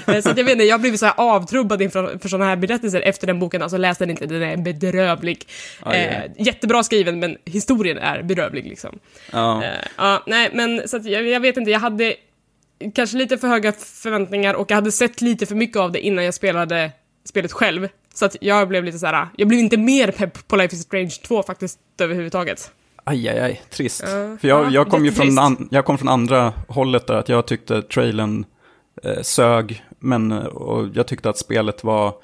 Eh, 0.06 0.20
så 0.22 0.30
att 0.30 0.36
jag 0.36 0.44
vet 0.44 0.52
inte, 0.52 0.64
jag 0.64 0.74
har 0.74 0.78
blivit 0.80 1.00
så 1.00 1.06
här 1.06 1.14
avtrubbad 1.16 1.82
inför 1.82 2.18
för 2.18 2.28
sådana 2.28 2.44
här 2.44 2.56
berättelser 2.56 3.00
efter 3.00 3.26
den 3.26 3.38
boken. 3.38 3.62
Alltså 3.62 3.76
läs 3.76 3.98
den 3.98 4.10
inte, 4.10 4.26
den 4.26 4.42
är 4.42 4.56
bedrövlig. 4.56 5.46
Aj, 5.82 5.98
Eh, 6.04 6.20
aj. 6.20 6.32
jättebra 6.38 6.82
skriven 6.82 7.18
men 7.18 7.36
historien 7.44 7.98
är 7.98 8.22
bedrövlig 8.22 8.64
liksom. 8.64 8.98
Ja. 9.32 9.64
Eh, 9.64 9.70
ja, 9.96 10.22
nej, 10.26 10.50
men 10.52 10.88
så 10.88 10.96
att 10.96 11.04
jag, 11.04 11.28
jag 11.28 11.40
vet 11.40 11.56
inte, 11.56 11.70
jag 11.70 11.80
hade 11.80 12.14
kanske 12.94 13.16
lite 13.16 13.38
för 13.38 13.48
höga 13.48 13.72
förväntningar 13.72 14.54
och 14.54 14.70
jag 14.70 14.74
hade 14.74 14.92
sett 14.92 15.20
lite 15.20 15.46
för 15.46 15.54
mycket 15.54 15.76
av 15.76 15.92
det 15.92 16.00
innan 16.00 16.24
jag 16.24 16.34
spelade 16.34 16.90
spelet 17.24 17.52
själv. 17.52 17.88
Så 18.14 18.24
att 18.24 18.36
jag 18.40 18.68
blev 18.68 18.84
lite 18.84 18.98
så 18.98 19.06
här, 19.06 19.28
jag 19.36 19.48
blev 19.48 19.60
inte 19.60 19.76
mer 19.76 20.10
pepp 20.10 20.48
på 20.48 20.56
Life 20.56 20.76
is 20.76 20.82
Strange 20.82 21.10
2 21.26 21.42
faktiskt 21.42 21.78
överhuvudtaget. 22.00 22.72
Aj, 23.04 23.28
aj, 23.28 23.40
aj, 23.40 23.62
trist. 23.70 24.02
Ja, 24.06 24.36
För 24.40 24.48
jag, 24.48 24.64
ja, 24.64 24.70
jag 24.70 24.88
kom 24.88 25.04
ju 25.04 25.12
från, 25.12 25.38
an, 25.38 25.68
jag 25.70 25.84
kom 25.84 25.98
från 25.98 26.08
andra 26.08 26.52
hållet 26.68 27.06
där, 27.06 27.14
att 27.14 27.28
jag 27.28 27.46
tyckte 27.46 27.82
trailern 27.82 28.44
eh, 29.02 29.22
sög, 29.22 29.84
men 29.98 30.32
eh, 30.32 30.44
och 30.44 30.88
jag 30.94 31.06
tyckte 31.06 31.30
att 31.30 31.38
spelet 31.38 31.84
var... 31.84 32.14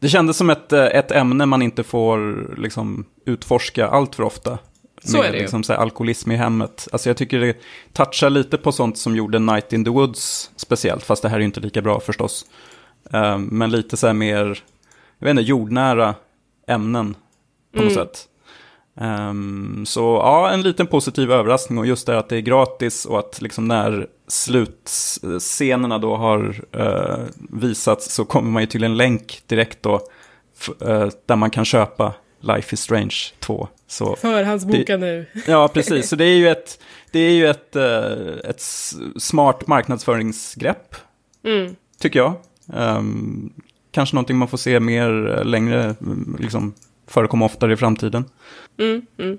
Det 0.00 0.08
kändes 0.08 0.36
som 0.36 0.50
ett, 0.50 0.72
eh, 0.72 0.84
ett 0.84 1.10
ämne 1.10 1.46
man 1.46 1.62
inte 1.62 1.82
får 1.82 2.48
liksom, 2.58 3.04
utforska 3.24 3.88
allt 3.88 4.14
för 4.14 4.22
ofta. 4.22 4.58
Så 5.04 5.16
med, 5.16 5.26
är 5.26 5.32
det. 5.32 5.38
Liksom, 5.38 5.62
så 5.62 5.72
här, 5.72 5.80
alkoholism 5.80 6.32
i 6.32 6.36
hemmet. 6.36 6.88
Alltså 6.92 7.08
jag 7.08 7.16
tycker 7.16 7.40
det 7.40 7.56
touchar 7.92 8.30
lite 8.30 8.58
på 8.58 8.72
sånt 8.72 8.98
som 8.98 9.16
gjorde 9.16 9.38
Night 9.38 9.72
in 9.72 9.84
the 9.84 9.90
Woods 9.90 10.50
speciellt, 10.56 11.04
fast 11.04 11.22
det 11.22 11.28
här 11.28 11.36
är 11.36 11.40
ju 11.40 11.46
inte 11.46 11.60
lika 11.60 11.82
bra 11.82 12.00
förstås. 12.00 12.46
Eh, 13.12 13.38
men 13.38 13.70
lite 13.70 13.96
så 13.96 14.06
här 14.06 14.14
mer, 14.14 14.62
jag 15.18 15.24
vet 15.26 15.30
inte, 15.30 15.42
jordnära 15.42 16.14
ämnen 16.66 17.14
på 17.74 17.82
något 17.82 17.92
Mm. 17.92 18.06
sätt. 18.06 18.28
Ehm, 19.00 19.86
så 19.86 20.00
ja, 20.00 20.50
en 20.50 20.62
liten 20.62 20.86
positiv 20.86 21.32
överraskning 21.32 21.78
och 21.78 21.86
just 21.86 22.06
det 22.06 22.18
att 22.18 22.28
det 22.28 22.36
är 22.36 22.40
gratis 22.40 23.04
och 23.04 23.18
att 23.18 23.40
liksom 23.40 23.68
när 23.68 24.06
slutscenerna 24.28 25.98
då 25.98 26.16
har 26.16 26.60
uh, 26.76 27.24
visats 27.50 28.14
så 28.14 28.24
kommer 28.24 28.50
man 28.50 28.62
ju 28.62 28.66
till 28.66 28.84
en 28.84 28.96
länk 28.96 29.42
direkt 29.46 29.82
då 29.82 29.94
eh, 30.80 31.08
där 31.26 31.36
man 31.36 31.50
kan 31.50 31.64
köpa 31.64 32.14
Life 32.40 32.74
is 32.74 32.80
Strange 32.80 33.16
2. 33.38 33.68
Så, 33.86 34.16
Förhandsboka 34.16 34.96
nu. 34.96 35.26
ja, 35.46 35.68
precis. 35.68 36.08
Så 36.08 36.16
det 36.16 36.24
är 36.24 36.36
ju 36.36 36.48
ett, 36.48 36.78
det 37.12 37.18
är 37.20 37.30
ju 37.32 37.46
ett, 37.48 37.76
eh, 37.76 38.50
ett 38.50 38.60
smart 39.16 39.66
marknadsföringsgrepp, 39.66 40.94
Mm. 41.44 41.76
tycker 42.00 42.18
jag. 42.18 42.34
Ehm, 42.74 43.52
kanske 43.98 44.16
någonting 44.16 44.36
man 44.36 44.48
får 44.48 44.58
se 44.58 44.80
mer 44.80 45.36
eh, 45.38 45.44
längre, 45.44 45.94
mm, 46.00 46.36
liksom 46.40 46.74
förekomma 47.06 47.44
oftare 47.44 47.72
i 47.72 47.76
framtiden. 47.76 48.24
Mm, 48.80 49.02
mm. 49.18 49.38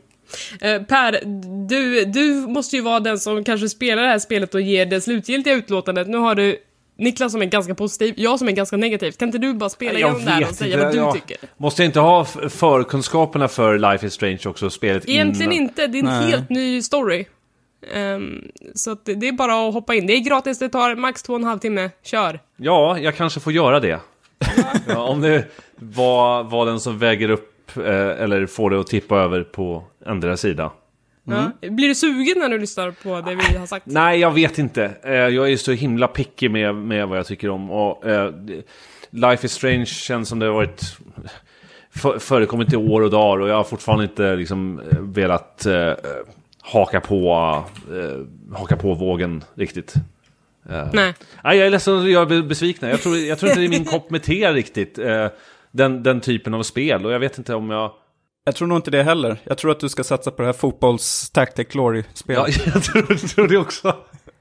Eh, 0.62 0.82
per, 0.88 1.20
du, 1.68 2.06
du 2.06 2.34
måste 2.34 2.76
ju 2.76 2.82
vara 2.82 3.00
den 3.00 3.20
som 3.20 3.44
kanske 3.44 3.70
spelar 3.70 4.04
det 4.04 4.10
här 4.10 4.20
spelet 4.20 4.56
och 4.56 4.62
ger 4.62 4.86
det 4.86 5.02
slutgiltiga 5.02 5.54
utlåtandet. 5.54 6.08
Nu 6.08 6.18
har 6.18 6.36
du 6.36 6.58
Niklas 6.98 7.32
som 7.32 7.42
är 7.42 7.46
ganska 7.46 7.76
positiv, 7.76 8.14
jag 8.18 8.40
som 8.40 8.48
är 8.48 8.52
ganska 8.52 8.78
negativ. 8.78 9.12
Kan 9.12 9.28
inte 9.28 9.38
du 9.38 9.54
bara 9.54 9.70
spela 9.70 10.00
igenom 10.00 10.26
det 10.26 10.32
här 10.32 10.48
och 10.50 10.56
säga 10.56 10.84
vad 10.84 10.94
du 10.94 10.98
jag- 10.98 11.14
tycker? 11.14 11.38
Måste 11.58 11.82
jag 11.82 11.90
inte 11.90 12.00
ha 12.00 12.26
förkunskaperna 12.50 13.48
för 13.48 13.78
Life 13.92 14.08
is 14.08 14.14
Strange 14.14 14.40
också, 14.46 14.70
spelet 14.70 15.10
Egentligen 15.10 15.52
innan? 15.52 15.64
inte, 15.64 15.88
det 15.88 15.98
är 15.98 16.00
en 16.00 16.06
Nej. 16.06 16.32
helt 16.32 16.50
ny 16.50 16.82
story. 16.82 17.26
Ehm, 17.94 18.42
så 18.76 18.92
att 18.92 19.06
det 19.06 19.16
det 19.16 19.28
är 19.28 19.32
bara 19.32 19.68
att 19.68 19.74
hoppa 19.74 19.96
in. 19.96 20.08
Det 20.08 20.14
är 20.14 20.20
gratis, 20.20 20.60
det 20.60 20.70
tar 20.70 20.96
max 20.96 21.24
två 21.24 21.34
och 21.34 21.40
en 21.40 21.46
halv 21.46 21.60
timme. 21.60 21.90
Kör! 22.04 22.40
Ja, 22.58 22.98
jag 23.00 23.16
kanske 23.16 23.40
får 23.40 23.54
göra 23.54 23.80
det. 23.80 24.00
Ja, 24.88 24.98
om 25.04 25.22
det 25.22 25.46
var, 25.76 26.44
var 26.44 26.66
den 26.66 26.80
som 26.80 27.00
väger 27.00 27.30
upp 27.30 27.78
eh, 27.78 27.84
eller 28.24 28.46
får 28.46 28.70
det 28.70 28.80
att 28.80 28.88
tippa 28.88 29.18
över 29.18 29.44
på 29.44 29.84
andra 30.06 30.38
sida. 30.38 30.72
Ja. 31.24 31.52
Blir 31.70 31.88
du 31.88 31.96
sugen 31.96 32.40
när 32.40 32.50
du 32.50 32.60
lyssnar 32.60 32.92
på 32.92 33.22
det 33.22 33.36
vi 33.36 33.58
har 33.58 33.66
sagt? 33.66 33.86
Nej, 33.86 34.20
jag 34.20 34.32
vet 34.32 34.58
inte. 34.58 34.92
Eh, 35.04 35.14
jag 35.14 35.52
är 35.52 35.58
så 35.58 35.72
himla 35.72 36.08
picky 36.08 36.50
med, 36.50 36.76
med 36.76 37.08
vad 37.08 37.18
jag 37.18 37.26
tycker 37.26 37.50
om. 37.50 37.72
Och, 37.72 38.08
eh, 38.08 38.34
Life 39.10 39.46
is 39.46 39.54
Strange 39.54 39.86
känns 39.86 40.30
som 40.30 40.40
det 40.40 40.46
har 40.46 40.54
varit 40.54 40.98
för, 41.90 42.20
förekommit 42.20 42.74
i 42.74 42.76
år 42.76 43.02
och 43.02 43.10
dagar 43.10 43.42
och 43.42 43.50
jag 43.50 43.56
har 43.56 43.64
fortfarande 43.64 44.04
inte 44.04 44.36
liksom 44.36 44.82
velat 45.00 45.66
eh, 45.66 45.92
haka 46.62 47.00
på 47.00 47.34
eh, 47.92 48.56
haka 48.58 48.78
på 48.78 48.94
vågen 48.94 49.44
riktigt. 49.56 49.94
Eh, 50.70 50.90
Nej. 50.94 51.14
Nej, 51.44 51.58
jag 51.58 51.68
är 51.68 51.72
ledsen 51.72 52.00
att 52.00 52.10
jag 52.10 52.32
är 52.32 52.42
besviken. 52.42 52.90
Jag 52.90 53.02
tror, 53.02 53.18
jag 53.18 53.40
tror 53.40 53.50
inte 53.50 53.60
det 53.62 53.68
är 53.68 53.70
min 53.70 53.86
kopp 53.96 54.10
med 54.10 54.24
te 54.24 54.54
riktigt. 54.54 54.98
Eh, 55.00 55.28
den, 55.72 56.04
den 56.04 56.22
typen 56.22 56.54
av 56.54 56.64
spel. 56.64 57.06
Och 57.06 57.12
jag 57.12 57.20
vet 57.20 57.38
inte 57.38 57.56
om 57.56 57.70
jag... 57.70 57.92
Jag 58.46 58.56
tror 58.56 58.68
nog 58.68 58.78
inte 58.78 58.92
det 58.92 59.04
heller. 59.04 59.38
Jag 59.44 59.58
tror 59.58 59.72
att 59.72 59.80
du 59.80 59.90
ska 59.90 60.04
satsa 60.04 60.32
på 60.32 60.42
det 60.42 60.46
här 60.46 60.54
fotbolls 60.54 61.30
Tactic 61.30 61.68
Ja, 61.68 61.72
Glory-spelet. 61.72 62.66
jag 62.74 62.84
tror, 62.84 63.28
tror 63.28 63.48
det 63.48 63.58
också. 63.58 63.96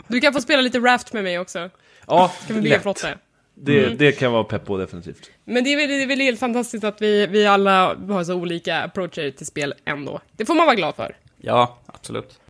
Du 0.09 0.21
kan 0.21 0.33
få 0.33 0.41
spela 0.41 0.63
lite 0.63 0.79
Raft 0.79 1.13
med 1.13 1.25
mig 1.25 1.39
också. 1.39 1.71
Ja, 2.07 2.33
Kan 2.47 2.57
vi 2.57 2.63
bygga 2.63 2.75
lätt. 2.77 2.83
flotte? 2.83 3.19
Det, 3.55 3.89
det 3.89 4.13
kan 4.13 4.33
vara 4.33 4.45
pepp 4.45 4.65
på 4.67 4.77
definitivt. 4.77 5.31
Men 5.45 5.65
det 5.65 5.73
är, 5.73 5.77
väl, 5.77 5.89
det 5.89 6.03
är 6.03 6.07
väl 6.07 6.21
helt 6.21 6.41
fantastiskt 6.41 6.85
att 6.85 7.03
vi, 7.03 7.27
vi 7.27 7.47
alla 7.47 7.95
har 7.95 8.25
så 8.25 8.35
olika 8.35 8.83
approacher 8.83 9.31
till 9.31 9.47
spel 9.47 9.75
ändå. 9.85 10.21
Det 10.37 10.45
får 10.45 10.55
man 10.55 10.67
vara 10.67 10.77
glad 10.77 10.95
för. 10.95 11.17
Ja, 11.39 11.79
absolut. 11.87 12.41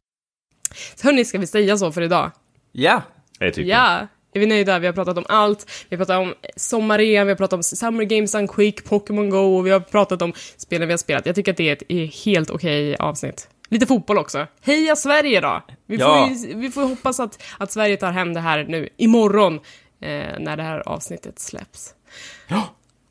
Hörni, 1.02 1.24
ska 1.24 1.38
vi 1.38 1.46
säga 1.46 1.76
så 1.76 1.92
för 1.92 2.02
idag? 2.02 2.30
Ja, 2.72 3.02
Jag 3.38 3.54
tycker. 3.54 3.70
Ja! 3.70 4.06
Är 4.34 4.40
vi 4.40 4.46
nöjda? 4.46 4.78
Vi 4.78 4.86
har 4.86 4.94
pratat 4.94 5.18
om 5.18 5.24
allt. 5.28 5.70
Vi 5.88 5.96
har 5.96 6.04
pratat 6.04 6.20
om 6.20 6.34
sommar-EM, 6.56 7.26
vi 7.26 7.32
har 7.32 7.36
pratat 7.36 7.52
om 7.52 7.62
Summer 7.62 8.04
Games 8.04 8.32
Done 8.32 8.48
Quick, 8.48 8.84
Pokémon 8.84 9.30
Go 9.30 9.56
och 9.56 9.66
vi 9.66 9.70
har 9.70 9.80
pratat 9.80 10.22
om 10.22 10.32
spelen 10.56 10.88
vi 10.88 10.92
har 10.92 10.98
spelat. 10.98 11.26
Jag 11.26 11.34
tycker 11.34 11.50
att 11.52 11.56
det 11.56 11.68
är 11.68 11.72
ett 12.00 12.14
helt 12.24 12.50
okej 12.50 12.96
avsnitt. 12.96 13.48
Lite 13.68 13.86
fotboll 13.86 14.18
också. 14.18 14.46
Heja 14.62 14.96
Sverige 14.96 15.40
då! 15.40 15.62
Vi 15.86 15.98
får, 15.98 16.06
Ja. 16.06 16.30
ju, 16.30 16.54
vi 16.54 16.70
får 16.70 16.82
hoppas 16.82 17.20
att, 17.20 17.42
att 17.58 17.72
Sverige 17.72 17.96
tar 17.96 18.10
hem 18.12 18.34
det 18.34 18.40
här 18.40 18.64
nu 18.68 18.88
imorgon 18.96 19.54
eh, 20.00 20.38
när 20.38 20.56
det 20.56 20.62
här 20.62 20.88
avsnittet 20.88 21.38
släpps. 21.38 21.94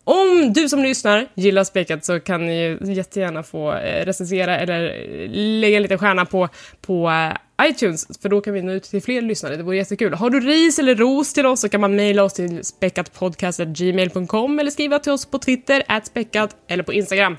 Om 0.10 0.54
du 0.54 0.70
som 0.70 0.84
lyssnar 0.84 1.28
gillar 1.36 1.64
Späckat 1.64 2.06
så 2.06 2.20
kan 2.20 2.46
ni 2.46 2.62
ju 2.62 2.78
jättegärna 2.94 3.44
få 3.44 3.74
eh, 3.74 4.06
recensera 4.06 4.58
eller 4.60 4.86
eh, 4.86 5.30
lägga 5.32 5.76
en 5.78 5.82
liten 5.84 5.98
stjärna 5.98 6.26
på, 6.26 6.50
på 6.82 7.10
eh, 7.10 7.68
iTunes, 7.70 8.08
för 8.22 8.30
då 8.30 8.42
kan 8.42 8.54
vi 8.54 8.62
nå 8.62 8.72
ut 8.72 8.84
till 8.84 9.02
fler 9.02 9.22
lyssnare. 9.22 9.56
Det 9.56 9.64
vore 9.64 9.78
jättekul. 9.78 10.14
Har 10.14 10.30
du 10.30 10.40
ris 10.40 10.80
eller 10.80 10.96
ros 10.96 11.34
till 11.34 11.46
oss 11.46 11.62
så 11.62 11.70
kan 11.70 11.82
man 11.82 11.96
mejla 11.96 12.24
oss 12.24 12.34
till 12.34 12.64
späckatpodcast.gmail.com 12.64 14.60
eller 14.60 14.72
skriva 14.72 15.00
till 15.00 15.12
oss 15.12 15.26
på 15.26 15.40
Twitter, 15.40 15.84
späckat, 16.04 16.56
eller 16.68 16.84
på 16.84 16.94
Instagram, 16.94 17.38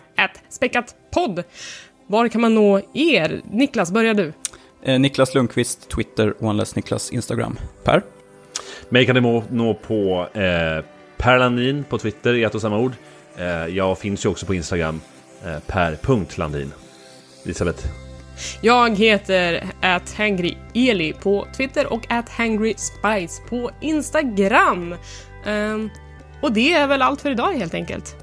späckatpodd. 0.48 1.44
Var 2.06 2.28
kan 2.28 2.40
man 2.40 2.54
nå 2.54 2.80
er? 2.94 3.40
Niklas, 3.50 3.90
börjar 3.92 4.14
du. 4.14 4.32
eh, 4.84 4.98
Niklas 5.00 5.34
Lundqvist, 5.34 5.88
Twitter, 5.88 6.34
OneLess 6.44 6.76
Niklas, 6.76 7.10
Instagram. 7.12 7.58
Per? 7.84 8.02
Mig 8.88 9.06
kan 9.06 9.14
du 9.14 9.20
må- 9.20 9.44
nå 9.50 9.74
på 9.74 10.26
eh, 10.34 10.84
Per 11.18 11.38
Landin 11.38 11.84
på 11.84 11.98
Twitter 11.98 12.34
i 12.34 12.44
ett 12.44 12.54
och 12.54 12.60
samma 12.60 12.78
ord. 12.78 12.92
Eh, 13.36 13.46
jag 13.46 13.98
finns 13.98 14.24
ju 14.24 14.28
också 14.28 14.46
på 14.46 14.54
Instagram. 14.54 15.00
Eh, 15.44 15.58
per.landin. 15.66 16.72
Elisabeth. 17.44 17.86
Jag 18.60 18.96
heter 18.96 19.64
@hangryeli 20.16 21.12
på 21.12 21.46
Twitter 21.56 21.92
och 21.92 22.06
@hangryspice 22.30 23.42
på 23.48 23.70
Instagram. 23.80 24.94
Ehm, 25.46 25.90
och 26.42 26.52
det 26.52 26.72
är 26.72 26.86
väl 26.86 27.02
allt 27.02 27.20
för 27.20 27.30
idag 27.30 27.52
helt 27.52 27.74
enkelt. 27.74 28.16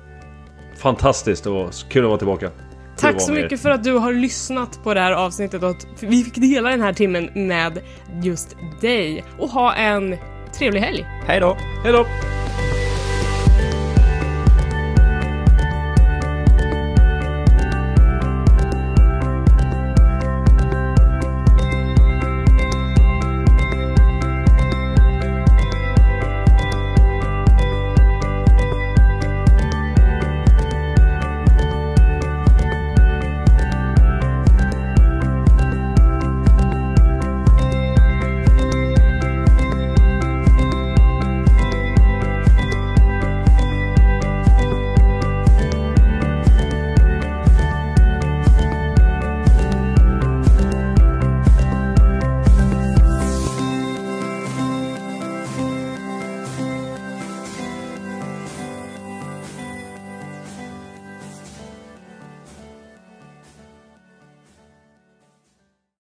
Fantastiskt 0.78 1.46
och 1.46 1.74
kul 1.90 2.04
att 2.04 2.08
vara 2.08 2.18
tillbaka. 2.18 2.52
Tack 2.98 3.22
så 3.22 3.32
er. 3.36 3.42
mycket 3.42 3.62
för 3.62 3.70
att 3.70 3.84
du 3.84 3.94
har 3.94 4.14
lyssnat 4.14 4.84
på 4.84 4.94
det 4.94 5.00
här 5.00 5.12
avsnittet 5.12 5.64
och 5.64 5.70
att 5.70 5.88
vi 6.00 6.24
fick 6.24 6.36
dela 6.36 6.70
den 6.70 6.82
här 6.82 6.94
timmen 6.94 7.30
med 7.34 7.80
just 8.24 8.56
dig. 8.82 9.24
Och 9.40 9.50
ha 9.50 9.74
en 9.74 10.18
trevlig 10.58 10.82
helg! 10.82 11.06
Hej 11.28 11.40
då! 11.40 11.58
Hej 11.84 11.92
då! 11.92 12.06